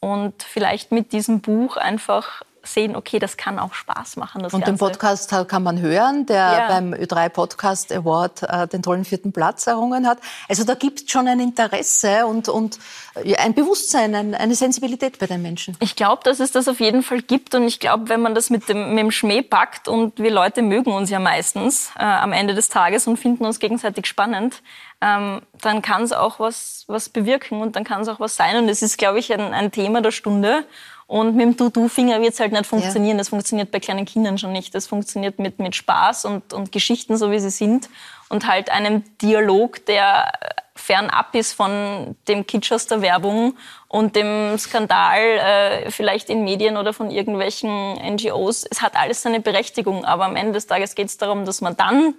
Und 0.00 0.42
vielleicht 0.42 0.92
mit 0.92 1.12
diesem 1.14 1.40
Buch 1.40 1.78
einfach 1.78 2.42
sehen, 2.64 2.96
okay, 2.96 3.18
das 3.18 3.36
kann 3.36 3.58
auch 3.58 3.74
Spaß 3.74 4.16
machen. 4.16 4.42
und 4.42 4.50
Ganze. 4.50 4.64
den 4.64 4.78
Podcast 4.78 5.34
kann 5.48 5.62
man 5.62 5.80
hören, 5.80 6.26
der 6.26 6.36
ja. 6.36 6.68
beim 6.68 6.92
Ö3 6.92 7.28
Podcast 7.28 7.92
Award 7.92 8.42
äh, 8.42 8.66
den 8.68 8.82
tollen 8.82 9.04
vierten 9.04 9.32
Platz 9.32 9.66
errungen 9.66 10.06
hat. 10.06 10.18
Also 10.48 10.64
da 10.64 10.74
gibt 10.74 11.02
es 11.02 11.10
schon 11.10 11.28
ein 11.28 11.40
Interesse 11.40 12.26
und, 12.26 12.48
und 12.48 12.78
äh, 13.14 13.36
ein 13.36 13.54
Bewusstsein, 13.54 14.14
ein, 14.14 14.34
eine 14.34 14.54
Sensibilität 14.54 15.18
bei 15.18 15.26
den 15.26 15.42
Menschen. 15.42 15.76
Ich 15.80 15.96
glaube, 15.96 16.22
dass 16.24 16.40
es 16.40 16.52
das 16.52 16.68
auf 16.68 16.80
jeden 16.80 17.02
Fall 17.02 17.22
gibt 17.22 17.54
und 17.54 17.64
ich 17.64 17.80
glaube, 17.80 18.08
wenn 18.08 18.20
man 18.20 18.34
das 18.34 18.50
mit 18.50 18.68
dem, 18.68 18.90
mit 18.90 18.98
dem 18.98 19.10
Schmäh 19.10 19.42
packt 19.42 19.88
und 19.88 20.18
wir 20.18 20.30
Leute 20.30 20.62
mögen 20.62 20.92
uns 20.92 21.10
ja 21.10 21.18
meistens 21.18 21.90
äh, 21.98 22.04
am 22.04 22.32
Ende 22.32 22.54
des 22.54 22.68
Tages 22.68 23.06
und 23.06 23.16
finden 23.16 23.44
uns 23.44 23.58
gegenseitig 23.58 24.06
spannend, 24.06 24.62
ähm, 25.00 25.42
dann 25.60 25.82
kann 25.82 26.02
es 26.02 26.12
auch 26.12 26.40
was, 26.40 26.84
was 26.86 27.08
bewirken 27.08 27.60
und 27.60 27.76
dann 27.76 27.84
kann 27.84 28.00
es 28.00 28.08
auch 28.08 28.20
was 28.20 28.36
sein. 28.36 28.56
Und 28.56 28.68
es 28.68 28.82
ist, 28.82 28.96
glaube 28.96 29.18
ich, 29.18 29.32
ein, 29.32 29.52
ein 29.52 29.70
Thema 29.70 30.00
der 30.00 30.12
Stunde. 30.12 30.64
Und 31.06 31.36
mit 31.36 31.46
dem 31.46 31.56
To-Do-Finger 31.56 32.20
wird 32.20 32.34
es 32.34 32.40
halt 32.40 32.52
nicht 32.52 32.66
funktionieren. 32.66 33.16
Ja. 33.16 33.18
Das 33.18 33.28
funktioniert 33.28 33.70
bei 33.70 33.80
kleinen 33.80 34.06
Kindern 34.06 34.38
schon 34.38 34.52
nicht. 34.52 34.74
Das 34.74 34.86
funktioniert 34.86 35.38
mit, 35.38 35.58
mit 35.58 35.76
Spaß 35.76 36.24
und, 36.24 36.52
und 36.52 36.72
Geschichten, 36.72 37.16
so 37.16 37.30
wie 37.30 37.38
sie 37.38 37.50
sind. 37.50 37.88
Und 38.30 38.46
halt 38.46 38.70
einem 38.70 39.04
Dialog, 39.18 39.84
der 39.86 40.32
fernab 40.74 41.34
ist 41.34 41.52
von 41.52 42.16
dem 42.26 42.46
Kitsch 42.46 42.72
aus 42.72 42.86
der 42.86 43.00
Werbung 43.00 43.56
und 43.88 44.16
dem 44.16 44.58
Skandal 44.58 45.20
äh, 45.20 45.90
vielleicht 45.90 46.28
in 46.30 46.42
Medien 46.42 46.76
oder 46.76 46.92
von 46.92 47.10
irgendwelchen 47.10 47.94
NGOs. 47.94 48.64
Es 48.68 48.82
hat 48.82 48.96
alles 48.96 49.22
seine 49.22 49.40
Berechtigung, 49.40 50.04
aber 50.04 50.24
am 50.24 50.36
Ende 50.36 50.52
des 50.52 50.66
Tages 50.66 50.94
geht 50.94 51.08
es 51.08 51.16
darum, 51.16 51.44
dass 51.44 51.60
man 51.60 51.76
dann 51.76 52.14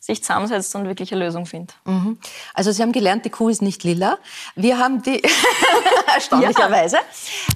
sich 0.00 0.22
zusammensetzt 0.22 0.74
und 0.74 0.86
wirklich 0.86 1.12
eine 1.12 1.24
Lösung 1.24 1.44
findet. 1.44 1.74
Mhm. 1.84 2.18
Also 2.54 2.70
Sie 2.70 2.82
haben 2.82 2.92
gelernt, 2.92 3.24
die 3.24 3.30
Kuh 3.30 3.48
ist 3.48 3.62
nicht 3.62 3.82
lila. 3.84 4.18
Wir 4.54 4.78
haben 4.78 5.02
die, 5.02 5.22
erstaunlicherweise, 6.14 6.98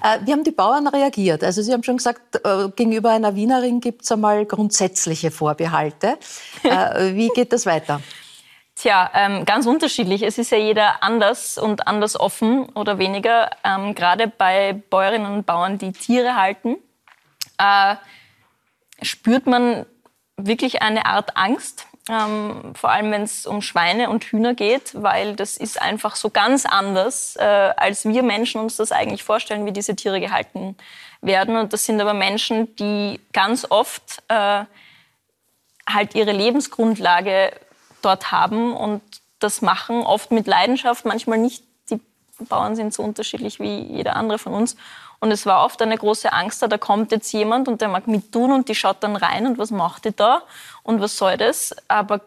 ja. 0.03 0.15
Äh, 0.15 0.27
wir 0.27 0.33
haben 0.33 0.45
die 0.45 0.51
Bauern 0.51 0.87
reagiert. 0.89 1.45
Also 1.45 1.63
Sie 1.63 1.73
haben 1.73 1.83
schon 1.83 1.99
gesagt, 1.99 2.45
äh, 2.45 2.69
gegenüber 2.75 3.11
einer 3.11 3.37
Wienerin 3.37 3.81
gibt 3.81 4.03
es 4.03 4.13
einmal 4.13 4.45
grundsätzliche 4.47 5.31
Vorbehalte. 5.31 6.19
Äh, 6.65 7.15
wie 7.15 7.29
geht 7.29 7.53
das 7.53 7.67
weiter? 7.67 8.01
Tja, 8.77 9.11
ähm, 9.15 9.45
ganz 9.45 9.67
unterschiedlich. 9.67 10.23
Es 10.23 10.39
ist 10.39 10.51
ja 10.51 10.59
jeder 10.59 11.03
anders 11.03 11.59
und 11.59 11.87
anders 11.87 12.19
offen 12.19 12.69
oder 12.71 12.99
weniger. 12.99 13.51
Ähm, 13.65 13.95
Gerade 13.95 14.29
bei 14.29 14.73
Bäuerinnen 14.73 15.31
und 15.33 15.45
Bauern, 15.45 15.77
die 15.77 15.93
Tiere 15.93 16.37
halten, 16.37 16.77
äh, 17.59 17.97
spürt 19.03 19.47
man 19.47 19.87
wirklich 20.37 20.83
eine 20.83 21.07
Art 21.07 21.37
Angst 21.37 21.87
ähm, 22.09 22.75
vor 22.75 22.91
allem 22.91 23.13
wenn 23.13 23.23
es 23.23 23.47
um 23.47 23.63
Schweine 23.63 24.11
und 24.11 24.25
Hühner 24.25 24.55
geht, 24.55 24.91
weil 24.95 25.37
das 25.37 25.57
ist 25.57 25.81
einfach 25.81 26.17
so 26.17 26.31
ganz 26.31 26.67
anders, 26.67 27.37
äh, 27.37 27.43
als 27.43 28.05
wir 28.05 28.23
Menschen 28.23 28.61
uns 28.61 28.77
das 28.77 28.91
eigentlich 28.91 29.23
vorstellen, 29.23 29.67
wie 29.67 29.73
diese 29.73 29.95
Tiere 29.95 30.21
gehalten 30.21 30.77
werden. 31.21 31.57
Und 31.57 31.73
das 31.73 31.85
sind 31.85 32.01
aber 32.01 32.15
Menschen, 32.15 32.75
die 32.77 33.21
ganz 33.33 33.67
oft 33.71 34.23
äh, 34.29 34.65
halt 35.89 36.15
ihre 36.15 36.33
Lebensgrundlage 36.33 37.53
dort 38.03 38.33
haben 38.33 38.75
und 38.75 39.03
das 39.39 39.63
machen, 39.63 40.03
oft 40.03 40.31
mit 40.33 40.47
Leidenschaft, 40.47 41.05
manchmal 41.05 41.39
nicht. 41.39 41.65
Die 41.91 42.01
Bauern 42.49 42.75
sind 42.75 42.93
so 42.95 43.03
unterschiedlich 43.03 43.61
wie 43.61 43.81
jeder 43.81 44.17
andere 44.17 44.39
von 44.39 44.55
uns. 44.55 44.77
Und 45.23 45.31
es 45.31 45.47
war 45.47 45.65
oft 45.65 45.81
eine 45.81 45.97
große 45.97 46.33
Angst 46.33 46.63
da, 46.63 46.67
da 46.67 46.79
kommt 46.79 47.13
jetzt 47.13 47.33
jemand 47.33 47.69
und 47.69 47.81
der 47.81 47.87
mag 47.87 48.09
mittun 48.09 48.51
und 48.51 48.69
die 48.69 48.75
schaut 48.75 49.05
dann 49.05 49.15
rein 49.15 49.47
und 49.47 49.57
was 49.57 49.71
macht 49.71 50.05
die 50.05 50.17
da 50.17 50.43
und 50.83 51.01
was 51.01 51.17
soll 51.17 51.37
das? 51.37 51.77
Aber 51.87 52.23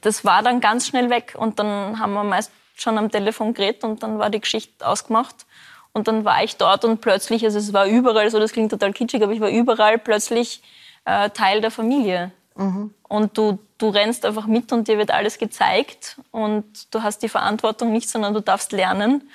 das 0.00 0.24
war 0.24 0.42
dann 0.42 0.62
ganz 0.62 0.86
schnell 0.86 1.10
weg 1.10 1.34
und 1.36 1.58
dann 1.58 2.00
haben 2.00 2.14
wir 2.14 2.24
meist 2.24 2.50
schon 2.76 2.96
am 2.96 3.10
Telefon 3.10 3.52
geredet 3.52 3.84
und 3.84 4.02
dann 4.02 4.18
war 4.18 4.30
die 4.30 4.40
Geschichte 4.40 4.86
ausgemacht. 4.86 5.44
Und 5.92 6.08
dann 6.08 6.24
war 6.24 6.42
ich 6.42 6.56
dort 6.56 6.86
und 6.86 7.02
plötzlich, 7.02 7.44
also 7.44 7.58
es 7.58 7.74
war 7.74 7.84
überall 7.84 8.30
so, 8.30 8.40
das 8.40 8.52
klingt 8.52 8.70
total 8.70 8.94
kitschig, 8.94 9.22
aber 9.22 9.32
ich 9.32 9.40
war 9.40 9.50
überall 9.50 9.98
plötzlich 9.98 10.62
äh, 11.04 11.28
Teil 11.28 11.60
der 11.60 11.70
Familie. 11.70 12.32
Mhm. 12.56 12.94
Und 13.06 13.36
du, 13.36 13.58
du 13.76 13.90
rennst 13.90 14.24
einfach 14.24 14.46
mit 14.46 14.72
und 14.72 14.88
dir 14.88 14.96
wird 14.96 15.10
alles 15.10 15.36
gezeigt 15.36 16.16
und 16.30 16.64
du 16.94 17.02
hast 17.02 17.18
die 17.18 17.28
Verantwortung 17.28 17.92
nicht, 17.92 18.08
sondern 18.08 18.32
du 18.32 18.40
darfst 18.40 18.72
lernen 18.72 19.28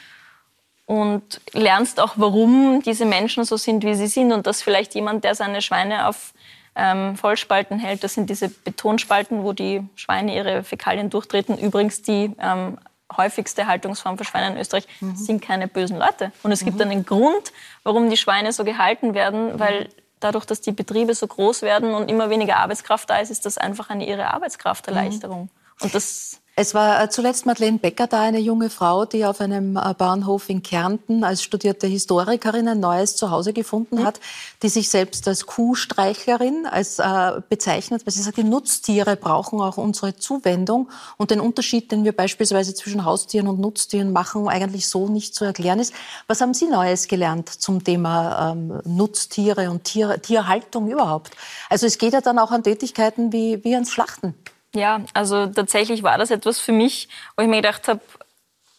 und 0.90 1.40
lernst 1.54 2.00
auch, 2.00 2.14
warum 2.16 2.82
diese 2.82 3.06
Menschen 3.06 3.44
so 3.44 3.58
sind, 3.58 3.84
wie 3.84 3.94
sie 3.94 4.08
sind 4.08 4.32
und 4.32 4.48
dass 4.48 4.64
vielleicht 4.64 4.96
jemand, 4.96 5.24
der 5.24 5.36
seine 5.36 5.62
Schweine 5.62 6.08
auf 6.08 6.34
ähm, 6.76 7.16
Vollspalten 7.16 7.78
hält. 7.78 8.04
Das 8.04 8.16
sind 8.16 8.28
diese 8.28 8.50
Betonspalten, 8.50 9.44
wo 9.44 9.54
die 9.54 9.84
Schweine 9.94 10.36
ihre 10.36 10.64
Fäkalien 10.64 11.12
durchtreten. 11.12 11.60
Übrigens 11.60 12.02
die 12.02 12.32
ähm, 12.40 12.80
häufigste 13.16 13.68
Haltungsform 13.68 14.18
für 14.18 14.24
Schweine 14.24 14.56
in 14.56 14.60
Österreich 14.60 14.88
mhm. 15.00 15.16
sind 15.16 15.44
keine 15.44 15.68
bösen 15.68 16.00
Leute. 16.00 16.32
Und 16.42 16.52
es 16.52 16.62
mhm. 16.62 16.66
gibt 16.66 16.82
einen 16.82 17.06
Grund, 17.06 17.54
warum 17.84 18.10
die 18.10 18.18
Schweine 18.18 18.52
so 18.52 18.64
gehalten 18.64 19.14
werden, 19.14 19.60
weil 19.60 19.90
dadurch, 20.20 20.46
dass 20.46 20.60
die 20.60 20.72
Betriebe 20.72 21.14
so 21.14 21.28
groß 21.28 21.62
werden 21.62 21.94
und 21.94 22.10
immer 22.10 22.32
weniger 22.32 22.58
Arbeitskraft 22.58 23.12
da 23.12 23.18
ist, 23.18 23.30
ist 23.30 23.46
das 23.46 23.60
einfach 23.60 23.92
eine 23.92 24.08
ihre 24.08 24.34
Arbeitskrafterleichterung. 24.34 25.44
Mhm. 25.44 25.50
Und 25.82 25.94
das 25.94 26.42
es 26.60 26.74
war 26.74 27.02
äh, 27.02 27.10
zuletzt 27.10 27.46
Madeleine 27.46 27.78
Becker 27.78 28.06
da, 28.06 28.22
eine 28.22 28.40
junge 28.40 28.70
Frau, 28.70 29.06
die 29.06 29.24
auf 29.24 29.40
einem 29.40 29.78
äh, 29.78 29.94
Bahnhof 29.98 30.50
in 30.50 30.62
Kärnten 30.62 31.24
als 31.24 31.42
studierte 31.42 31.88
Historikerin 31.88 32.68
ein 32.68 32.82
neues 32.82 33.16
Zuhause 33.16 33.54
gefunden 33.54 34.04
hat, 34.04 34.20
die 34.62 34.68
sich 34.68 34.90
selbst 34.90 35.26
als 35.30 35.46
Kuhstreichlerin 35.46 36.66
als, 36.70 37.00
äh, 37.00 37.42
bezeichnet, 37.48 38.06
weil 38.06 38.12
sie 38.12 38.22
sagt, 38.22 38.36
die 38.36 38.44
Nutztiere 38.44 39.16
brauchen 39.16 39.62
auch 39.62 39.78
unsere 39.78 40.18
Zuwendung 40.18 40.90
und 41.16 41.32
den 41.32 41.40
Unterschied, 41.40 41.94
den 41.94 42.04
wir 42.04 42.12
beispielsweise 42.12 42.74
zwischen 42.74 43.06
Haustieren 43.06 43.48
und 43.48 43.62
Nutztieren 43.62 44.12
machen, 44.12 44.50
eigentlich 44.50 44.90
so 44.90 45.08
nicht 45.08 45.36
zu 45.36 45.46
erklären 45.46 45.80
ist. 45.80 45.94
Was 46.28 46.42
haben 46.42 46.54
Sie 46.54 46.68
Neues 46.68 47.08
gelernt 47.08 47.48
zum 47.48 47.86
Thema 47.86 48.52
ähm, 48.52 48.82
Nutztiere 48.84 49.72
und 49.72 49.86
Tier, 49.86 50.22
Tierhaltung 50.22 50.90
überhaupt? 50.90 51.32
Also 51.70 51.86
es 51.86 51.98
geht 51.98 52.12
ja 52.12 52.20
dann 52.20 52.38
auch 52.38 52.52
an 52.52 52.64
Tätigkeiten 52.64 53.32
wie, 53.32 53.64
wie 53.64 53.76
ans 53.76 53.92
Schlachten. 53.92 54.36
Ja, 54.76 55.02
also 55.14 55.48
tatsächlich 55.48 56.04
war 56.04 56.18
das 56.18 56.32
etwas 56.32 56.60
für 56.60 56.72
mich, 56.72 57.10
wo 57.36 57.42
ich 57.44 57.50
mir 57.50 57.58
gedacht 57.58 57.88
habe, 57.88 58.02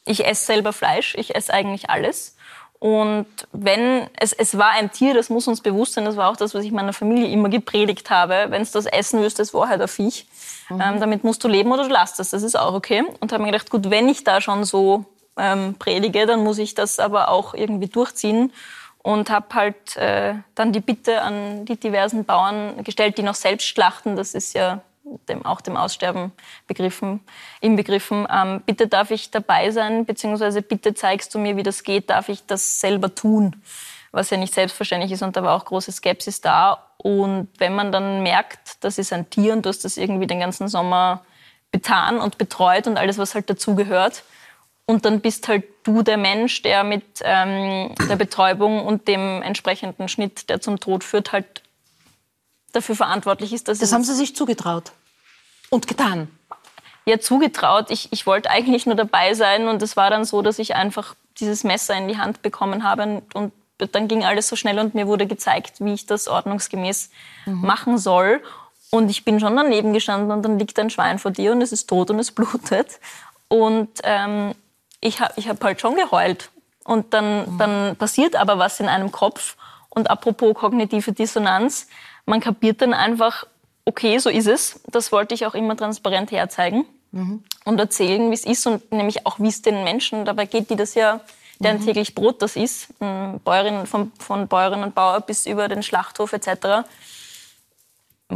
ich 0.06 0.24
esse 0.26 0.46
selber 0.46 0.72
Fleisch, 0.72 1.14
ich 1.16 1.34
esse 1.34 1.52
eigentlich 1.52 1.90
alles. 1.90 2.36
Und 2.80 3.26
wenn 3.52 4.08
es, 4.18 4.32
es 4.32 4.56
war 4.56 4.70
ein 4.70 4.90
Tier, 4.90 5.12
das 5.12 5.28
muss 5.28 5.46
uns 5.46 5.60
bewusst 5.60 5.92
sein, 5.94 6.06
das 6.06 6.16
war 6.16 6.30
auch 6.30 6.36
das, 6.36 6.54
was 6.54 6.64
ich 6.64 6.72
meiner 6.72 6.94
Familie 6.94 7.28
immer 7.28 7.50
gepredigt 7.50 8.08
habe. 8.08 8.46
Wenn 8.48 8.62
es 8.62 8.72
das 8.72 8.86
essen 8.86 9.20
willst, 9.20 9.38
das 9.38 9.52
war 9.52 9.68
halt 9.68 9.82
ein 9.82 9.88
Viech. 9.88 10.26
Mhm. 10.70 10.80
Ähm, 10.80 11.00
damit 11.00 11.22
musst 11.22 11.44
du 11.44 11.48
leben 11.48 11.70
oder 11.70 11.86
du 11.86 11.92
lässt 11.92 12.18
es. 12.20 12.30
Das 12.30 12.42
ist 12.42 12.58
auch 12.58 12.72
okay. 12.72 13.04
Und 13.20 13.32
habe 13.32 13.42
mir 13.42 13.52
gedacht, 13.52 13.68
gut, 13.68 13.90
wenn 13.90 14.08
ich 14.08 14.24
da 14.24 14.40
schon 14.40 14.64
so 14.64 15.04
ähm, 15.36 15.74
predige, 15.78 16.24
dann 16.24 16.42
muss 16.42 16.56
ich 16.56 16.74
das 16.74 16.98
aber 16.98 17.28
auch 17.28 17.52
irgendwie 17.52 17.88
durchziehen. 17.88 18.50
Und 19.02 19.28
habe 19.28 19.54
halt 19.54 19.96
äh, 19.98 20.34
dann 20.54 20.72
die 20.72 20.80
Bitte 20.80 21.20
an 21.20 21.66
die 21.66 21.76
diversen 21.76 22.24
Bauern 22.24 22.82
gestellt, 22.82 23.18
die 23.18 23.22
noch 23.22 23.34
selbst 23.34 23.66
schlachten. 23.66 24.16
Das 24.16 24.34
ist 24.34 24.54
ja 24.54 24.80
dem, 25.28 25.44
auch 25.44 25.60
dem 25.60 25.76
Aussterben 25.76 26.32
begriffen, 26.66 27.20
inbegriffen. 27.60 28.26
Ähm, 28.30 28.62
bitte 28.64 28.88
darf 28.88 29.10
ich 29.10 29.30
dabei 29.30 29.70
sein, 29.70 30.04
beziehungsweise 30.04 30.62
bitte 30.62 30.94
zeigst 30.94 31.34
du 31.34 31.38
mir, 31.38 31.56
wie 31.56 31.62
das 31.62 31.82
geht, 31.82 32.10
darf 32.10 32.28
ich 32.28 32.46
das 32.46 32.80
selber 32.80 33.14
tun, 33.14 33.62
was 34.12 34.30
ja 34.30 34.36
nicht 34.36 34.54
selbstverständlich 34.54 35.12
ist 35.12 35.22
und 35.22 35.36
da 35.36 35.42
war 35.42 35.56
auch 35.56 35.64
große 35.64 35.92
Skepsis 35.92 36.40
da. 36.40 36.86
Und 36.98 37.48
wenn 37.58 37.74
man 37.74 37.92
dann 37.92 38.22
merkt, 38.22 38.84
das 38.84 38.98
ist 38.98 39.12
ein 39.12 39.30
Tier 39.30 39.52
und 39.52 39.64
du 39.64 39.68
hast 39.68 39.84
das 39.84 39.96
irgendwie 39.96 40.26
den 40.26 40.40
ganzen 40.40 40.68
Sommer 40.68 41.24
betan 41.70 42.18
und 42.18 42.36
betreut 42.38 42.86
und 42.86 42.98
alles, 42.98 43.18
was 43.18 43.34
halt 43.34 43.48
dazugehört, 43.48 44.24
und 44.90 45.04
dann 45.04 45.20
bist 45.20 45.46
halt 45.46 45.64
du 45.84 46.02
der 46.02 46.16
Mensch, 46.16 46.62
der 46.62 46.82
mit 46.82 47.04
ähm, 47.22 47.94
der 48.08 48.16
Betäubung 48.16 48.84
und 48.84 49.06
dem 49.06 49.40
entsprechenden 49.40 50.08
Schnitt, 50.08 50.50
der 50.50 50.60
zum 50.60 50.80
Tod 50.80 51.04
führt, 51.04 51.30
halt 51.30 51.62
dafür 52.72 52.96
verantwortlich 52.96 53.52
ist. 53.52 53.68
Dass 53.68 53.78
das 53.78 53.92
haben 53.92 54.02
Sie 54.02 54.14
sich 54.14 54.34
zugetraut 54.34 54.90
und 55.70 55.88
getan. 55.88 56.28
Ja, 57.06 57.18
zugetraut. 57.18 57.90
Ich, 57.90 58.12
ich 58.12 58.26
wollte 58.26 58.50
eigentlich 58.50 58.86
nur 58.86 58.94
dabei 58.94 59.34
sein 59.34 59.68
und 59.68 59.82
es 59.82 59.96
war 59.96 60.10
dann 60.10 60.24
so, 60.24 60.42
dass 60.42 60.58
ich 60.58 60.76
einfach 60.76 61.14
dieses 61.38 61.64
Messer 61.64 61.96
in 61.96 62.08
die 62.08 62.18
Hand 62.18 62.42
bekommen 62.42 62.84
habe 62.84 63.22
und 63.32 63.52
dann 63.92 64.08
ging 64.08 64.24
alles 64.24 64.48
so 64.48 64.56
schnell 64.56 64.78
und 64.78 64.94
mir 64.94 65.06
wurde 65.06 65.26
gezeigt, 65.26 65.76
wie 65.80 65.94
ich 65.94 66.06
das 66.06 66.28
ordnungsgemäß 66.28 67.10
mhm. 67.46 67.60
machen 67.62 67.98
soll. 67.98 68.42
Und 68.90 69.08
ich 69.08 69.24
bin 69.24 69.40
schon 69.40 69.56
daneben 69.56 69.92
gestanden 69.92 70.30
und 70.30 70.42
dann 70.42 70.58
liegt 70.58 70.78
ein 70.78 70.90
Schwein 70.90 71.18
vor 71.18 71.30
dir 71.30 71.52
und 71.52 71.62
es 71.62 71.72
ist 71.72 71.88
tot 71.88 72.10
und 72.10 72.18
es 72.18 72.32
blutet. 72.32 73.00
Und 73.48 73.88
ähm, 74.02 74.54
ich 75.00 75.20
habe 75.20 75.32
ich 75.36 75.48
hab 75.48 75.62
halt 75.64 75.80
schon 75.80 75.94
geheult. 75.94 76.50
Und 76.84 77.14
dann, 77.14 77.52
mhm. 77.52 77.58
dann 77.58 77.96
passiert 77.96 78.36
aber 78.36 78.58
was 78.58 78.80
in 78.80 78.88
einem 78.88 79.12
Kopf. 79.12 79.56
Und 79.88 80.10
apropos 80.10 80.54
kognitive 80.54 81.12
Dissonanz, 81.12 81.86
man 82.26 82.40
kapiert 82.40 82.82
dann 82.82 82.94
einfach, 82.94 83.46
okay, 83.84 84.18
so 84.18 84.30
ist 84.30 84.46
es. 84.46 84.80
Das 84.86 85.12
wollte 85.12 85.34
ich 85.34 85.46
auch 85.46 85.54
immer 85.54 85.76
transparent 85.76 86.30
herzeigen 86.30 86.84
mhm. 87.12 87.44
und 87.64 87.78
erzählen, 87.78 88.30
wie 88.30 88.34
es 88.34 88.44
ist 88.44 88.66
und 88.66 88.90
nämlich 88.92 89.26
auch, 89.26 89.38
wie 89.38 89.48
es 89.48 89.62
den 89.62 89.84
Menschen 89.84 90.24
dabei 90.24 90.46
geht, 90.46 90.70
die 90.70 90.76
das 90.76 90.94
ja, 90.94 91.20
deren 91.58 91.80
mhm. 91.80 91.86
täglich 91.86 92.14
Brot 92.14 92.42
das 92.42 92.56
ist, 92.56 92.88
Bäuerinnen, 92.98 93.86
von, 93.86 94.12
von 94.18 94.48
Bäuerinnen 94.48 94.84
und 94.84 94.94
Bauern 94.94 95.22
bis 95.26 95.46
über 95.46 95.68
den 95.68 95.82
Schlachthof 95.82 96.32
etc 96.32 96.84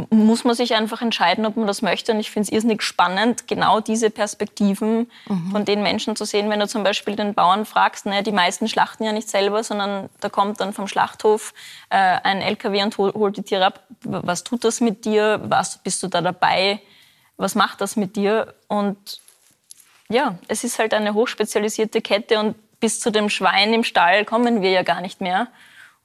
muss 0.09 0.43
man 0.43 0.55
sich 0.55 0.73
einfach 0.75 1.01
entscheiden, 1.01 1.45
ob 1.45 1.55
man 1.55 1.67
das 1.67 1.81
möchte. 1.81 2.11
Und 2.11 2.19
ich 2.19 2.31
finde 2.31 2.47
es 2.47 2.51
irrsinnig 2.51 2.81
spannend, 2.81 3.47
genau 3.47 3.79
diese 3.79 4.09
Perspektiven 4.09 5.09
mhm. 5.27 5.51
von 5.51 5.65
den 5.65 5.81
Menschen 5.83 6.15
zu 6.15 6.25
sehen. 6.25 6.49
Wenn 6.49 6.59
du 6.59 6.67
zum 6.67 6.83
Beispiel 6.83 7.15
den 7.15 7.33
Bauern 7.33 7.65
fragst, 7.65 8.05
ne, 8.05 8.23
die 8.23 8.31
meisten 8.31 8.67
schlachten 8.67 9.03
ja 9.03 9.11
nicht 9.11 9.29
selber, 9.29 9.63
sondern 9.63 10.09
da 10.19 10.29
kommt 10.29 10.59
dann 10.59 10.73
vom 10.73 10.87
Schlachthof 10.87 11.53
äh, 11.89 11.97
ein 11.97 12.41
LKW 12.41 12.83
und 12.83 12.97
hol, 12.97 13.13
holt 13.13 13.37
die 13.37 13.43
Tiere 13.43 13.65
ab. 13.65 13.83
Was 14.01 14.43
tut 14.43 14.63
das 14.63 14.81
mit 14.81 15.05
dir? 15.05 15.41
Was 15.43 15.77
bist 15.77 16.03
du 16.03 16.07
da 16.07 16.21
dabei? 16.21 16.81
Was 17.37 17.55
macht 17.55 17.81
das 17.81 17.95
mit 17.95 18.15
dir? 18.15 18.53
Und 18.67 19.19
ja, 20.09 20.37
es 20.47 20.63
ist 20.63 20.79
halt 20.79 20.93
eine 20.93 21.13
hochspezialisierte 21.13 22.01
Kette 22.01 22.39
und 22.39 22.55
bis 22.79 22.99
zu 22.99 23.11
dem 23.11 23.29
Schwein 23.29 23.73
im 23.73 23.83
Stall 23.83 24.25
kommen 24.25 24.61
wir 24.61 24.71
ja 24.71 24.83
gar 24.83 25.01
nicht 25.01 25.21
mehr. 25.21 25.47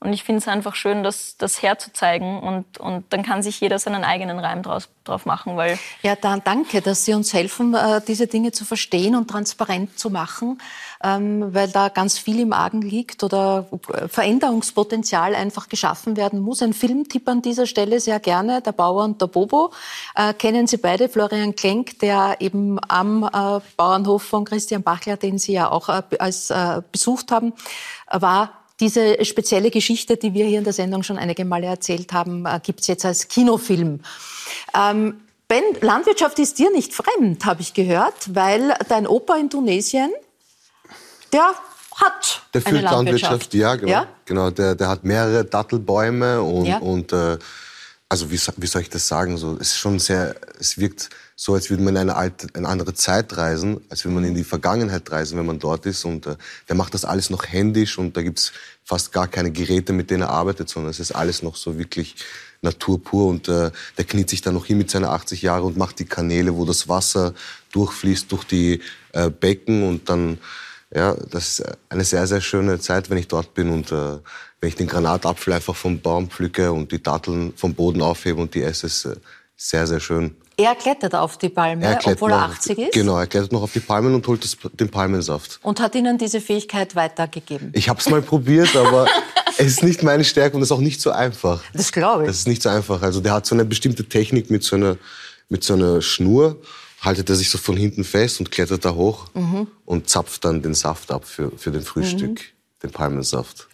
Und 0.03 0.13
ich 0.13 0.23
finde 0.23 0.39
es 0.39 0.47
einfach 0.47 0.73
schön, 0.73 1.03
das, 1.03 1.37
das 1.37 1.61
herzuzeigen 1.61 2.39
und, 2.39 2.79
und 2.79 3.05
dann 3.11 3.21
kann 3.21 3.43
sich 3.43 3.61
jeder 3.61 3.77
seinen 3.77 4.03
eigenen 4.03 4.39
Reim 4.39 4.63
draus, 4.63 4.89
drauf 5.03 5.27
machen. 5.27 5.57
Weil 5.57 5.77
ja, 6.01 6.15
dann 6.15 6.41
danke, 6.43 6.81
dass 6.81 7.05
Sie 7.05 7.13
uns 7.13 7.33
helfen, 7.33 7.75
äh, 7.75 8.01
diese 8.07 8.25
Dinge 8.25 8.51
zu 8.51 8.65
verstehen 8.65 9.15
und 9.15 9.29
transparent 9.29 9.99
zu 9.99 10.09
machen, 10.09 10.59
ähm, 11.03 11.53
weil 11.53 11.67
da 11.67 11.89
ganz 11.89 12.17
viel 12.17 12.39
im 12.39 12.51
Argen 12.51 12.81
liegt 12.81 13.23
oder 13.23 13.67
Veränderungspotenzial 14.07 15.35
einfach 15.35 15.69
geschaffen 15.69 16.17
werden 16.17 16.39
muss. 16.39 16.63
Ein 16.63 16.73
Filmtipp 16.73 17.29
an 17.29 17.43
dieser 17.43 17.67
Stelle 17.67 17.99
sehr 17.99 18.19
gerne, 18.19 18.63
Der 18.63 18.71
Bauer 18.71 19.03
und 19.03 19.21
der 19.21 19.27
Bobo. 19.27 19.71
Äh, 20.15 20.33
kennen 20.33 20.65
Sie 20.65 20.77
beide, 20.77 21.09
Florian 21.09 21.55
Klenk, 21.55 21.99
der 21.99 22.37
eben 22.39 22.79
am 22.87 23.23
äh, 23.23 23.59
Bauernhof 23.77 24.23
von 24.23 24.45
Christian 24.45 24.81
Bachler, 24.81 25.17
den 25.17 25.37
Sie 25.37 25.53
ja 25.53 25.69
auch 25.69 25.89
äh, 25.89 26.01
als 26.17 26.49
äh, 26.49 26.81
besucht 26.91 27.31
haben, 27.31 27.53
war 28.09 28.60
diese 28.81 29.23
spezielle 29.23 29.71
Geschichte, 29.71 30.17
die 30.17 30.33
wir 30.33 30.45
hier 30.45 30.57
in 30.57 30.63
der 30.63 30.73
Sendung 30.73 31.03
schon 31.03 31.17
einige 31.17 31.45
Male 31.45 31.67
erzählt 31.67 32.11
haben, 32.11 32.45
äh, 32.45 32.59
gibt 32.61 32.81
es 32.81 32.87
jetzt 32.87 33.05
als 33.05 33.27
Kinofilm. 33.27 34.01
Ähm, 34.75 35.21
ben, 35.47 35.63
Landwirtschaft 35.81 36.39
ist 36.39 36.59
dir 36.59 36.71
nicht 36.71 36.93
fremd, 36.93 37.45
habe 37.45 37.61
ich 37.61 37.73
gehört, 37.73 38.33
weil 38.33 38.73
dein 38.89 39.05
Opa 39.05 39.37
in 39.37 39.49
Tunesien, 39.49 40.11
der 41.31 41.53
hat 41.95 42.41
der 42.53 42.65
eine 42.65 42.81
Landwirtschaft. 42.81 43.53
Landwirtschaft. 43.53 43.53
Ja, 43.53 43.75
genau. 43.75 43.91
Ja? 43.91 44.07
genau 44.25 44.49
der, 44.49 44.75
der 44.75 44.89
hat 44.89 45.03
mehrere 45.03 45.45
Dattelbäume 45.45 46.41
und, 46.41 46.65
ja. 46.65 46.77
und 46.79 47.13
äh, 47.13 47.37
also 48.09 48.31
wie, 48.31 48.39
wie 48.57 48.67
soll 48.67 48.81
ich 48.81 48.89
das 48.89 49.07
sagen? 49.07 49.37
So, 49.37 49.53
es 49.55 49.69
ist 49.69 49.77
schon 49.77 49.99
sehr, 49.99 50.35
es 50.59 50.77
wirkt 50.77 51.09
so, 51.43 51.55
als 51.55 51.71
würde 51.71 51.81
man 51.81 51.95
in 51.95 52.01
eine, 52.01 52.15
alte, 52.15 52.49
eine 52.53 52.67
andere 52.67 52.93
Zeit 52.93 53.35
reisen, 53.35 53.81
als 53.89 54.05
würde 54.05 54.13
man 54.13 54.25
in 54.25 54.35
die 54.35 54.43
Vergangenheit 54.43 55.11
reisen, 55.11 55.39
wenn 55.39 55.47
man 55.47 55.57
dort 55.57 55.87
ist. 55.87 56.05
Und 56.05 56.27
äh, 56.27 56.35
der 56.69 56.75
macht 56.75 56.93
das 56.93 57.03
alles 57.03 57.31
noch 57.31 57.47
händisch 57.47 57.97
und 57.97 58.15
da 58.15 58.21
gibt's 58.21 58.51
fast 58.83 59.11
gar 59.11 59.27
keine 59.27 59.49
Geräte, 59.49 59.91
mit 59.91 60.11
denen 60.11 60.21
er 60.21 60.29
arbeitet, 60.29 60.69
sondern 60.69 60.91
es 60.91 60.99
ist 60.99 61.13
alles 61.13 61.41
noch 61.41 61.55
so 61.55 61.79
wirklich 61.79 62.15
Natur 62.61 63.03
pur. 63.03 63.27
Und 63.27 63.47
äh, 63.47 63.71
der 63.97 64.05
kniet 64.05 64.29
sich 64.29 64.41
dann 64.41 64.53
noch 64.53 64.67
hin 64.67 64.77
mit 64.77 64.91
seinen 64.91 65.05
80 65.05 65.41
Jahren 65.41 65.63
und 65.63 65.77
macht 65.77 65.97
die 65.97 66.05
Kanäle, 66.05 66.55
wo 66.55 66.63
das 66.63 66.87
Wasser 66.87 67.33
durchfließt 67.71 68.31
durch 68.31 68.43
die 68.43 68.79
äh, 69.13 69.31
Becken 69.31 69.81
und 69.81 70.09
dann 70.09 70.37
ja, 70.93 71.15
das 71.15 71.59
ist 71.59 71.63
eine 71.89 72.03
sehr, 72.03 72.27
sehr 72.27 72.41
schöne 72.41 72.79
Zeit, 72.79 73.09
wenn 73.09 73.17
ich 73.17 73.27
dort 73.27 73.55
bin 73.55 73.71
und 73.71 73.91
äh, 73.91 74.19
wenn 74.59 74.69
ich 74.69 74.75
den 74.75 74.87
Granatapfel 74.87 75.53
einfach 75.53 75.75
vom 75.75 76.01
Baum 76.01 76.29
pflücke 76.29 76.71
und 76.71 76.91
die 76.91 77.01
Datteln 77.01 77.53
vom 77.55 77.73
Boden 77.73 78.03
aufhebe 78.03 78.39
und 78.39 78.53
die 78.53 78.61
esse, 78.61 78.85
ist 78.85 79.05
äh, 79.05 79.15
sehr, 79.55 79.87
sehr 79.87 79.99
schön. 79.99 80.35
Er 80.61 80.75
klettert 80.75 81.15
auf 81.15 81.37
die 81.39 81.49
Palme, 81.49 81.85
er 81.85 81.99
obwohl 82.05 82.31
er 82.31 82.43
80 82.43 82.77
ist? 82.77 82.93
Genau, 82.93 83.17
er 83.17 83.25
klettert 83.25 83.51
noch 83.51 83.63
auf 83.63 83.73
die 83.73 83.79
Palmen 83.79 84.13
und 84.13 84.27
holt 84.27 84.43
das, 84.43 84.55
den 84.73 84.89
Palmensaft. 84.89 85.59
Und 85.63 85.79
hat 85.79 85.95
Ihnen 85.95 86.19
diese 86.19 86.39
Fähigkeit 86.39 86.95
weitergegeben? 86.95 87.71
Ich 87.73 87.89
habe 87.89 87.99
es 87.99 88.07
mal 88.09 88.21
probiert, 88.21 88.75
aber 88.75 89.07
es 89.57 89.67
ist 89.67 89.83
nicht 89.83 90.03
meine 90.03 90.23
Stärke 90.23 90.55
und 90.55 90.61
es 90.61 90.67
ist 90.67 90.71
auch 90.71 90.79
nicht 90.79 91.01
so 91.01 91.09
einfach. 91.09 91.63
Das 91.73 91.91
glaube 91.91 92.23
ich. 92.23 92.27
Das 92.27 92.37
ist 92.37 92.47
nicht 92.47 92.61
so 92.61 92.69
einfach. 92.69 93.01
Also 93.01 93.21
der 93.21 93.33
hat 93.33 93.47
so 93.47 93.55
eine 93.55 93.65
bestimmte 93.65 94.07
Technik 94.07 94.51
mit 94.51 94.63
so 94.63 94.75
einer, 94.75 94.97
mit 95.49 95.63
so 95.63 95.73
einer 95.73 95.99
Schnur, 96.03 96.57
haltet 97.01 97.29
er 97.29 97.35
sich 97.35 97.49
so 97.49 97.57
von 97.57 97.75
hinten 97.75 98.03
fest 98.03 98.39
und 98.39 98.51
klettert 98.51 98.85
da 98.85 98.93
hoch 98.93 99.29
mhm. 99.33 99.65
und 99.85 100.09
zapft 100.11 100.45
dann 100.45 100.61
den 100.61 100.75
Saft 100.75 101.11
ab 101.11 101.25
für, 101.25 101.51
für 101.57 101.71
den 101.71 101.81
Frühstück, 101.81 102.29
mhm. 102.29 102.83
den 102.83 102.91
Palmensaft. 102.91 103.67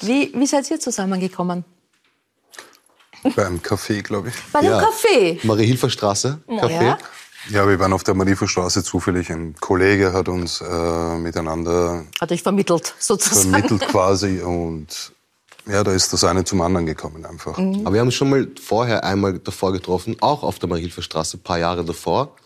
Wie, 0.00 0.30
wie 0.34 0.46
seid 0.46 0.70
ihr 0.70 0.78
zusammengekommen? 0.78 1.64
Beim 3.36 3.58
Café, 3.58 4.02
glaube 4.02 4.28
ich. 4.28 4.34
Bei 4.52 4.60
dem 4.60 4.70
ja. 4.70 4.80
Café? 4.80 5.38
Marie-Hilfer-Straße, 5.44 6.38
Café. 6.46 6.84
Ja. 6.84 6.98
ja. 7.50 7.68
wir 7.68 7.78
waren 7.78 7.92
auf 7.92 8.04
der 8.04 8.14
Marie-Hilfer-Straße 8.14 8.82
zufällig. 8.84 9.30
Ein 9.30 9.54
Kollege 9.60 10.12
hat 10.12 10.28
uns 10.28 10.60
äh, 10.60 11.16
miteinander... 11.16 12.04
Hat 12.20 12.30
euch 12.30 12.42
vermittelt, 12.42 12.94
sozusagen. 12.98 13.50
Vermittelt 13.50 13.80
quasi 13.88 14.40
und 14.40 15.12
ja, 15.66 15.82
da 15.82 15.92
ist 15.92 16.12
das 16.12 16.24
eine 16.24 16.44
zum 16.44 16.60
anderen 16.60 16.84
gekommen 16.84 17.24
einfach. 17.24 17.56
Aber 17.56 17.92
wir 17.92 18.00
haben 18.00 18.08
uns 18.08 18.14
schon 18.14 18.28
mal 18.28 18.46
vorher 18.62 19.02
einmal 19.02 19.38
davor 19.38 19.72
getroffen, 19.72 20.16
auch 20.20 20.42
auf 20.42 20.58
der 20.58 20.68
Marienhilferstraße, 20.68 21.38
ein 21.38 21.42
paar 21.42 21.58
Jahre 21.58 21.84
davor. 21.84 22.36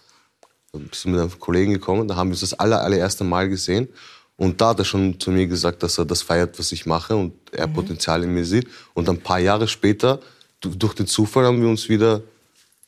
Da 0.72 0.78
bist 0.78 1.04
du 1.04 1.08
mit 1.08 1.20
einem 1.20 1.38
Kollegen 1.40 1.72
gekommen, 1.72 2.06
da 2.06 2.14
haben 2.14 2.28
wir 2.28 2.34
uns 2.34 2.40
das 2.40 2.54
aller, 2.54 2.80
allererste 2.82 3.24
Mal 3.24 3.48
gesehen. 3.48 3.88
Und 4.36 4.60
da 4.60 4.68
hat 4.68 4.78
er 4.78 4.84
schon 4.84 5.18
zu 5.18 5.32
mir 5.32 5.48
gesagt, 5.48 5.82
dass 5.82 5.98
er 5.98 6.04
das 6.04 6.22
feiert, 6.22 6.60
was 6.60 6.70
ich 6.70 6.86
mache 6.86 7.16
und 7.16 7.32
er 7.50 7.66
Potenzial 7.66 8.22
in 8.22 8.32
mir 8.32 8.44
sieht. 8.44 8.68
Und 8.94 9.08
ein 9.08 9.20
paar 9.20 9.40
Jahre 9.40 9.66
später, 9.66 10.20
durch 10.60 10.94
den 10.94 11.06
Zufall, 11.06 11.44
haben 11.44 11.60
wir 11.60 11.68
uns 11.68 11.88
wieder, 11.88 12.22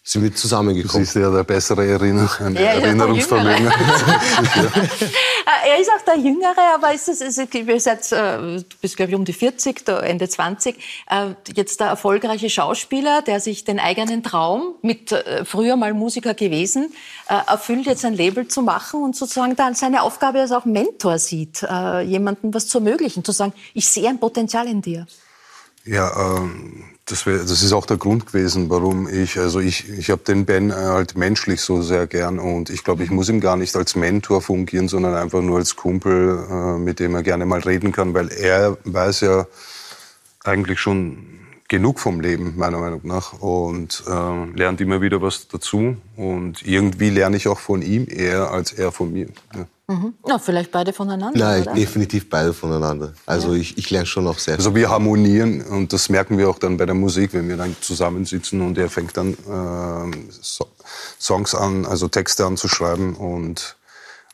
sind 0.02 0.22
wir 0.22 0.34
zusammengekommen. 0.34 1.04
siehst 1.04 1.16
ja 1.16 1.30
der 1.30 1.44
bessere 1.44 1.86
Erinner 1.86 2.28
Ja, 2.40 2.48
ja, 2.50 2.60
Erinnerungsvermögen. 2.80 3.68
Ah, 3.68 5.66
Er 5.66 5.80
ist 5.80 5.90
auch 5.90 6.04
der 6.04 6.16
Jüngere, 6.16 6.74
aber 6.74 6.92
ist 6.94 7.08
es, 7.08 7.20
ist, 7.20 7.54
ihr 7.54 7.80
seid, 7.80 8.10
äh, 8.12 8.38
du 8.38 8.64
bist, 8.80 8.96
glaube 8.96 9.10
ich, 9.12 9.16
um 9.16 9.24
die 9.24 9.32
40, 9.32 9.84
da 9.84 10.00
Ende 10.00 10.28
20. 10.28 10.76
Äh, 11.08 11.34
Jetzt 11.54 11.80
der 11.80 11.88
erfolgreiche 11.88 12.48
Schauspieler, 12.48 13.22
der 13.22 13.40
sich 13.40 13.64
den 13.64 13.78
eigenen 13.78 14.22
Traum, 14.22 14.74
mit 14.82 15.12
äh, 15.12 15.44
früher 15.44 15.76
mal 15.76 15.92
Musiker 15.92 16.34
gewesen, 16.34 16.92
äh, 17.28 17.34
erfüllt, 17.46 17.86
jetzt 17.86 18.04
ein 18.04 18.14
Label 18.14 18.48
zu 18.48 18.62
machen 18.62 19.02
und 19.02 19.16
sozusagen 19.16 19.56
dann 19.56 19.74
seine 19.74 20.02
Aufgabe 20.02 20.40
als 20.40 20.52
auch 20.52 20.64
Mentor 20.64 21.18
sieht, 21.18 21.62
äh, 21.62 22.00
jemandem 22.02 22.54
was 22.54 22.68
zu 22.68 22.78
ermöglichen, 22.78 23.24
zu 23.24 23.32
sagen, 23.32 23.52
ich 23.74 23.88
sehe 23.88 24.08
ein 24.08 24.18
Potenzial 24.18 24.66
in 24.66 24.82
dir. 24.82 25.06
Ja, 25.84 26.36
ähm, 26.36 26.84
das, 27.11 27.26
wär, 27.26 27.38
das 27.38 27.62
ist 27.62 27.72
auch 27.72 27.86
der 27.86 27.96
Grund 27.96 28.26
gewesen, 28.26 28.70
warum 28.70 29.08
ich, 29.08 29.38
also 29.38 29.61
ich, 29.61 29.88
ich 29.88 30.11
habe 30.11 30.22
den 30.22 30.44
Ben 30.44 30.70
äh, 30.70 30.74
halt 30.74 31.16
menschlich 31.16 31.61
so 31.61 31.82
sehr 31.82 32.06
gern 32.06 32.38
und 32.38 32.70
ich 32.70 32.84
glaube, 32.84 33.02
ich 33.02 33.11
muss 33.11 33.28
ihm 33.28 33.40
gar 33.40 33.56
nicht 33.56 33.74
als 33.76 33.96
Mentor 33.96 34.42
fungieren, 34.42 34.88
sondern 34.88 35.14
einfach 35.14 35.42
nur 35.42 35.58
als 35.58 35.76
Kumpel, 35.76 36.46
äh, 36.50 36.78
mit 36.78 37.00
dem 37.00 37.14
er 37.14 37.22
gerne 37.22 37.46
mal 37.46 37.61
reden 37.61 37.92
kann, 37.92 38.14
weil 38.14 38.28
er 38.28 38.76
weiß 38.84 39.22
ja 39.22 39.46
eigentlich 40.44 40.80
schon 40.80 41.39
genug 41.70 42.00
vom 42.00 42.20
Leben, 42.20 42.54
meiner 42.56 42.78
Meinung 42.78 43.00
nach, 43.04 43.32
und 43.40 44.02
äh, 44.06 44.58
lernt 44.58 44.80
immer 44.80 45.00
wieder 45.00 45.22
was 45.22 45.46
dazu 45.48 45.96
und 46.16 46.66
irgendwie 46.66 47.10
lerne 47.10 47.36
ich 47.36 47.48
auch 47.48 47.60
von 47.60 47.80
ihm 47.80 48.06
eher 48.10 48.50
als 48.50 48.72
er 48.72 48.92
von 48.92 49.10
mir. 49.12 49.28
Ja. 49.54 49.66
Ja, 50.24 50.38
vielleicht 50.38 50.70
beide 50.70 50.92
voneinander, 50.92 51.36
Nein, 51.36 51.62
oder? 51.62 51.74
definitiv 51.74 52.30
beide 52.30 52.52
voneinander. 52.52 53.12
Also 53.26 53.54
ich, 53.54 53.76
ich 53.76 53.90
lerne 53.90 54.06
schon 54.06 54.24
auch 54.28 54.38
sehr 54.38 54.54
viel. 54.54 54.60
Also 54.60 54.76
wir 54.76 54.88
harmonieren 54.88 55.62
und 55.62 55.92
das 55.92 56.08
merken 56.08 56.38
wir 56.38 56.48
auch 56.48 56.60
dann 56.60 56.76
bei 56.76 56.86
der 56.86 56.94
Musik, 56.94 57.34
wenn 57.34 57.48
wir 57.48 57.56
dann 57.56 57.74
zusammensitzen 57.80 58.60
und 58.60 58.78
er 58.78 58.88
fängt 58.88 59.16
dann 59.16 59.36
ähm, 59.48 60.28
so 60.30 60.66
Songs 61.18 61.56
an, 61.56 61.86
also 61.86 62.06
Texte 62.06 62.46
an 62.46 62.56
zu 62.56 62.68
schreiben 62.68 63.16
und 63.16 63.76
äh, 63.76 63.79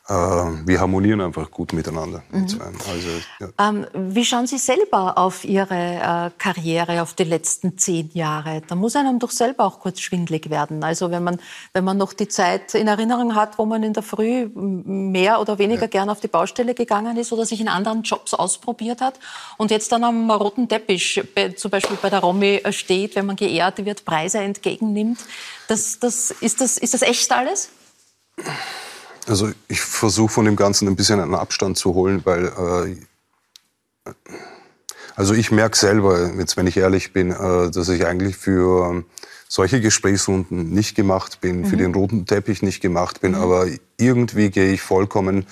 wir 0.09 0.79
harmonieren 0.79 1.19
einfach 1.19 1.51
gut 1.51 1.73
miteinander. 1.73 2.23
zwei. 2.47 2.65
Also, 2.65 3.09
ja. 3.39 3.49
Ähm, 3.59 3.85
wie 3.93 4.23
schauen 4.23 4.47
Sie 4.47 4.57
selber 4.57 5.17
auf 5.17 5.43
Ihre 5.43 5.73
äh, 5.75 6.31
Karriere, 6.37 7.01
auf 7.01 7.13
die 7.13 7.25
letzten 7.25 7.77
zehn 7.77 8.09
Jahre? 8.13 8.61
Da 8.65 8.75
muss 8.75 8.95
einem 8.95 9.19
doch 9.19 9.31
selber 9.31 9.65
auch 9.65 9.79
kurz 9.79 9.99
schwindlig 9.99 10.49
werden. 10.49 10.83
Also 10.83 11.11
wenn 11.11 11.23
man, 11.23 11.41
wenn 11.73 11.83
man 11.83 11.97
noch 11.97 12.13
die 12.13 12.29
Zeit 12.29 12.73
in 12.73 12.87
Erinnerung 12.87 13.35
hat, 13.35 13.57
wo 13.57 13.65
man 13.65 13.83
in 13.83 13.91
der 13.91 14.03
Früh 14.03 14.49
mehr 14.55 15.41
oder 15.41 15.57
weniger 15.57 15.87
gern 15.89 16.09
auf 16.09 16.21
die 16.21 16.29
Baustelle 16.29 16.73
gegangen 16.73 17.17
ist 17.17 17.33
oder 17.33 17.45
sich 17.45 17.59
in 17.59 17.67
anderen 17.67 18.03
Jobs 18.03 18.33
ausprobiert 18.33 19.01
hat 19.01 19.19
und 19.57 19.71
jetzt 19.71 19.91
dann 19.91 20.05
am 20.05 20.31
roten 20.31 20.69
Teppich, 20.69 21.21
bei, 21.35 21.49
zum 21.49 21.69
Beispiel 21.69 21.97
bei 22.01 22.09
der 22.09 22.19
Romy 22.19 22.61
äh, 22.63 22.71
steht, 22.71 23.15
wenn 23.15 23.25
man 23.25 23.35
geehrt 23.35 23.83
wird, 23.83 24.05
Preise 24.05 24.39
entgegennimmt. 24.39 25.19
Das, 25.67 25.99
das, 25.99 26.31
ist, 26.31 26.61
das, 26.61 26.77
ist 26.77 26.93
das 26.93 27.01
echt 27.01 27.31
alles? 27.31 27.69
Also 29.27 29.49
ich 29.67 29.81
versuche 29.81 30.31
von 30.31 30.45
dem 30.45 30.55
Ganzen 30.55 30.87
ein 30.87 30.95
bisschen 30.95 31.19
einen 31.19 31.35
Abstand 31.35 31.77
zu 31.77 31.93
holen, 31.93 32.21
weil 32.23 32.97
äh, 34.07 34.13
also 35.15 35.33
ich 35.33 35.51
merke 35.51 35.77
selber, 35.77 36.31
jetzt 36.35 36.55
wenn 36.57 36.67
ich 36.67 36.77
ehrlich 36.77 37.11
bin, 37.13 37.31
äh, 37.31 37.69
dass 37.71 37.89
ich 37.89 38.05
eigentlich 38.05 38.37
für 38.37 39.03
solche 39.49 39.81
Gesprächsrunden 39.81 40.69
nicht 40.71 40.95
gemacht 40.95 41.41
bin, 41.41 41.65
für 41.65 41.77
den 41.77 41.93
roten 41.93 42.25
Teppich 42.25 42.61
nicht 42.61 42.81
gemacht 42.81 43.21
bin, 43.21 43.33
aber 43.35 43.67
irgendwie 43.97 44.49
gehe 44.49 44.71
ich 44.71 44.81
vollkommen, 44.81 45.45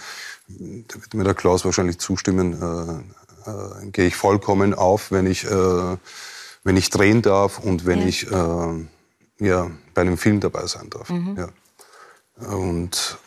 da 0.47 0.95
wird 0.95 1.13
mir 1.13 1.23
der 1.23 1.34
Klaus 1.34 1.65
wahrscheinlich 1.65 1.97
zustimmen, 1.99 2.53
äh, 2.61 3.49
äh, 3.49 3.89
gehe 3.91 4.07
ich 4.07 4.15
vollkommen 4.15 4.73
auf, 4.73 5.11
wenn 5.11 5.26
ich, 5.28 5.45
äh, 5.45 5.97
wenn 6.63 6.78
ich 6.78 6.89
drehen 6.89 7.21
darf 7.21 7.59
und 7.59 7.86
wenn 7.86 8.01
Ja. 8.01 8.07
ich 8.07 8.32
äh, 8.32 9.45
ja, 9.45 9.71
bei 9.93 10.01
einem 10.01 10.17
Film 10.17 10.39
dabei 10.39 10.65
sein 10.67 10.89
darf. 10.89 11.09
Ja. 11.09 11.49
Und 12.47 13.17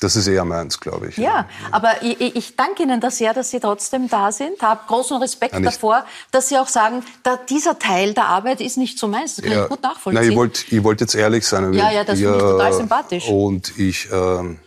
das 0.00 0.14
ist 0.16 0.26
eher 0.26 0.44
meins, 0.44 0.78
glaube 0.80 1.08
ich. 1.08 1.16
Ja, 1.16 1.46
aber 1.70 2.02
ich, 2.02 2.20
ich- 2.20 2.36
ich 2.36 2.56
danke 2.56 2.82
Ihnen 2.82 3.00
da 3.00 3.10
sehr, 3.10 3.32
dass 3.34 3.50
Sie 3.50 3.60
trotzdem 3.60 4.08
da 4.08 4.30
sind. 4.30 4.60
Habe 4.62 4.80
großen 4.86 5.16
Respekt 5.18 5.54
Ja, 5.54 5.60
nicht- 5.60 5.74
davor, 5.76 6.04
dass 6.32 6.48
Sie 6.48 6.58
auch 6.58 6.68
sagen, 6.68 7.02
da, 7.22 7.36
dieser 7.48 7.78
Teil 7.78 8.12
der 8.14 8.26
Arbeit 8.26 8.60
ist 8.60 8.76
nicht 8.76 8.98
so 8.98 9.08
meins. 9.08 9.36
Das 9.36 9.44
kann 9.44 9.62
ich 9.62 9.68
gut 9.68 9.82
nachvollziehen. 9.82 10.20
Nein, 10.22 10.30
ich 10.30 10.36
wollte 10.36 10.60
ich 10.74 10.84
wollt 10.84 11.00
jetzt 11.00 11.14
ehrlich 11.14 11.46
sein. 11.46 11.72
Ja, 11.72 11.90
ja, 11.90 12.04
das 12.04 12.18
finde 12.18 12.34
ich 12.36 12.40
total 12.42 12.72
sympathisch. 12.74 13.28
Und 13.28 13.78
ich, 13.78 14.08
ähm, 14.12 14.58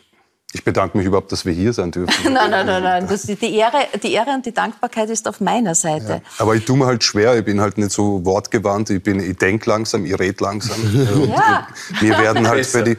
ich 0.52 0.64
bedanke 0.64 0.98
mich 0.98 1.06
überhaupt, 1.06 1.32
dass 1.32 1.46
wir 1.46 1.54
hier 1.54 1.74
sein 1.74 1.92
dürfen. 1.92 2.34
nein, 2.34 2.50
nein, 2.50 2.66
nein, 2.66 2.82
nein. 2.82 3.08
Das, 3.08 3.22
die, 3.22 3.56
Ehre, 3.56 3.86
die 4.02 4.14
Ehre 4.14 4.32
und 4.32 4.44
die 4.48 4.52
Dankbarkeit 4.52 5.12
ist 5.12 5.28
auf 5.28 5.40
meiner 5.42 5.76
Seite. 5.76 6.24
Aber 6.40 6.56
ich 6.56 6.66
tue 6.66 6.76
mir 6.76 6.88
halt 6.88 7.04
schwer, 7.04 7.38
ich 7.38 7.46
bin 7.46 7.62
halt 7.62 7.78
nicht 7.78 7.92
so 7.92 8.26
wortgewandt, 8.26 8.90
ich, 8.90 9.04
bin, 9.04 9.20
ich 9.20 9.38
denke 9.38 9.70
langsam, 9.70 10.06
ich 10.06 10.18
rede 10.18 10.44
langsam. 10.44 10.82
Und 10.82 11.30
Ja. 11.30 11.68
Wir 12.00 12.18
werden 12.18 12.48
halt 12.48 12.58
Besser. 12.62 12.80
bei 12.80 12.96
die. 12.96 12.98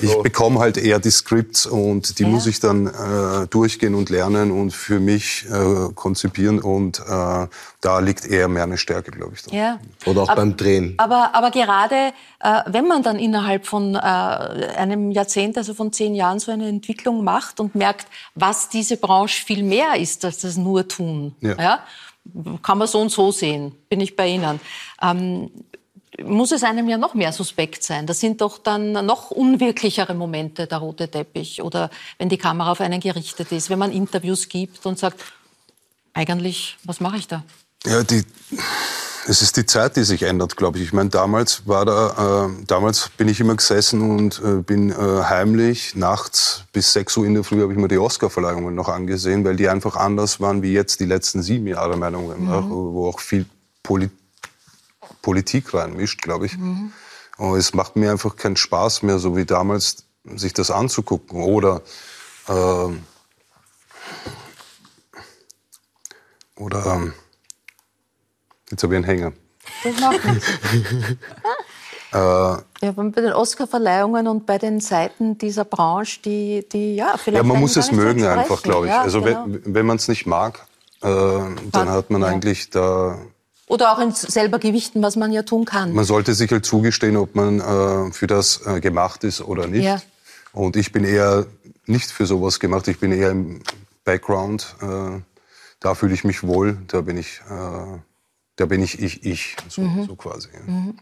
Ich 0.00 0.14
bekomme 0.22 0.58
halt 0.60 0.76
eher 0.76 0.98
die 0.98 1.10
Scripts 1.10 1.66
und 1.66 2.18
die 2.18 2.24
Ja. 2.24 2.28
muss 2.28 2.46
ich 2.46 2.60
dann 2.60 2.86
äh, 2.86 3.46
durchgehen 3.48 3.94
und 3.94 4.10
lernen 4.10 4.50
und 4.50 4.72
für 4.72 5.00
mich 5.00 5.46
äh, 5.50 5.92
konzipieren 5.94 6.60
und 6.60 7.00
äh, 7.00 7.46
da 7.80 7.98
liegt 8.00 8.26
eher 8.26 8.48
mehr 8.48 8.64
eine 8.64 8.76
Stärke, 8.78 9.10
glaube 9.10 9.32
ich. 9.34 9.42
drin. 9.42 9.56
Ja. 9.58 9.78
Oder 10.06 10.22
auch 10.22 10.28
Aber- 10.28 10.36
beim 10.42 10.56
Drehen. 10.56 10.94
Aber, 10.98 11.34
aber 11.34 11.50
gerade 11.50 12.12
äh, 12.40 12.62
wenn 12.66 12.86
man 12.88 13.02
dann 13.02 13.18
innerhalb 13.18 13.66
von 13.66 13.94
äh, 13.94 13.98
einem 13.98 15.10
Jahrzehnt, 15.10 15.56
also 15.56 15.74
von 15.74 15.92
zehn 15.92 16.14
Jahren, 16.14 16.38
so 16.40 16.50
eine 16.52 16.68
Entwicklung 16.68 17.22
macht 17.24 17.60
und 17.60 17.74
merkt, 17.74 18.06
was 18.34 18.68
diese 18.68 18.96
Branche 18.96 19.44
viel 19.44 19.62
mehr 19.62 19.96
ist 19.96 20.24
als 20.24 20.38
das 20.38 20.56
nur 20.56 20.86
tun, 20.88 21.34
Ja. 21.40 21.80
kann 22.62 22.78
man 22.78 22.86
so 22.88 23.00
und 23.00 23.10
so 23.10 23.32
sehen, 23.32 23.72
bin 23.88 24.00
ich 24.00 24.14
bei 24.16 24.28
Ihnen. 24.28 24.60
Ähm, 25.02 25.50
muss 26.24 26.52
es 26.52 26.62
einem 26.62 26.88
ja 26.88 26.98
noch 26.98 27.14
mehr 27.14 27.32
suspekt 27.32 27.82
sein. 27.82 28.06
Das 28.06 28.20
sind 28.20 28.40
doch 28.40 28.58
dann 28.58 28.92
noch 28.92 29.30
unwirklichere 29.30 30.14
Momente, 30.14 30.66
der 30.66 30.78
rote 30.78 31.08
Teppich 31.08 31.62
oder 31.62 31.90
wenn 32.18 32.28
die 32.28 32.38
Kamera 32.38 32.72
auf 32.72 32.80
einen 32.80 33.00
gerichtet 33.00 33.52
ist, 33.52 33.70
wenn 33.70 33.78
man 33.78 33.92
Interviews 33.92 34.48
gibt 34.48 34.84
und 34.86 34.98
sagt, 34.98 35.20
eigentlich, 36.14 36.76
was 36.84 37.00
mache 37.00 37.18
ich 37.18 37.28
da? 37.28 37.44
Ja, 37.86 38.02
die, 38.02 38.24
es 39.28 39.42
ist 39.42 39.56
die 39.56 39.66
Zeit, 39.66 39.96
die 39.96 40.02
sich 40.02 40.22
ändert, 40.24 40.56
glaube 40.56 40.78
ich. 40.78 40.84
Ich 40.84 40.92
meine, 40.92 41.10
damals 41.10 41.66
war 41.66 41.84
da, 41.84 42.46
äh, 42.46 42.64
damals 42.66 43.10
bin 43.16 43.28
ich 43.28 43.38
immer 43.38 43.54
gesessen 43.54 44.00
und 44.10 44.42
äh, 44.44 44.62
bin 44.62 44.90
äh, 44.90 44.94
heimlich 44.94 45.94
nachts 45.94 46.64
bis 46.72 46.92
6 46.94 47.18
Uhr 47.18 47.26
in 47.26 47.34
der 47.34 47.44
Früh 47.44 47.62
habe 47.62 47.72
ich 47.72 47.78
mir 47.78 47.88
die 47.88 47.98
Oscarverleihungen 47.98 48.74
noch 48.74 48.88
angesehen, 48.88 49.44
weil 49.44 49.54
die 49.54 49.68
einfach 49.68 49.94
anders 49.94 50.40
waren 50.40 50.62
wie 50.62 50.72
jetzt 50.72 50.98
die 50.98 51.06
letzten 51.06 51.42
sieben 51.42 51.66
Jahre, 51.68 51.96
meiner 51.96 52.18
Meinung 52.18 52.46
nach, 52.46 52.68
wo 52.68 53.08
auch 53.08 53.20
viel 53.20 53.46
Poli 53.82 54.10
Politik 55.22 55.74
reinmischt, 55.74 56.22
glaube 56.22 56.46
ich. 56.46 56.56
Und 56.56 57.56
es 57.56 57.74
macht 57.74 57.96
mir 57.96 58.10
einfach 58.10 58.36
keinen 58.36 58.56
Spaß 58.56 59.02
mehr, 59.02 59.18
so 59.18 59.36
wie 59.36 59.44
damals, 59.44 60.04
sich 60.34 60.52
das 60.52 60.70
anzugucken. 60.70 61.42
Oder 61.42 61.82
äh, 62.48 62.88
oder 66.56 66.86
ähm, 66.86 67.12
Jetzt 68.70 68.82
habe 68.82 68.94
ich 68.94 68.96
einen 68.96 69.04
Hänger. 69.04 69.32
Das 69.84 70.00
macht 70.00 70.24
nichts. 70.24 70.46
Ja, 72.10 72.62
aber 72.80 73.04
bei 73.10 73.20
den 73.20 73.34
Oscarverleihungen 73.34 74.28
und 74.28 74.46
bei 74.46 74.56
den 74.56 74.80
Seiten 74.80 75.36
dieser 75.36 75.66
Branche, 75.66 76.20
die, 76.22 76.66
die 76.66 76.96
ja, 76.96 77.18
vielleicht. 77.18 77.36
Ja, 77.36 77.42
man 77.42 77.60
muss 77.60 77.76
es 77.76 77.92
mögen 77.92 78.24
einfach, 78.24 78.62
glaube 78.62 78.86
ich. 78.86 78.92
Ja, 78.92 79.02
also 79.02 79.20
genau. 79.20 79.44
wenn, 79.46 79.74
wenn 79.74 79.84
man 79.84 79.98
es 79.98 80.08
nicht 80.08 80.24
mag, 80.24 80.66
äh, 81.02 81.06
dann 81.06 81.90
hat 81.90 82.08
man 82.08 82.22
ja. 82.22 82.28
eigentlich 82.28 82.70
da. 82.70 83.18
Oder 83.68 83.92
auch 83.92 83.98
ins 83.98 84.22
selber 84.22 84.58
gewichten, 84.58 85.02
was 85.02 85.16
man 85.16 85.30
ja 85.32 85.42
tun 85.42 85.64
kann. 85.64 85.92
Man 85.92 86.04
sollte 86.04 86.34
sich 86.34 86.50
halt 86.50 86.64
zugestehen, 86.64 87.16
ob 87.16 87.34
man 87.34 87.60
äh, 87.60 88.12
für 88.12 88.26
das 88.26 88.66
äh, 88.66 88.80
gemacht 88.80 89.24
ist 89.24 89.40
oder 89.42 89.66
nicht. 89.66 89.84
Ja. 89.84 90.00
Und 90.52 90.76
ich 90.76 90.90
bin 90.92 91.04
eher 91.04 91.46
nicht 91.86 92.10
für 92.10 92.26
sowas 92.26 92.60
gemacht. 92.60 92.88
Ich 92.88 92.98
bin 92.98 93.12
eher 93.12 93.30
im 93.30 93.60
Background. 94.04 94.74
Äh, 94.80 95.20
da 95.80 95.94
fühle 95.94 96.14
ich 96.14 96.24
mich 96.24 96.42
wohl. 96.42 96.78
Da 96.88 97.02
bin 97.02 97.18
ich, 97.18 97.40
äh, 97.50 97.98
da 98.56 98.66
bin 98.66 98.82
ich 98.82 99.00
ich, 99.00 99.24
ich, 99.24 99.56
so, 99.68 99.82
Mhm. 99.82 100.06
so 100.06 100.16
quasi. 100.16 100.48
Ja. 100.54 100.92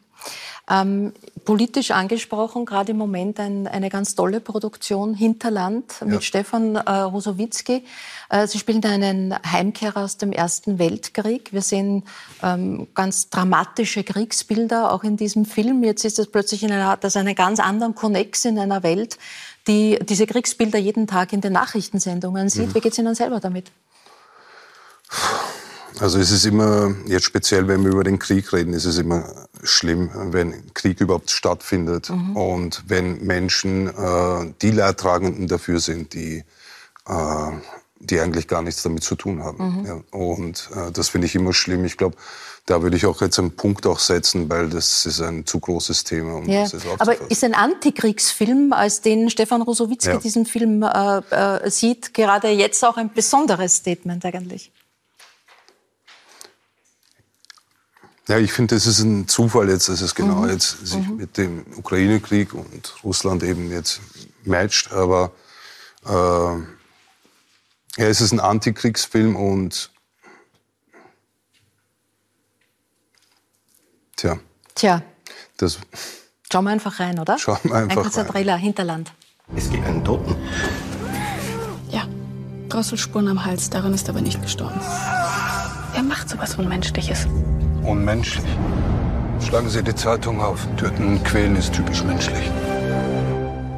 Ähm, 0.69 1.13
politisch 1.45 1.93
angesprochen, 1.93 2.65
gerade 2.65 2.91
im 2.91 2.99
Moment 2.99 3.39
ein, 3.39 3.69
eine 3.69 3.89
ganz 3.89 4.17
tolle 4.17 4.41
Produktion, 4.41 5.15
Hinterland, 5.15 6.03
mit 6.03 6.15
Ja. 6.15 6.21
Stefan 6.21 6.75
äh, 6.75 6.91
Rosowitzki. 6.91 7.85
Äh, 8.31 8.49
Sie 8.49 8.59
spielen 8.59 8.85
einen 8.85 9.33
Heimkehrer 9.53 10.03
aus 10.03 10.17
dem 10.17 10.33
Ersten 10.33 10.81
Weltkrieg. 10.81 11.53
Wir 11.53 11.63
sehen 11.63 12.03
ähm, 12.43 12.89
ganz 12.95 13.31
dramatische 13.31 14.03
Kriegsbilder 14.03 14.91
auch 14.93 15.05
in 15.05 15.17
diesem 15.17 15.45
Film. 15.45 15.85
Jetzt 15.85 16.05
ist 16.05 16.19
es 16.19 16.27
plötzlich 16.27 16.65
in 16.65 16.73
einer, 16.73 16.97
das 16.97 17.17
einen 17.17 17.37
ganz 17.37 17.61
anderen 17.61 17.95
Konnex 17.95 18.45
in 18.45 18.59
einer 18.59 18.83
Welt, 18.83 19.19
die 19.69 20.01
diese 20.03 20.27
Kriegsbilder 20.27 20.81
jeden 20.81 21.07
Tag 21.07 21.33
in 21.33 21.41
den 21.43 21.53
Nachrichtensendungen 21.53 22.45
Mhm. 22.47 22.49
sieht. 22.49 22.75
Wie 22.75 22.81
geht 22.81 22.91
es 22.91 22.99
Ihnen 22.99 23.15
selber 23.15 23.39
damit? 23.39 23.71
Also 25.99 26.19
es 26.19 26.31
ist 26.31 26.45
immer, 26.45 26.95
jetzt 27.07 27.25
speziell 27.25 27.69
wenn 27.69 27.83
wir 27.83 27.93
über 27.93 28.05
den 28.05 28.19
Krieg 28.19 28.53
reden, 28.53 28.75
ist 28.75 28.85
es 28.85 28.99
immer 28.99 29.25
schlimm, 29.63 30.11
wenn 30.15 30.75
Krieg 30.75 31.01
überhaupt 31.01 31.31
stattfindet 31.31 32.11
mhm. 32.11 32.37
und 32.37 32.85
wenn 32.87 33.25
Menschen 33.25 33.89
äh, 33.89 34.53
die 34.61 34.73
Leidtragenden 34.73 35.49
dafür 35.49 35.81
sind, 35.81 36.13
die, 36.13 36.45
äh, 37.09 37.51
die 37.99 38.21
eigentlich 38.21 38.47
gar 38.47 38.63
nichts 38.63 38.83
damit 38.83 39.05
zu 39.05 39.15
tun 39.15 39.43
haben. 39.43 39.81
Mhm. 39.81 39.87
Ja, 39.87 40.01
und 40.11 40.69
äh, 40.75 40.93
das 40.93 41.09
finde 41.09 41.27
ich 41.27 41.35
immer 41.35 41.55
schlimm. 41.55 41.85
Ich 41.87 41.97
glaube, 41.97 42.17
da 42.67 42.83
würde 42.83 42.97
ich 42.97 43.07
auch 43.07 43.21
jetzt 43.23 43.39
einen 43.39 43.53
Punkt 43.53 43.87
auch 43.87 44.01
setzen, 44.01 44.51
weil 44.51 44.69
das 44.69 45.07
ist 45.07 45.21
ein 45.23 45.47
zu 45.47 45.61
großes 45.61 46.05
Thema. 46.05 46.35
Um 46.35 46.49
ja. 46.49 46.67
Aber 46.99 47.31
ist 47.31 47.45
ein 47.45 47.55
Antikriegsfilm, 47.55 48.73
als 48.73 49.01
den 49.01 49.31
Stefan 49.31 49.63
Rosowitzki 49.63 50.11
ja. 50.11 50.19
diesen 50.19 50.47
Film 50.47 50.83
äh, 50.83 51.19
äh, 51.31 51.71
sieht, 51.71 52.13
gerade 52.13 52.49
jetzt 52.49 52.85
auch 52.85 52.97
ein 52.97 53.13
besonderes 53.15 53.77
Statement 53.77 54.25
eigentlich? 54.25 54.73
Ja, 58.29 58.39
ich 58.39 58.53
finde, 58.53 58.75
es 58.75 58.87
ist 58.87 59.01
ein 59.01 59.29
Zufall 59.29 59.69
jetzt, 59.69 59.89
dass 59.89 60.01
es 60.01 60.15
genau 60.15 60.43
mhm. 60.43 60.51
jetzt 60.51 60.85
sich 60.85 61.07
mhm. 61.07 61.17
mit 61.17 61.37
dem 61.37 61.65
Ukraine-Krieg 61.77 62.55
und 62.55 62.95
Russland 63.05 63.43
eben 63.45 63.71
jetzt 63.71 64.01
matcht. 64.45 64.93
Aber 64.93 65.31
äh, 66.05 66.11
ja, 66.11 68.09
es 68.09 68.21
ist 68.21 68.33
ein 68.33 68.41
Antikriegsfilm 68.41 69.37
und 69.37 69.91
tja. 74.17 74.39
Tja. 74.75 75.03
Das, 75.57 75.79
Schauen 76.53 76.65
wir 76.65 76.71
einfach 76.71 77.01
rein, 77.01 77.19
oder? 77.19 77.39
Schauen 77.39 77.59
wir 77.63 77.75
einfach 77.75 77.97
Ein 77.97 78.03
kurzer 78.03 78.23
rein. 78.23 78.31
Trailer, 78.31 78.57
Hinterland. 78.57 79.13
Es 79.55 79.71
gibt 79.71 79.85
einen 79.85 80.05
Toten. 80.05 80.37
Ja, 81.91 82.07
Drosselspuren 82.69 83.29
am 83.29 83.45
Hals, 83.45 83.71
daran 83.71 83.95
ist 83.95 84.09
aber 84.09 84.21
nicht 84.21 84.41
gestorben. 84.43 84.81
Er 85.95 86.03
macht 86.03 86.29
sowas 86.29 86.57
Unmenschliches 86.57 87.27
unmenschlich. 87.87 88.45
Schlagen 89.41 89.69
Sie 89.69 89.83
die 89.83 89.95
Zeitung 89.95 90.41
auf. 90.41 90.67
Töten 90.77 91.07
und 91.07 91.25
quälen 91.25 91.57
ist 91.57 91.73
typisch 91.73 92.03
menschlich. 92.03 92.51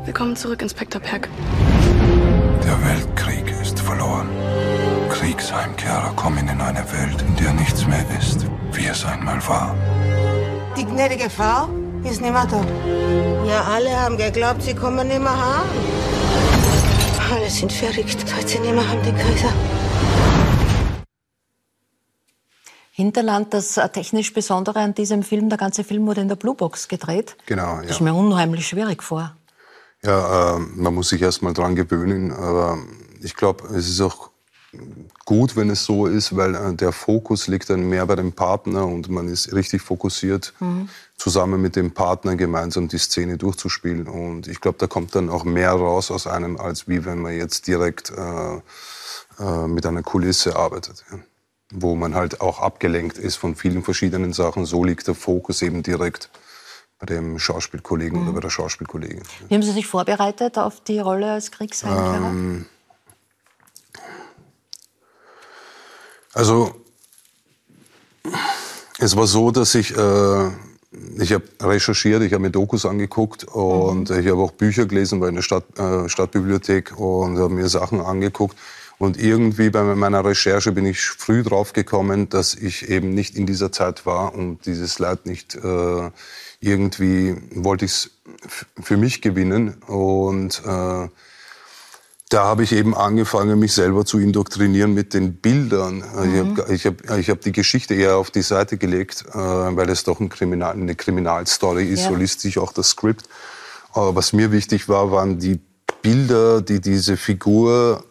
Willkommen 0.04 0.36
zurück, 0.36 0.62
Inspektor 0.62 1.00
Perk. 1.00 1.28
Der 2.64 2.88
Weltkrieg 2.88 3.54
ist 3.60 3.78
verloren. 3.78 4.28
Kriegsheimkehrer 5.10 6.12
kommen 6.16 6.48
in 6.48 6.60
eine 6.60 6.84
Welt, 6.92 7.22
in 7.22 7.36
der 7.36 7.52
nichts 7.52 7.86
mehr 7.86 8.04
ist, 8.18 8.46
wie 8.72 8.86
es 8.86 9.04
einmal 9.04 9.46
war. 9.46 9.74
Die 10.76 10.84
gnädige 10.84 11.28
Frau 11.28 11.68
ist 12.04 12.20
nicht 12.22 12.32
mehr 12.32 12.46
da. 12.46 12.64
Ja, 13.46 13.64
alle 13.64 13.90
haben 14.00 14.16
geglaubt, 14.16 14.62
sie 14.62 14.74
kommen 14.74 15.08
nicht 15.08 15.20
mehr 15.20 15.32
heim. 15.32 15.66
Alle 17.34 17.50
sind 17.50 17.72
verrückt, 17.72 18.24
seit 18.26 18.48
sie 18.48 18.58
nicht 18.60 18.74
mehr 18.74 18.88
haben, 18.88 19.02
den 19.02 19.16
Kaiser. 19.16 19.52
Hinterland, 22.98 23.54
das 23.54 23.78
technisch 23.92 24.34
Besondere 24.34 24.80
an 24.80 24.92
diesem 24.92 25.22
Film, 25.22 25.48
der 25.48 25.56
ganze 25.56 25.84
Film 25.84 26.04
wurde 26.08 26.20
in 26.20 26.26
der 26.26 26.34
Bluebox 26.34 26.88
gedreht. 26.88 27.36
Genau, 27.46 27.76
ja. 27.76 27.82
Das 27.82 27.92
ist 27.92 28.00
mir 28.00 28.12
unheimlich 28.12 28.66
schwierig 28.66 29.04
vor. 29.04 29.36
Ja, 30.02 30.56
äh, 30.56 30.58
man 30.58 30.94
muss 30.94 31.10
sich 31.10 31.22
erst 31.22 31.40
mal 31.40 31.52
dran 31.52 31.76
gewöhnen, 31.76 32.32
aber 32.32 32.76
ich 33.22 33.36
glaube, 33.36 33.68
es 33.68 33.88
ist 33.88 34.00
auch 34.00 34.30
gut, 35.24 35.54
wenn 35.54 35.70
es 35.70 35.84
so 35.84 36.06
ist, 36.06 36.34
weil 36.34 36.56
äh, 36.56 36.74
der 36.74 36.90
Fokus 36.90 37.46
liegt 37.46 37.70
dann 37.70 37.88
mehr 37.88 38.04
bei 38.04 38.16
dem 38.16 38.32
Partner 38.32 38.84
und 38.84 39.08
man 39.08 39.28
ist 39.28 39.52
richtig 39.52 39.80
fokussiert, 39.80 40.52
mhm. 40.58 40.88
zusammen 41.16 41.62
mit 41.62 41.76
dem 41.76 41.92
Partner 41.92 42.34
gemeinsam 42.34 42.88
die 42.88 42.98
Szene 42.98 43.38
durchzuspielen. 43.38 44.08
Und 44.08 44.48
ich 44.48 44.60
glaube, 44.60 44.78
da 44.78 44.88
kommt 44.88 45.14
dann 45.14 45.30
auch 45.30 45.44
mehr 45.44 45.70
raus 45.70 46.10
aus 46.10 46.26
einem, 46.26 46.56
als 46.56 46.88
wie 46.88 47.04
wenn 47.04 47.20
man 47.20 47.36
jetzt 47.36 47.68
direkt 47.68 48.10
äh, 48.10 48.56
äh, 49.38 49.68
mit 49.68 49.86
einer 49.86 50.02
Kulisse 50.02 50.56
arbeitet. 50.56 51.04
Ja 51.12 51.18
wo 51.72 51.94
man 51.94 52.14
halt 52.14 52.40
auch 52.40 52.60
abgelenkt 52.60 53.18
ist 53.18 53.36
von 53.36 53.54
vielen 53.54 53.82
verschiedenen 53.82 54.32
Sachen. 54.32 54.64
So 54.64 54.84
liegt 54.84 55.06
der 55.06 55.14
Fokus 55.14 55.62
eben 55.62 55.82
direkt 55.82 56.30
bei 56.98 57.06
dem 57.06 57.38
Schauspielkollegen 57.38 58.20
mhm. 58.20 58.24
oder 58.26 58.34
bei 58.34 58.40
der 58.40 58.50
Schauspielkollegin. 58.50 59.22
Wie 59.48 59.54
haben 59.54 59.62
Sie 59.62 59.72
sich 59.72 59.86
vorbereitet 59.86 60.58
auf 60.58 60.80
die 60.80 60.98
Rolle 60.98 61.32
als 61.32 61.50
Kriegsheimkehrer? 61.50 62.30
Ähm, 62.30 62.66
also 66.32 66.74
es 68.98 69.16
war 69.16 69.26
so, 69.26 69.50
dass 69.50 69.74
ich 69.74 69.96
äh, 69.96 70.50
ich 71.18 71.32
habe 71.32 71.44
recherchiert, 71.60 72.22
ich 72.22 72.32
habe 72.32 72.42
mir 72.42 72.50
Dokus 72.50 72.86
angeguckt 72.86 73.44
und 73.44 74.10
mhm. 74.10 74.18
ich 74.18 74.26
habe 74.26 74.42
auch 74.42 74.52
Bücher 74.52 74.86
gelesen, 74.86 75.22
in 75.22 75.34
der 75.34 75.42
Stadt, 75.42 75.64
äh, 75.78 76.08
Stadtbibliothek 76.08 76.98
und 76.98 77.38
habe 77.38 77.50
mir 77.50 77.68
Sachen 77.68 78.00
angeguckt. 78.00 78.56
Und 78.98 79.16
irgendwie 79.16 79.70
bei 79.70 79.82
meiner 79.82 80.24
Recherche 80.24 80.72
bin 80.72 80.84
ich 80.84 81.00
früh 81.00 81.44
drauf 81.44 81.72
gekommen, 81.72 82.28
dass 82.28 82.54
ich 82.54 82.88
eben 82.88 83.10
nicht 83.10 83.36
in 83.36 83.46
dieser 83.46 83.70
Zeit 83.70 84.06
war 84.06 84.34
und 84.34 84.66
dieses 84.66 84.98
Leid 84.98 85.24
nicht 85.24 85.54
äh, 85.54 86.10
irgendwie 86.60 87.36
wollte 87.54 87.84
ich 87.84 87.92
es 87.92 88.10
für 88.80 88.96
mich 88.96 89.22
gewinnen. 89.22 89.74
Und 89.86 90.62
äh, 90.64 91.08
da 92.30 92.44
habe 92.44 92.62
ich 92.62 92.72
eben 92.72 92.94
angefangen, 92.94 93.58
mich 93.58 93.72
selber 93.72 94.04
zu 94.04 94.18
indoktrinieren 94.18 94.92
mit 94.92 95.14
den 95.14 95.36
Bildern. 95.36 95.98
Mhm. 95.98 96.34
Ich 96.34 96.38
habe 96.40 96.74
ich 96.74 96.86
hab, 96.86 97.18
ich 97.18 97.30
hab 97.30 97.40
die 97.40 97.52
Geschichte 97.52 97.94
eher 97.94 98.16
auf 98.16 98.30
die 98.30 98.42
Seite 98.42 98.76
gelegt, 98.76 99.24
äh, 99.32 99.36
weil 99.38 99.88
es 99.90 100.04
doch 100.04 100.20
ein 100.20 100.28
Kriminal, 100.28 100.72
eine 100.72 100.94
Kriminalstory 100.94 101.86
ist. 101.86 102.02
Ja. 102.02 102.08
So 102.08 102.16
liest 102.16 102.40
sich 102.40 102.58
auch 102.58 102.72
das 102.72 102.90
Skript. 102.90 103.28
Aber 103.92 104.16
was 104.16 104.32
mir 104.32 104.52
wichtig 104.52 104.88
war, 104.88 105.10
waren 105.10 105.38
die 105.38 105.60
Bilder, 106.02 106.60
die 106.60 106.80
diese 106.80 107.16
Figur 107.16 108.04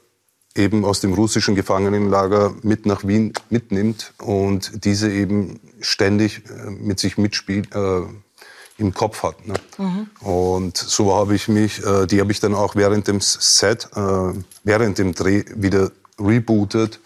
eben 0.57 0.85
aus 0.85 0.99
dem 0.99 1.13
russischen 1.13 1.55
Gefangenenlager 1.55 2.55
mit 2.63 2.85
nach 2.85 3.05
Wien 3.07 3.33
mitnimmt 3.49 4.13
und 4.19 4.85
diese 4.85 5.11
eben 5.11 5.59
ständig 5.79 6.43
äh, 6.49 6.69
mit 6.69 6.99
sich 6.99 7.17
mitspielt, 7.17 7.73
äh, 7.75 8.01
im 8.77 8.93
Kopf 8.93 9.23
hat. 9.23 9.47
Ne? 9.47 9.55
Mhm. 9.77 10.09
Und 10.21 10.77
so 10.77 11.13
habe 11.15 11.35
ich 11.35 11.47
mich, 11.47 11.83
äh, 11.85 12.05
die 12.05 12.19
habe 12.19 12.31
ich 12.31 12.39
dann 12.39 12.53
auch 12.53 12.75
während 12.75 13.07
dem 13.07 13.21
Set, 13.21 13.89
äh, 13.95 14.33
während 14.63 14.97
dem 14.97 15.13
Dreh 15.13 15.45
wieder 15.55 15.91
rebootet. 16.19 16.99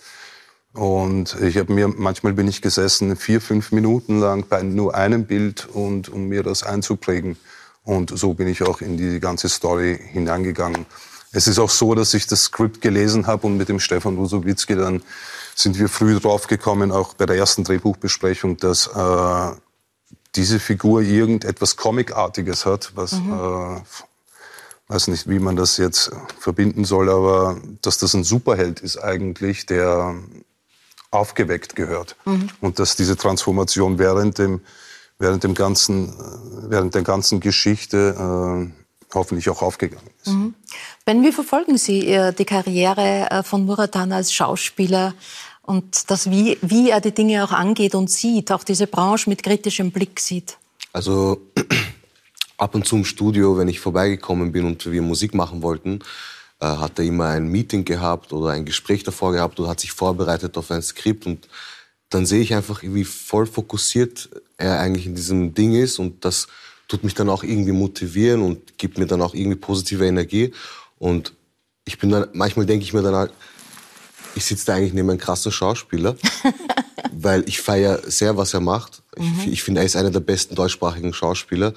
Und 0.74 1.36
ich 1.42 1.58
habe 1.58 1.74
mir, 1.74 1.88
manchmal 1.88 2.34
bin 2.34 2.48
ich 2.48 2.62
gesessen, 2.62 3.16
vier, 3.16 3.42
fünf 3.42 3.72
Minuten 3.72 4.20
lang 4.20 4.46
bei 4.48 4.64
nur 4.64 4.96
einem 4.96 5.26
Bild 5.26 5.68
und 5.72 6.10
um 6.10 6.28
mir 6.28 6.44
das 6.44 6.64
einzuprägen. 6.64 7.38
Und 7.84 8.18
so 8.18 8.34
bin 8.34 8.48
ich 8.48 8.64
auch 8.64 8.82
in 8.82 8.96
die 8.96 9.20
ganze 9.20 9.50
Story 9.50 10.00
hineingegangen. 10.12 10.86
Es 11.32 11.48
ist 11.48 11.60
auch 11.60 11.70
so, 11.70 11.96
dass 11.96 12.14
ich 12.14 12.28
das 12.28 12.44
Skript 12.44 12.82
gelesen 12.82 13.28
habe 13.28 13.48
und 13.48 13.58
mit 13.58 13.70
dem 13.70 13.80
Stefan 13.80 14.18
Rusowitzki 14.18 14.76
dann 14.76 15.02
sind 15.56 15.80
wir 15.80 15.90
früh 15.90 16.20
draufgekommen, 16.20 16.92
auch 16.92 17.14
bei 17.14 17.26
der 17.26 17.38
ersten 17.38 17.64
Drehbuchbesprechung, 17.64 18.58
dass 18.58 18.88
äh, 18.88 19.52
diese 20.36 20.60
Figur 20.60 21.02
irgendetwas 21.02 21.76
Comicartiges 21.76 22.66
hat, 22.66 22.92
was 22.96 23.14
mhm. 23.14 23.34
äh, 23.34 23.82
weiß 24.88 25.08
nicht, 25.08 25.30
wie 25.30 25.40
man 25.40 25.56
das 25.56 25.78
jetzt 25.78 26.12
verbinden 26.40 26.84
soll, 26.84 27.10
aber 27.10 27.62
dass 27.82 27.98
das 27.98 28.14
ein 28.14 28.24
Superheld 28.24 28.82
ist 28.82 28.98
eigentlich, 28.98 29.66
der 29.66 30.16
aufgeweckt 31.12 31.76
gehört 31.76 32.16
mhm. 32.26 32.50
und 32.60 32.80
dass 32.80 32.96
diese 32.96 33.18
Transformation 33.18 34.00
während 34.00 34.38
dem 34.38 34.62
während 35.20 35.44
dem 35.44 35.54
ganzen 35.54 36.14
während 36.70 36.96
der 36.96 37.04
ganzen 37.04 37.40
Geschichte 37.40 38.16
äh, 38.18 38.81
hoffentlich 39.14 39.50
auch 39.50 39.62
aufgegangen 39.62 40.10
ist. 40.24 40.32
Mhm. 40.32 40.54
Ben, 41.06 41.24
wie 41.24 41.32
verfolgen 41.32 41.78
Sie 41.78 42.08
äh, 42.08 42.34
die 42.34 42.46
Karriere 42.46 43.30
äh, 43.30 43.44
von 43.44 43.66
Muratan 43.66 44.12
als 44.12 44.34
Schauspieler 44.34 45.14
und 45.62 46.10
das, 46.10 46.30
wie, 46.30 46.58
wie 46.62 46.90
er 46.90 47.02
die 47.02 47.14
Dinge 47.14 47.44
auch 47.44 47.52
angeht 47.52 47.96
und 47.96 48.10
sieht, 48.10 48.52
auch 48.52 48.64
diese 48.64 48.88
Branche 48.88 49.30
mit 49.30 49.44
kritischem 49.44 49.92
Blick 49.92 50.20
sieht? 50.20 50.58
Also 50.94 51.42
ab 52.58 52.76
und 52.76 52.86
zu 52.86 52.98
im 52.98 53.06
Studio, 53.06 53.58
wenn 53.58 53.68
ich 53.68 53.80
vorbeigekommen 53.80 54.52
bin 54.52 54.66
und 54.66 54.92
wir 54.92 55.02
Musik 55.02 55.34
machen 55.34 55.62
wollten, 55.62 56.00
äh, 56.60 56.66
hat 56.66 57.00
er 57.00 57.06
immer 57.06 57.28
ein 57.28 57.48
Meeting 57.48 57.86
gehabt 57.86 58.34
oder 58.34 58.52
ein 58.52 58.66
Gespräch 58.66 59.04
davor 59.04 59.32
gehabt 59.32 59.60
oder 59.60 59.70
hat 59.70 59.80
sich 59.80 59.92
vorbereitet 59.92 60.58
auf 60.58 60.72
ein 60.72 60.82
Skript 60.82 61.26
und 61.26 61.48
dann 62.10 62.26
sehe 62.26 62.42
ich 62.42 62.54
einfach, 62.54 62.84
wie 62.84 63.06
voll 63.06 63.48
fokussiert 63.48 64.30
er 64.58 64.80
eigentlich 64.80 65.06
in 65.06 65.16
diesem 65.16 65.54
Ding 65.54 65.74
ist 65.74 65.98
und 65.98 66.26
das 66.26 66.48
tut 66.92 67.06
mich 67.06 67.14
dann 67.14 67.30
auch 67.30 67.44
irgendwie 67.44 67.72
motivieren 67.72 68.42
und 68.42 68.78
gibt 68.78 68.98
mir 68.98 69.06
dann 69.06 69.22
auch 69.22 69.34
irgendwie 69.34 69.56
positive 69.56 70.06
Energie. 70.06 70.52
Und 71.00 71.34
ich 71.86 71.98
bin 71.98 72.10
dann, 72.10 72.28
manchmal 72.34 72.66
denke 72.66 72.84
ich 72.84 72.92
mir 72.92 73.02
dann 73.02 73.16
halt, 73.16 73.32
ich 74.36 74.44
sitze 74.44 74.66
da 74.66 74.74
eigentlich 74.74 74.92
neben 74.92 75.10
einem 75.10 75.18
krassen 75.18 75.54
Schauspieler, 75.54 76.18
weil 77.14 77.48
ich 77.48 77.62
feiere 77.62 78.02
sehr, 78.12 78.36
was 78.36 78.54
er 78.54 78.60
macht. 78.60 79.04
Mhm. 79.18 79.40
Ich, 79.40 79.48
ich 79.54 79.64
finde, 79.64 79.80
er 79.80 79.86
ist 79.86 79.96
einer 79.96 80.12
der 80.12 80.20
besten 80.20 80.54
deutschsprachigen 80.54 81.14
Schauspieler 81.14 81.74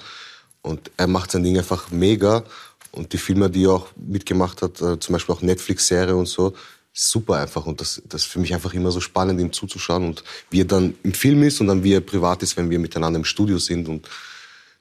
und 0.61 0.91
er 0.97 1.07
macht 1.07 1.31
sein 1.31 1.43
Ding 1.43 1.57
einfach 1.57 1.91
mega. 1.91 2.43
Und 2.91 3.13
die 3.13 3.17
Filme, 3.17 3.49
die 3.49 3.63
er 3.63 3.71
auch 3.71 3.87
mitgemacht 3.95 4.61
hat, 4.61 4.81
äh, 4.81 4.99
zum 4.99 5.13
Beispiel 5.13 5.33
auch 5.33 5.41
Netflix-Serie 5.41 6.15
und 6.15 6.27
so, 6.27 6.53
super 6.91 7.35
einfach. 7.35 7.65
Und 7.65 7.79
das, 7.79 8.01
das 8.09 8.23
ist 8.23 8.27
für 8.27 8.39
mich 8.39 8.53
einfach 8.53 8.73
immer 8.73 8.91
so 8.91 8.99
spannend, 8.99 9.39
ihm 9.39 9.53
zuzuschauen 9.53 10.07
und 10.07 10.25
wie 10.49 10.59
er 10.59 10.65
dann 10.65 10.95
im 11.03 11.13
Film 11.13 11.43
ist 11.43 11.61
und 11.61 11.67
dann 11.67 11.83
wie 11.85 11.93
er 11.93 12.01
privat 12.01 12.43
ist, 12.43 12.57
wenn 12.57 12.69
wir 12.69 12.79
miteinander 12.79 13.17
im 13.19 13.25
Studio 13.25 13.59
sind. 13.59 13.87
Und 13.87 14.09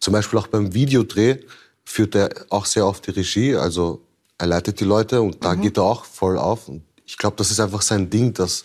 zum 0.04 0.12
Beispiel 0.12 0.38
auch 0.38 0.46
beim 0.46 0.74
Videodreh 0.74 1.38
führt 1.84 2.14
er 2.14 2.30
auch 2.50 2.66
sehr 2.66 2.86
oft 2.86 3.06
die 3.06 3.10
Regie. 3.10 3.56
Also 3.56 4.02
er 4.38 4.46
leitet 4.46 4.80
die 4.80 4.84
Leute 4.84 5.20
und 5.22 5.44
da 5.44 5.54
mhm. 5.54 5.62
geht 5.62 5.76
er 5.78 5.84
auch 5.84 6.04
voll 6.04 6.38
auf. 6.38 6.68
Und 6.68 6.82
ich 7.04 7.16
glaube, 7.16 7.36
das 7.36 7.50
ist 7.50 7.60
einfach 7.60 7.82
sein 7.82 8.10
Ding, 8.10 8.32
dass 8.34 8.64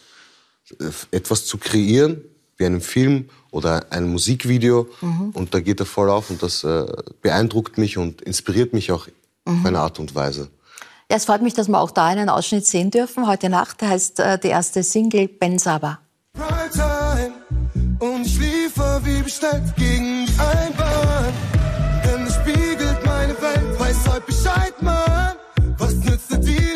äh, 0.79 1.15
etwas 1.15 1.45
zu 1.45 1.57
kreieren, 1.57 2.21
wie 2.57 2.65
einen 2.65 2.81
Film 2.81 3.29
oder 3.51 3.91
ein 3.91 4.09
Musikvideo. 4.09 4.87
Mhm. 5.01 5.29
Und 5.31 5.53
da 5.53 5.59
geht 5.59 5.79
er 5.79 5.85
voll 5.85 6.09
auf 6.09 6.29
und 6.29 6.43
das 6.43 6.63
äh, 6.63 6.85
beeindruckt 7.21 7.77
mich 7.77 7.97
und 7.97 8.21
inspiriert 8.21 8.73
mich 8.73 8.91
auch 8.91 9.07
Mhm. 9.49 9.59
auf 9.59 9.65
eine 9.65 9.79
Art 9.79 9.99
und 9.99 10.15
Weise. 10.15 10.49
Ja, 11.09 11.17
es 11.17 11.25
freut 11.25 11.41
mich, 11.41 11.53
dass 11.53 11.67
wir 11.67 11.79
auch 11.79 11.91
da 11.91 12.05
einen 12.05 12.29
Ausschnitt 12.29 12.65
sehen 12.65 12.91
dürfen. 12.91 13.27
Heute 13.27 13.49
Nacht 13.49 13.81
heißt 13.81 14.19
äh, 14.19 14.37
die 14.37 14.49
erste 14.49 14.83
Single 14.83 15.27
Ben 15.27 15.57
Saba. 15.57 15.99
Und 17.99 18.25
ich 18.25 18.39
liefer 18.39 19.01
wie 19.03 19.21
bestellt 19.21 19.75
gegen 19.75 20.25
die 20.27 20.39
Einbahn. 20.39 21.08
Was 26.19 26.29
nützt 26.29 26.31
der 26.31 26.39
Deal 26.39 26.68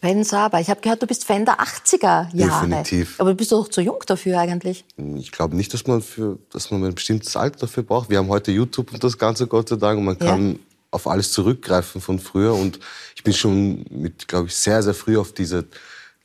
Ben 0.00 0.22
Saba. 0.24 0.60
Ich 0.60 0.70
habe 0.70 0.80
gehört, 0.80 1.02
du 1.02 1.06
bist 1.06 1.24
Fan 1.24 1.44
der 1.44 1.58
80er 1.58 2.34
Jahre. 2.34 2.68
Definitiv. 2.68 3.18
Aber 3.18 3.30
du 3.30 3.36
bist 3.36 3.50
doch 3.52 3.68
zu 3.68 3.80
jung 3.80 3.98
dafür 4.06 4.38
eigentlich. 4.38 4.84
Ich 5.16 5.32
glaube 5.32 5.56
nicht, 5.56 5.74
dass 5.74 5.86
man, 5.86 6.02
für, 6.02 6.38
dass 6.52 6.70
man 6.70 6.84
ein 6.84 6.94
bestimmtes 6.94 7.36
Alter 7.36 7.60
dafür 7.60 7.82
braucht. 7.82 8.08
Wir 8.10 8.18
haben 8.18 8.28
heute 8.28 8.52
YouTube 8.52 8.92
und 8.92 9.02
das 9.02 9.18
Ganze, 9.18 9.46
Gott 9.46 9.68
sei 9.68 9.76
Dank. 9.76 9.98
Und 9.98 10.04
man 10.04 10.16
Ja. 10.20 10.26
kann 10.26 10.58
auf 10.90 11.06
alles 11.06 11.32
zurückgreifen 11.32 12.00
von 12.00 12.18
früher. 12.18 12.54
Und 12.54 12.78
ich 13.16 13.22
bin 13.24 13.34
schon 13.34 13.84
mit, 13.90 14.28
glaube 14.28 14.48
ich, 14.48 14.54
sehr, 14.54 14.82
sehr 14.82 14.94
früh 14.94 15.18
auf 15.18 15.32
diese 15.32 15.64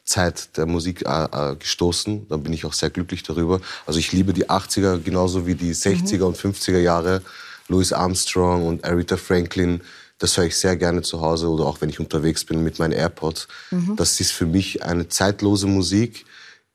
Zeit 0.05 0.55
der 0.57 0.65
Musik 0.65 1.03
äh, 1.07 1.24
äh, 1.51 1.55
gestoßen. 1.55 2.28
Da 2.30 2.38
bin 2.38 2.53
ich 2.53 2.65
auch 2.65 2.74
sehr 2.74 2.89
glücklich 2.89 3.24
darüber. 3.24 3.59
Also 3.86 3.99
ich 3.99 4.11
liebe 4.11 4.34
die 4.34 4.49
80er 4.49 4.97
genauso 4.99 5.47
wie 5.47 5.55
die 5.55 5.74
60er 5.74 6.24
und 6.24 6.38
50er 6.38 6.80
Jahre. 6.80 7.21
Louis 7.69 7.93
Armstrong 7.93 8.67
und 8.67 8.84
Aretha 8.84 9.15
Franklin. 9.17 9.82
Das 10.24 10.38
höre 10.38 10.45
ich 10.45 10.55
sehr 10.55 10.78
gerne 10.78 11.01
zu 11.01 11.19
Hause 11.19 11.49
oder 11.49 11.65
auch 11.65 11.82
wenn 11.82 11.89
ich 11.89 11.99
unterwegs 11.99 12.45
bin 12.45 12.63
mit 12.63 12.80
meinen 12.80 12.93
AirPods. 12.93 13.49
Das 13.97 14.21
ist 14.21 14.32
für 14.32 14.45
mich 14.45 14.82
eine 14.82 15.09
zeitlose 15.09 15.67
Musik, 15.67 16.26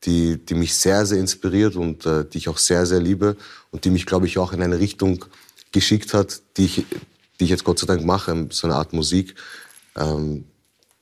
die, 0.04 0.36
die 0.36 0.52
mich 0.52 0.74
sehr, 0.74 1.06
sehr 1.06 1.18
inspiriert 1.18 1.74
und 1.74 2.04
äh, 2.04 2.26
die 2.28 2.36
ich 2.36 2.50
auch 2.50 2.58
sehr, 2.58 2.84
sehr 2.84 3.00
liebe 3.00 3.38
und 3.70 3.86
die 3.86 3.90
mich, 3.90 4.04
glaube 4.04 4.26
ich, 4.26 4.36
auch 4.36 4.52
in 4.52 4.60
eine 4.60 4.78
Richtung 4.78 5.24
geschickt 5.72 6.12
hat, 6.12 6.42
die 6.58 6.66
ich, 6.66 6.84
die 7.40 7.44
ich 7.44 7.48
jetzt 7.48 7.64
Gott 7.64 7.78
sei 7.78 7.86
Dank 7.86 8.04
mache, 8.04 8.48
so 8.50 8.66
eine 8.66 8.76
Art 8.76 8.92
Musik. 8.92 9.34
Ähm, 9.96 10.44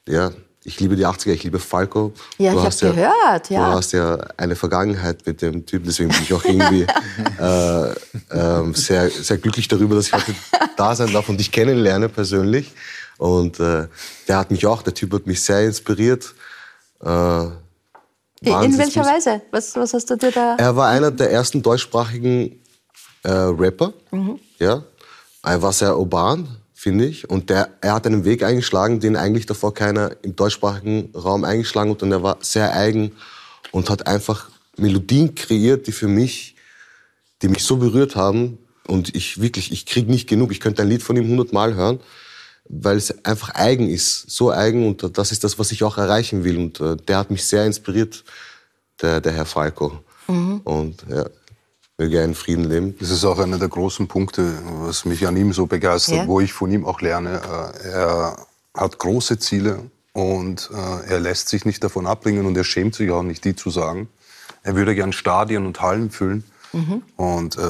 ja, 0.06 0.30
ich 0.66 0.80
liebe 0.80 0.96
die 0.96 1.06
80er, 1.06 1.30
ich 1.30 1.44
liebe 1.44 1.60
Falco. 1.60 2.12
Ja, 2.38 2.52
ich 2.52 2.58
hast 2.58 2.82
hab 2.82 2.94
gehört, 2.94 3.50
ja. 3.50 3.70
Du 3.70 3.76
hast 3.76 3.92
ja 3.92 4.18
eine 4.36 4.56
Vergangenheit 4.56 5.24
mit 5.24 5.40
dem 5.40 5.64
Typen, 5.64 5.86
deswegen 5.86 6.10
bin 6.10 6.22
ich 6.22 6.34
auch 6.34 6.44
irgendwie 6.44 6.82
äh, 7.40 7.94
ähm, 8.32 8.74
sehr, 8.74 9.08
sehr 9.08 9.38
glücklich 9.38 9.68
darüber, 9.68 9.94
dass 9.94 10.08
ich 10.08 10.12
heute 10.12 10.34
da 10.76 10.96
sein 10.96 11.12
darf 11.12 11.28
und 11.28 11.38
dich 11.38 11.52
kennenlerne 11.52 12.08
persönlich. 12.08 12.72
Und 13.16 13.60
äh, 13.60 13.86
der 14.26 14.38
hat 14.38 14.50
mich 14.50 14.66
auch, 14.66 14.82
der 14.82 14.92
Typ 14.92 15.12
hat 15.14 15.26
mich 15.26 15.40
sehr 15.40 15.64
inspiriert. 15.64 16.34
Äh, 17.00 17.44
In 18.42 18.78
welcher 18.78 19.04
Weise? 19.04 19.42
Was, 19.52 19.76
was 19.76 19.94
hast 19.94 20.10
du 20.10 20.16
dir 20.16 20.32
da... 20.32 20.56
er 20.58 20.74
war 20.74 20.88
einer 20.88 21.12
der 21.12 21.30
ersten 21.30 21.62
deutschsprachigen 21.62 22.60
äh, 23.22 23.30
Rapper. 23.30 23.92
Ja. 24.58 24.82
Er 25.44 25.62
war 25.62 25.72
sehr 25.72 25.96
urban, 25.96 26.48
finde 26.76 27.06
ich. 27.06 27.28
Und 27.30 27.48
der, 27.48 27.70
er 27.80 27.94
hat 27.94 28.06
einen 28.06 28.26
Weg 28.26 28.42
eingeschlagen, 28.42 29.00
den 29.00 29.16
eigentlich 29.16 29.46
davor 29.46 29.72
keiner 29.72 30.14
im 30.22 30.36
deutschsprachigen 30.36 31.10
Raum 31.14 31.42
eingeschlagen 31.42 31.92
hat. 31.92 32.02
Und 32.02 32.12
er 32.12 32.22
war 32.22 32.36
sehr 32.42 32.76
eigen 32.76 33.12
und 33.72 33.88
hat 33.88 34.06
einfach 34.06 34.50
Melodien 34.76 35.34
kreiert, 35.34 35.86
die 35.86 35.92
für 35.92 36.06
mich, 36.06 36.54
die 37.40 37.48
mich 37.48 37.64
so 37.64 37.78
berührt 37.78 38.14
haben. 38.14 38.58
Und 38.86 39.16
ich 39.16 39.40
wirklich, 39.40 39.72
ich 39.72 39.86
krieg 39.86 40.06
nicht 40.06 40.28
genug. 40.28 40.52
Ich 40.52 40.60
könnte 40.60 40.82
ein 40.82 40.88
Lied 40.88 41.02
von 41.02 41.16
ihm 41.16 41.26
hundertmal 41.26 41.74
hören, 41.74 41.98
weil 42.68 42.98
es 42.98 43.24
einfach 43.24 43.54
eigen 43.54 43.88
ist. 43.88 44.30
So 44.30 44.52
eigen. 44.52 44.86
Und 44.86 45.16
das 45.16 45.32
ist 45.32 45.44
das, 45.44 45.58
was 45.58 45.72
ich 45.72 45.82
auch 45.82 45.96
erreichen 45.96 46.44
will. 46.44 46.58
Und 46.58 46.78
äh, 46.80 46.96
der 46.96 47.16
hat 47.16 47.30
mich 47.30 47.44
sehr 47.44 47.64
inspiriert, 47.64 48.22
der, 49.00 49.22
der 49.22 49.32
Herr 49.32 49.46
Falco. 49.46 50.04
Und 50.64 51.06
ja, 51.08 51.24
möge 51.98 52.18
er 52.18 52.24
in 52.24 52.34
Frieden 52.34 52.64
leben. 52.64 52.94
Das 53.00 53.10
ist 53.10 53.24
auch 53.24 53.38
einer 53.38 53.58
der 53.58 53.68
großen 53.68 54.06
Punkte, 54.08 54.52
was 54.82 55.04
mich 55.04 55.26
an 55.26 55.36
ihm 55.36 55.52
so 55.52 55.66
begeistert, 55.66 56.16
Ja. 56.16 56.26
wo 56.26 56.40
ich 56.40 56.52
von 56.52 56.70
ihm 56.70 56.84
auch 56.84 57.00
lerne. 57.00 57.40
Äh, 57.84 57.88
Er 57.88 58.46
hat 58.74 58.98
große 58.98 59.38
Ziele 59.38 59.78
und 60.12 60.70
äh, 60.74 61.10
er 61.10 61.20
lässt 61.20 61.48
sich 61.48 61.64
nicht 61.64 61.82
davon 61.82 62.06
abbringen 62.06 62.44
und 62.44 62.56
er 62.56 62.64
schämt 62.64 62.94
sich 62.94 63.10
auch 63.10 63.22
nicht, 63.22 63.44
die 63.44 63.56
zu 63.56 63.70
sagen. 63.70 64.08
Er 64.62 64.76
würde 64.76 64.94
gern 64.94 65.12
Stadien 65.12 65.64
und 65.64 65.80
Hallen 65.80 66.10
füllen 66.10 66.44
und 67.16 67.56
äh, 67.56 67.60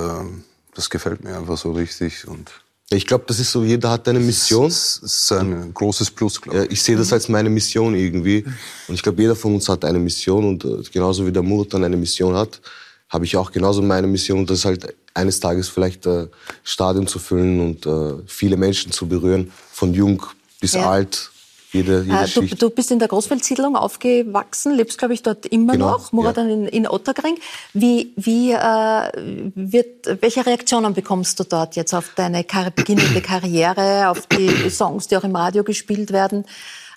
das 0.75 0.91
gefällt 0.91 1.23
mir 1.23 1.37
einfach 1.39 1.57
so 1.57 1.71
richtig 1.71 2.27
und 2.27 2.51
Ich 2.91 3.07
glaube, 3.07 3.25
das 3.29 3.39
ist 3.39 3.53
so, 3.53 3.63
jeder 3.63 3.91
hat 3.91 4.09
eine 4.09 4.19
Mission. 4.19 4.65
das 4.69 4.97
ist 5.01 5.31
ein 5.31 5.73
großes 5.73 6.11
Plus, 6.11 6.41
glaube 6.41 6.59
Ja, 6.59 6.65
ich. 6.65 6.73
ich 6.73 6.83
sehe 6.83 6.97
das 6.97 7.13
als 7.13 7.29
meine 7.29 7.49
Mission 7.51 7.95
irgendwie. 7.95 8.45
Und 8.89 8.95
ich 8.97 9.03
glaube, 9.05 9.23
jeder 9.23 9.37
von 9.37 9.55
uns 9.55 9.69
hat 9.69 9.85
eine 9.85 9.99
Mission. 10.01 10.45
Und 10.45 10.65
äh, 10.65 10.83
genauso 10.93 11.25
wie 11.27 11.31
der 11.33 11.43
Murat 11.43 11.73
dann 11.75 11.85
eine 11.85 11.97
Mission 11.97 12.35
hat, 12.35 12.61
habe 13.09 13.25
ich 13.25 13.37
auch 13.37 13.53
genauso 13.53 13.83
meine 13.83 14.07
Mission. 14.07 14.47
Das 14.47 14.65
halt 14.65 14.95
eines 15.15 15.41
Tages 15.41 15.69
vielleicht 15.69 16.07
äh, 16.07 16.29
Stadion 16.65 17.07
zu 17.07 17.19
füllen 17.19 17.61
und 17.61 17.87
äh, 17.87 18.23
viele 18.27 18.57
Menschen 18.57 18.93
zu 18.93 19.07
berühren. 19.09 19.53
Von 19.73 19.95
jung 19.95 20.23
bis 20.61 20.73
Ja. 20.73 20.91
alt. 20.91 21.31
Jede, 21.73 22.03
jede 22.03 22.17
Äh, 22.25 22.29
du, 22.29 22.43
du 22.57 22.71
bist 22.71 22.91
in 22.91 22.99
der 23.01 23.09
Großfeldsiedlung 23.09 23.77
aufgewachsen, 23.77 24.75
lebst, 24.75 24.99
glaube 24.99 25.15
ich, 25.15 25.23
dort 25.23 25.45
immer 25.47 25.73
Genau, 25.75 25.91
noch, 25.91 26.13
Murat 26.13 26.37
ja. 26.37 26.45
in, 26.45 26.67
in 26.67 26.89
Otterkring. 26.89 27.39
Wie, 27.75 28.13
wie, 28.17 28.53
äh, 28.53 29.11
wird, 29.55 30.07
welche 30.23 30.47
Reaktionen 30.47 30.95
bekommst 30.95 31.39
du 31.41 31.45
dort 31.45 31.77
jetzt 31.77 31.93
auf 31.93 32.11
deine 32.15 32.45
Kar 32.45 32.71
beginnende 32.71 33.21
Karriere, 33.21 34.09
auf 34.09 34.27
die 34.27 34.71
Songs, 34.71 35.09
die 35.09 35.17
auch 35.17 35.25
im 35.25 35.35
Radio 35.37 35.65
gespielt 35.65 36.13
werden? 36.13 36.45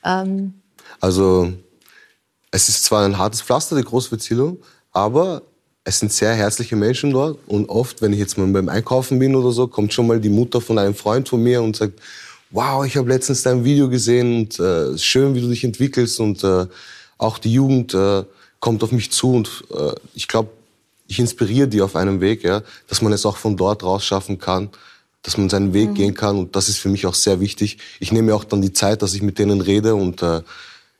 Ähm, 0.05 0.53
Also, 1.01 1.51
es 2.51 2.69
ist 2.69 2.83
zwar 2.85 3.05
ein 3.05 3.17
hartes 3.17 3.41
Pflaster, 3.41 3.75
die 3.75 3.83
Großverzählung, 3.83 4.59
aber 4.91 5.41
es 5.89 5.99
sind 5.99 6.13
sehr 6.13 6.33
herzliche 6.35 6.75
Menschen 6.75 7.11
dort. 7.11 7.39
Und 7.47 7.67
oft, 7.67 8.01
wenn 8.01 8.13
ich 8.13 8.19
jetzt 8.19 8.37
mal 8.37 8.47
beim 8.47 8.69
Einkaufen 8.69 9.17
bin 9.17 9.35
oder 9.35 9.51
so, 9.51 9.67
kommt 9.67 9.91
schon 9.91 10.05
mal 10.05 10.19
die 10.19 10.29
Mutter 10.29 10.61
von 10.61 10.77
einem 10.77 10.93
Freund 10.93 11.27
von 11.27 11.41
mir 11.41 11.63
und 11.63 11.75
sagt, 11.75 11.99
wow, 12.51 12.85
ich 12.85 12.95
habe 12.95 13.09
letztens 13.09 13.41
dein 13.41 13.63
Video 13.63 13.89
gesehen 13.89 14.41
und 14.41 14.59
äh, 14.59 14.97
schön, 14.99 15.33
wie 15.33 15.41
du 15.41 15.47
dich 15.47 15.63
entwickelst. 15.63 16.19
Und 16.19 16.43
äh, 16.43 16.67
auch 17.17 17.39
die 17.39 17.51
Jugend 17.51 17.95
äh, 17.95 18.23
kommt 18.59 18.83
auf 18.83 18.91
mich 18.91 19.11
zu. 19.11 19.33
Und 19.33 19.63
äh, 19.71 19.93
ich 20.13 20.27
glaube, 20.27 20.49
ich 21.07 21.17
inspiriere 21.17 21.67
die 21.67 21.81
auf 21.81 21.95
einem 21.95 22.21
Weg, 22.21 22.43
ja, 22.43 22.61
dass 22.87 23.01
man 23.01 23.11
es 23.11 23.25
auch 23.25 23.37
von 23.37 23.57
dort 23.57 23.81
raus 23.83 24.05
schaffen 24.05 24.37
kann, 24.37 24.69
dass 25.23 25.37
man 25.37 25.49
seinen 25.49 25.73
Weg 25.73 25.95
gehen 25.95 26.13
kann. 26.13 26.37
Und 26.37 26.55
das 26.55 26.69
ist 26.69 26.77
für 26.77 26.89
mich 26.89 27.07
auch 27.07 27.15
sehr 27.15 27.39
wichtig. 27.39 27.79
Ich 27.99 28.11
nehme 28.11 28.35
auch 28.35 28.43
dann 28.43 28.61
die 28.61 28.73
Zeit, 28.73 29.01
dass 29.01 29.15
ich 29.15 29.23
mit 29.23 29.39
denen 29.39 29.59
rede 29.59 29.95
und 29.95 30.21
äh, 30.21 30.41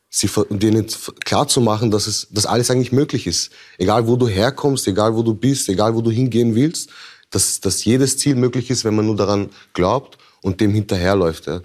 sie 0.10 0.30
denen 0.50 0.88
klar 1.24 1.48
zu 1.48 1.62
machen, 1.62 1.92
dass 1.92 2.08
es, 2.08 2.28
dass 2.32 2.46
alles 2.46 2.72
eigentlich 2.72 2.92
möglich 2.92 3.28
ist. 3.28 3.52
Egal 3.78 4.08
wo 4.08 4.16
du 4.16 4.28
herkommst, 4.28 4.88
egal 4.88 5.16
wo 5.16 5.22
du 5.22 5.36
bist, 5.36 5.70
egal 5.70 5.96
wo 5.96 6.02
du 6.02 6.10
hingehen 6.10 6.56
willst, 6.56 6.90
dass, 7.30 7.60
dass 7.60 7.86
jedes 7.86 8.18
Ziel 8.18 8.36
möglich 8.36 8.70
ist, 8.72 8.86
wenn 8.86 8.96
man 8.96 9.06
nur 9.06 9.16
daran 9.16 9.50
glaubt 9.74 10.18
und 10.42 10.62
dem 10.62 10.74
hinterherläuft. 10.74 11.46
Ja. 11.48 11.62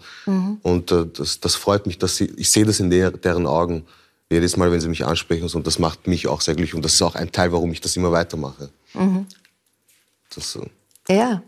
Und 0.62 0.92
äh, 0.92 1.06
das, 1.06 1.40
das 1.40 1.54
freut 1.54 1.86
mich, 1.86 1.98
dass 1.98 2.16
sie, 2.16 2.26
ich 2.36 2.50
sehe 2.50 2.66
das 2.66 2.80
in 2.80 2.90
der, 2.90 3.10
deren 3.12 3.46
Augen 3.46 3.86
jedes 4.30 4.56
Mal, 4.56 4.70
wenn 4.72 4.80
sie 4.80 4.88
mich 4.88 5.04
ansprechen 5.04 5.48
und 5.54 5.66
das 5.66 5.78
macht 5.78 6.06
mich 6.06 6.26
auch 6.26 6.40
sehr 6.40 6.54
glücklich 6.54 6.74
und 6.74 6.84
das 6.84 6.94
ist 6.94 7.02
auch 7.02 7.14
ein 7.14 7.30
Teil, 7.30 7.52
warum 7.52 7.72
ich 7.72 7.80
das 7.80 7.96
immer 7.96 8.10
weitermache. 8.10 8.70
Das, 10.34 10.52
so. 10.52 10.66
ja. 11.08 11.42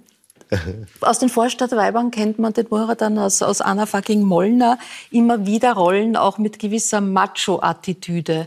Aus 1.01 1.19
den 1.19 1.29
Vorstadtweibern 1.29 2.11
kennt 2.11 2.39
man 2.39 2.53
den 2.53 2.67
Murat 2.71 3.01
dann 3.01 3.19
aus, 3.19 3.43
aus 3.43 3.61
Anna 3.61 3.87
fucking 3.87 4.23
Mollner 4.23 4.79
immer 5.11 5.47
wieder 5.47 5.73
Rollen, 5.73 6.17
auch 6.17 6.39
mit 6.39 6.59
gewisser 6.59 7.01
Macho-Attitüde, 7.01 8.47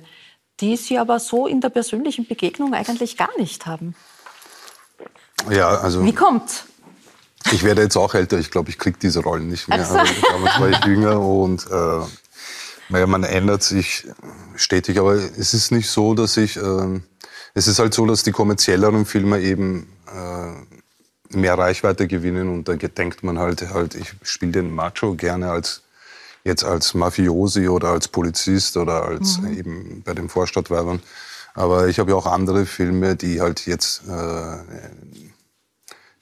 die 0.60 0.78
sie 0.78 0.98
aber 0.98 1.20
so 1.20 1.48
in 1.48 1.62
der 1.62 1.70
persönlichen 1.70 2.26
Begegnung 2.26 2.74
eigentlich 2.74 3.18
gar 3.18 3.30
nicht 3.38 3.66
haben. 3.66 3.96
Ja, 5.50 5.70
also 5.70 6.04
Wie 6.04 6.14
kommt's? 6.14 6.66
ich 7.52 7.64
werde 7.64 7.82
jetzt 7.82 7.96
auch 7.96 8.14
älter. 8.14 8.38
Ich 8.38 8.52
glaube, 8.52 8.70
ich 8.70 8.78
kriege 8.78 8.98
diese 9.02 9.22
Rollen 9.22 9.50
nicht 9.50 9.68
mehr. 9.68 9.80
Ach 9.82 9.90
so. 9.90 9.98
Also, 9.98 10.14
damals 10.30 10.60
war 10.60 10.70
ich 10.70 10.86
jünger 10.86 11.20
und 11.20 11.66
äh, 11.72 12.06
naja, 12.90 13.08
man 13.08 13.24
ändert 13.24 13.64
sich 13.64 14.08
stetig. 14.56 15.00
Aber 15.00 15.14
es 15.14 15.54
ist 15.54 15.72
nicht 15.72 15.90
so, 15.90 16.14
dass 16.14 16.38
ich... 16.38 16.58
ähm, 16.58 17.04
es 17.54 17.68
ist 17.68 17.80
halt 17.80 17.94
so, 17.94 18.06
dass 18.06 18.24
die 18.24 18.32
kommerzielleren 18.32 19.06
Filme 19.06 19.40
eben 19.42 19.92
äh, 20.08 20.79
mehr 21.30 21.58
Reichweite 21.58 22.08
gewinnen 22.08 22.50
und 22.50 22.68
da 22.68 22.76
denkt 22.76 23.24
man 23.24 23.40
halt, 23.40 23.74
halt 23.74 23.96
ich 23.96 24.14
spiele 24.24 24.52
den 24.52 24.74
Macho 24.74 25.16
gerne 25.16 25.52
als 25.52 25.84
jetzt 26.44 26.64
als 26.64 26.94
Mafiosi 26.94 27.68
oder 27.68 27.90
als 27.90 28.08
Polizist 28.08 28.78
oder 28.78 29.04
als 29.04 29.40
mhm. 29.40 29.58
eben 29.58 30.04
bei 30.04 30.14
den 30.14 30.30
Vorstadtweibern. 30.30 31.02
Aber 31.54 31.88
ich 31.88 32.00
habe 32.00 32.12
ja 32.12 32.18
auch 32.18 32.26
andere 32.26 32.66
Filme, 32.66 33.16
die 33.16 33.42
halt 33.42 33.66
jetzt 33.66 34.04
äh, 34.08 34.58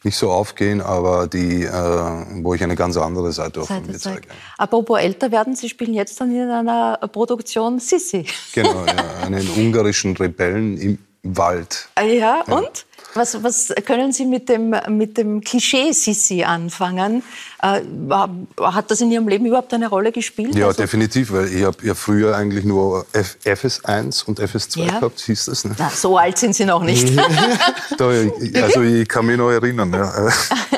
nicht 0.04 0.18
so 0.18 0.32
aufgehen, 0.32 0.82
aber 0.82 1.28
die, 1.28 1.64
äh, 1.64 1.72
wo 2.44 2.54
ich 2.54 2.64
eine 2.64 2.76
ganz 2.76 2.98
andere 2.98 3.32
Seite 3.32 3.62
auch 3.62 3.68
von 3.68 3.86
mir 3.86 3.98
zeige. 3.98 4.28
Apropos 4.58 5.00
älter 5.00 5.32
werden, 5.32 5.56
Sie 5.56 5.70
spielen 5.70 5.94
jetzt 5.94 6.20
dann 6.20 6.34
in 6.34 6.50
einer 6.50 6.98
Produktion 7.12 7.80
Sissi. 7.80 8.26
Genau, 8.54 8.86
ja, 8.88 9.26
einen 9.26 9.48
ungarischen 9.50 10.16
Rebellen 10.18 10.78
im 10.78 10.98
Wald. 11.24 11.90
Ah, 11.96 12.04
ja. 12.04 12.42
und? 12.48 12.87
Was, 13.14 13.42
was 13.44 13.74
können 13.86 14.12
Sie 14.12 14.26
mit 14.26 14.50
dem, 14.50 14.76
mit 14.90 15.18
dem 15.18 15.42
Klischee 15.42 15.92
Sissi 15.92 16.44
anfangen? 16.44 17.24
Äh, 17.62 17.82
hat 18.62 18.92
das 18.92 19.02
in 19.02 19.12
Ihrem 19.12 19.28
Leben 19.28 19.46
überhaupt 19.46 19.74
eine 19.74 19.88
Rolle 19.88 20.12
gespielt? 20.12 20.56
Ja, 20.56 20.68
also, 20.68 20.82
definitiv, 20.82 21.32
weil 21.32 21.48
ich 21.52 21.64
habe 21.64 21.78
ja 21.84 21.96
früher 21.96 22.36
eigentlich 22.36 22.66
nur 22.66 23.06
F 23.14 23.38
FS1 23.44 24.26
und 24.26 24.40
FS2 24.40 24.80
ja. 24.80 25.00
gehabt, 25.00 25.20
hieß 25.20 25.46
das. 25.46 25.66
Ne? 25.66 25.76
Na, 25.78 25.90
so 25.90 26.18
alt 26.18 26.38
sind 26.38 26.54
Sie 26.56 26.66
noch 26.66 26.84
nicht. 26.84 27.18
da, 27.98 28.10
also 28.62 28.82
ich 28.84 29.08
kann 29.08 29.26
mich 29.26 29.38
noch 29.38 29.50
erinnern. 29.50 29.94
Ja. 29.94 30.30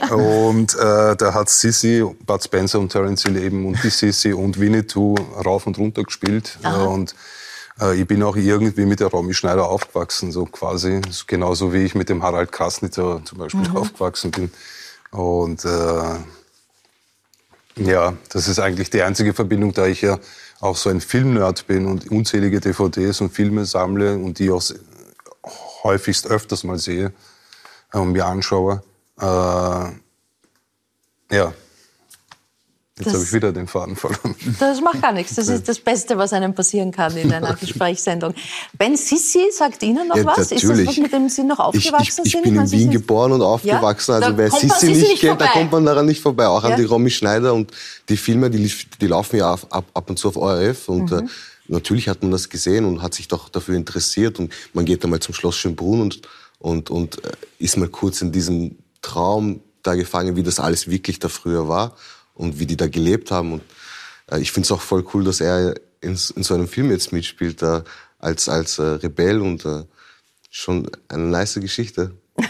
Und 0.16 0.74
äh, 0.74 1.16
da 1.16 1.34
hat 1.36 1.50
Sissi, 1.50 2.04
Bud 2.26 2.44
Spencer 2.44 2.80
und 2.80 2.92
Terence 2.92 3.24
Hill 3.24 3.38
eben 3.38 3.68
und 3.68 3.84
die 3.84 3.92
Sissi 3.92 4.34
und 4.34 4.60
Winnetou 4.60 5.14
rauf 5.46 5.68
und 5.68 5.78
runter 5.78 6.04
gespielt. 6.04 6.58
Aha. 6.64 6.86
Und 6.86 7.14
ich 7.94 8.08
bin 8.08 8.24
auch 8.24 8.36
irgendwie 8.36 8.86
mit 8.86 9.00
der 9.00 9.08
Romy 9.08 9.34
Schneider 9.34 9.70
aufgewachsen, 9.70 10.32
so 10.32 10.46
quasi, 10.46 11.02
genauso 11.28 11.74
wie 11.74 11.86
ich 11.86 11.96
mit 11.96 12.10
dem 12.10 12.24
Harald 12.24 12.52
Krasnitzer 12.52 13.22
zum 13.24 13.38
Beispiel 13.38 13.70
mhm. 13.70 13.78
aufgewachsen 13.78 14.32
bin. 14.32 14.52
Und 15.12 15.64
äh, 15.66 16.16
ja, 17.78 18.14
das 18.30 18.48
ist 18.48 18.60
eigentlich 18.60 18.90
die 18.90 19.02
einzige 19.02 19.34
Verbindung, 19.34 19.74
da 19.74 19.88
ich 19.88 20.02
ja 20.02 20.20
auch 20.60 20.76
so 20.76 20.90
ein 20.90 21.00
Filmnerd 21.00 21.68
bin 21.68 21.86
und 21.86 22.12
unzählige 22.12 22.60
DVDs 22.60 23.22
und 23.22 23.32
Filme 23.34 23.66
sammle 23.66 24.16
und 24.16 24.40
die 24.40 24.52
auch 24.52 24.62
häufigst 25.84 26.28
öfters 26.28 26.64
mal 26.66 26.78
sehe 26.78 27.14
und 27.94 28.12
mir 28.12 28.26
anschaue. 28.26 28.84
Äh, 29.20 29.24
ja, 31.32 31.54
Jetzt 33.00 33.14
habe 33.14 33.24
ich 33.24 33.32
wieder 33.32 33.54
den 33.54 33.66
Faden 33.66 33.96
verloren. 33.96 34.36
Das 34.60 34.82
macht 34.82 35.02
gar 35.02 35.14
nichts. 35.14 35.36
Das 35.36 35.48
ist 35.48 35.70
das 35.70 35.80
Beste, 35.80 36.18
was 36.18 36.34
einem 36.34 36.54
passieren 36.54 36.92
kann 36.92 37.16
in 37.16 37.32
einer 37.32 37.54
Gesprächssendung. 37.60 38.34
Ben 38.78 38.98
Sissi 38.98 39.50
sagt 39.54 39.82
Ihnen 39.84 40.10
noch 40.10 40.18
ja, 40.18 40.26
was? 40.26 40.52
Natürlich. 40.52 40.64
Ist 40.64 40.70
das 40.70 40.88
was, 40.88 40.98
mit 40.98 41.14
dem 41.14 41.30
Sie 41.30 41.44
noch 41.44 41.60
aufgewachsen 41.60 42.24
ich, 42.26 42.34
ich, 42.34 42.36
ich 42.36 42.42
bin 42.42 42.58
in 42.58 42.72
Wien 42.72 42.92
geboren 42.92 43.32
und 43.32 43.42
aufgewachsen. 43.42 44.12
Ja? 44.12 44.28
Also 44.28 44.38
wer 44.38 44.52
Sissi 44.52 44.88
nicht, 44.88 45.02
nicht 45.02 45.22
kennt, 45.22 45.40
da 45.40 45.48
kommt 45.48 45.72
man 45.72 45.86
daran 45.86 46.08
nicht 46.08 46.22
vorbei. 46.22 46.48
Auch 46.48 46.64
ja? 46.64 46.72
an 46.72 46.78
die 46.78 46.84
Romy 46.84 47.10
Schneider 47.10 47.54
und 47.54 47.72
die 48.10 48.18
Filme, 48.18 48.50
die, 48.50 48.70
die 49.00 49.08
laufen 49.08 49.38
ja 49.38 49.54
ab, 49.54 49.86
ab, 49.94 50.10
und 50.10 50.20
zu 50.20 50.28
auf 50.28 50.36
ORF. 50.36 50.90
Und 50.90 51.12
mhm. 51.12 51.20
äh, 51.20 51.28
natürlich 51.70 52.10
hat 52.10 52.22
man 52.22 52.32
das 52.32 52.50
gesehen 52.50 52.84
und 52.84 53.02
hat 53.02 53.14
sich 53.14 53.30
doch 53.30 53.48
dafür 53.48 53.76
interessiert. 53.76 54.40
Und 54.40 54.52
man 54.74 54.84
geht 54.84 55.06
einmal 55.06 55.22
zum 55.22 55.34
Schloss 55.34 55.56
Schönbrunn 55.56 56.02
und, 56.02 56.22
und, 56.60 56.90
und 56.90 57.24
äh, 57.24 57.32
ist 57.60 57.78
mal 57.78 57.88
kurz 57.88 58.22
in 58.22 58.34
diesem 58.34 58.78
Traum 59.02 59.62
da 59.84 59.96
gefangen, 59.96 60.36
wie 60.36 60.44
das 60.44 60.60
alles 60.60 60.90
wirklich 60.90 61.20
da 61.20 61.30
früher 61.30 61.70
war 61.70 61.96
und 62.40 62.58
wie 62.60 62.66
die 62.66 62.78
da 62.78 62.88
gelebt 62.88 63.32
haben. 63.32 63.54
Und 63.54 63.62
äh, 64.32 64.40
ich 64.40 64.52
finde 64.52 64.66
es 64.66 64.72
auch 64.72 64.82
voll 64.82 65.06
cool, 65.14 65.26
dass 65.26 65.42
er 65.42 65.76
in, 66.02 66.12
in, 66.12 66.44
so 66.44 66.54
einem 66.54 66.70
Film 66.70 66.90
jetzt 66.90 67.12
mitspielt, 67.12 67.62
äh, 67.62 67.84
als, 68.18 68.48
als 68.48 68.80
äh, 68.80 68.84
Rebell 68.84 69.42
und 69.42 69.66
äh, 69.66 69.84
schon 70.50 70.90
eine 71.10 71.24
nice 71.24 71.56
Geschichte. 71.56 72.14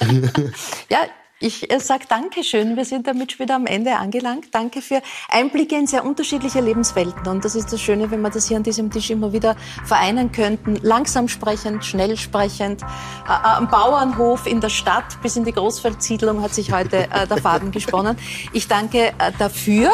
ja, 0.88 1.06
ich 1.40 1.70
äh, 1.70 1.80
sage 1.80 2.04
Dankeschön. 2.08 2.76
Wir 2.76 2.84
sind 2.84 3.08
damit 3.08 3.32
schon 3.32 3.40
wieder 3.40 3.56
am 3.56 3.66
Ende 3.66 3.96
angelangt. 3.96 4.46
Danke 4.52 4.80
für 4.80 5.02
Einblicke 5.28 5.74
in 5.74 5.86
sehr 5.88 6.04
unterschiedliche 6.04 6.60
Lebenswelten. 6.60 7.26
Und 7.26 7.44
das 7.44 7.56
ist 7.56 7.72
das 7.72 7.80
Schöne, 7.80 8.10
wenn 8.10 8.20
wir 8.20 8.30
das 8.30 8.46
hier 8.46 8.56
an 8.56 8.62
diesem 8.62 8.90
Tisch 8.90 9.10
immer 9.10 9.32
wieder 9.32 9.56
vereinen 9.84 10.30
könnten. 10.30 10.76
Langsam 10.82 11.26
sprechend, 11.26 11.84
schnell 11.84 12.16
sprechend. 12.16 12.82
Am 13.26 13.68
Bauernhof 13.68 14.46
in 14.46 14.60
der 14.60 14.68
Stadt 14.68 15.20
bis 15.22 15.36
in 15.36 15.44
die 15.44 15.52
Großfeldsiedlung 15.52 16.40
hat 16.40 16.54
sich 16.54 16.72
heute 16.72 17.10
äh, 17.10 17.26
der 17.26 17.38
Faden 17.38 17.72
gesponnen. 17.72 18.16
Ich 18.52 18.68
danke 18.68 19.08
äh, 19.08 19.32
dafür. 19.38 19.90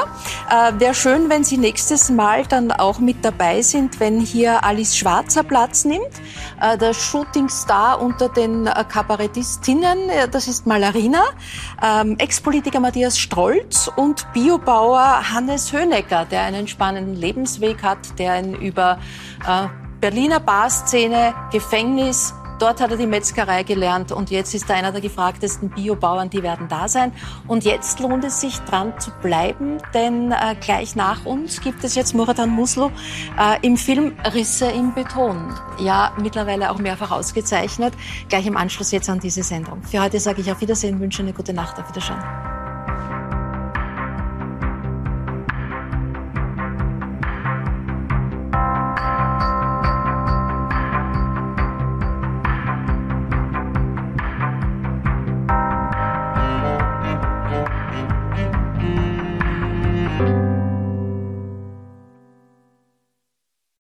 Wäre 0.79 0.95
schön, 0.95 1.31
wenn 1.31 1.45
Sie 1.45 1.57
nächstes 1.57 2.11
Mal 2.11 2.45
dann 2.47 2.71
auch 2.73 2.99
mit 2.99 3.25
dabei 3.25 3.63
sind, 3.63 3.99
wenn 4.01 4.21
hier 4.21 4.65
Alice 4.65 4.97
Schwarzer 4.97 5.43
Platz 5.43 5.85
nimmt. 5.85 6.11
Der 6.61 6.93
Shootingstar 6.93 8.01
unter 8.01 8.29
den 8.29 8.65
Kabarettistinnen, 8.65 9.99
das 10.31 10.49
ist 10.49 10.67
Malarina 10.67 11.30
ähm, 11.83 12.17
Ex-Politiker 12.19 12.81
Matthias 12.81 13.19
Strolz 13.19 13.91
und 13.97 14.27
Biobauer 14.33 15.33
Hannes 15.33 15.73
Hönecker, 15.73 16.25
der 16.25 16.43
einen 16.43 16.69
spannenden 16.69 17.15
Lebensweg 17.15 17.83
hat, 17.83 18.19
der 18.19 18.39
ihn 18.43 18.55
über 18.55 18.99
äh, 19.47 19.69
Berliner 20.01 20.41
Barszene, 20.41 21.35
Gefängnis, 21.53 22.35
Dort 22.61 22.83
hat 22.83 22.91
er 22.91 22.99
die 22.99 23.07
Metzgerei 23.07 23.63
gelernt 23.63 24.13
und 24.13 24.31
jetzt 24.31 24.55
ist 24.55 24.69
er 24.69 24.77
einer 24.77 24.93
der 24.93 25.01
gefragtesten 25.01 25.71
Biobauern, 25.71 26.29
die 26.29 26.43
werden 26.43 26.69
da 26.69 26.89
sein. 26.89 27.11
Und 27.49 27.65
jetzt 27.65 28.01
lohnt 28.01 28.23
es 28.23 28.43
sich 28.43 28.59
dran 28.61 28.93
zu 29.01 29.11
bleiben, 29.23 29.79
denn 29.95 30.31
äh, 30.31 30.55
gleich 30.61 30.95
nach 30.95 31.25
uns 31.25 31.63
gibt 31.63 31.83
es 31.85 31.95
jetzt 31.95 32.15
Muratan 32.15 32.51
Muslo 32.51 32.93
äh, 33.39 33.67
im 33.67 33.79
Film 33.79 34.15
Risse 34.35 34.67
im 34.67 34.93
Beton. 34.93 35.55
Ja, 35.79 36.13
mittlerweile 36.21 36.71
auch 36.71 36.79
mehrfach 36.79 37.11
ausgezeichnet. 37.11 37.95
Gleich 38.29 38.47
im 38.47 38.59
Anschluss 38.59 38.93
jetzt 38.93 39.09
an 39.09 39.21
diese 39.21 39.43
Sendung. 39.43 39.83
Für 39.83 40.03
heute 40.03 40.21
sage 40.21 40.43
ich 40.43 40.53
auf 40.53 40.61
Wiedersehen, 40.61 41.01
wünsche 41.01 41.23
eine 41.23 41.33
gute 41.33 41.55
Nacht, 41.55 41.79
auf 41.79 41.89
Wiedersehen. 41.89 42.19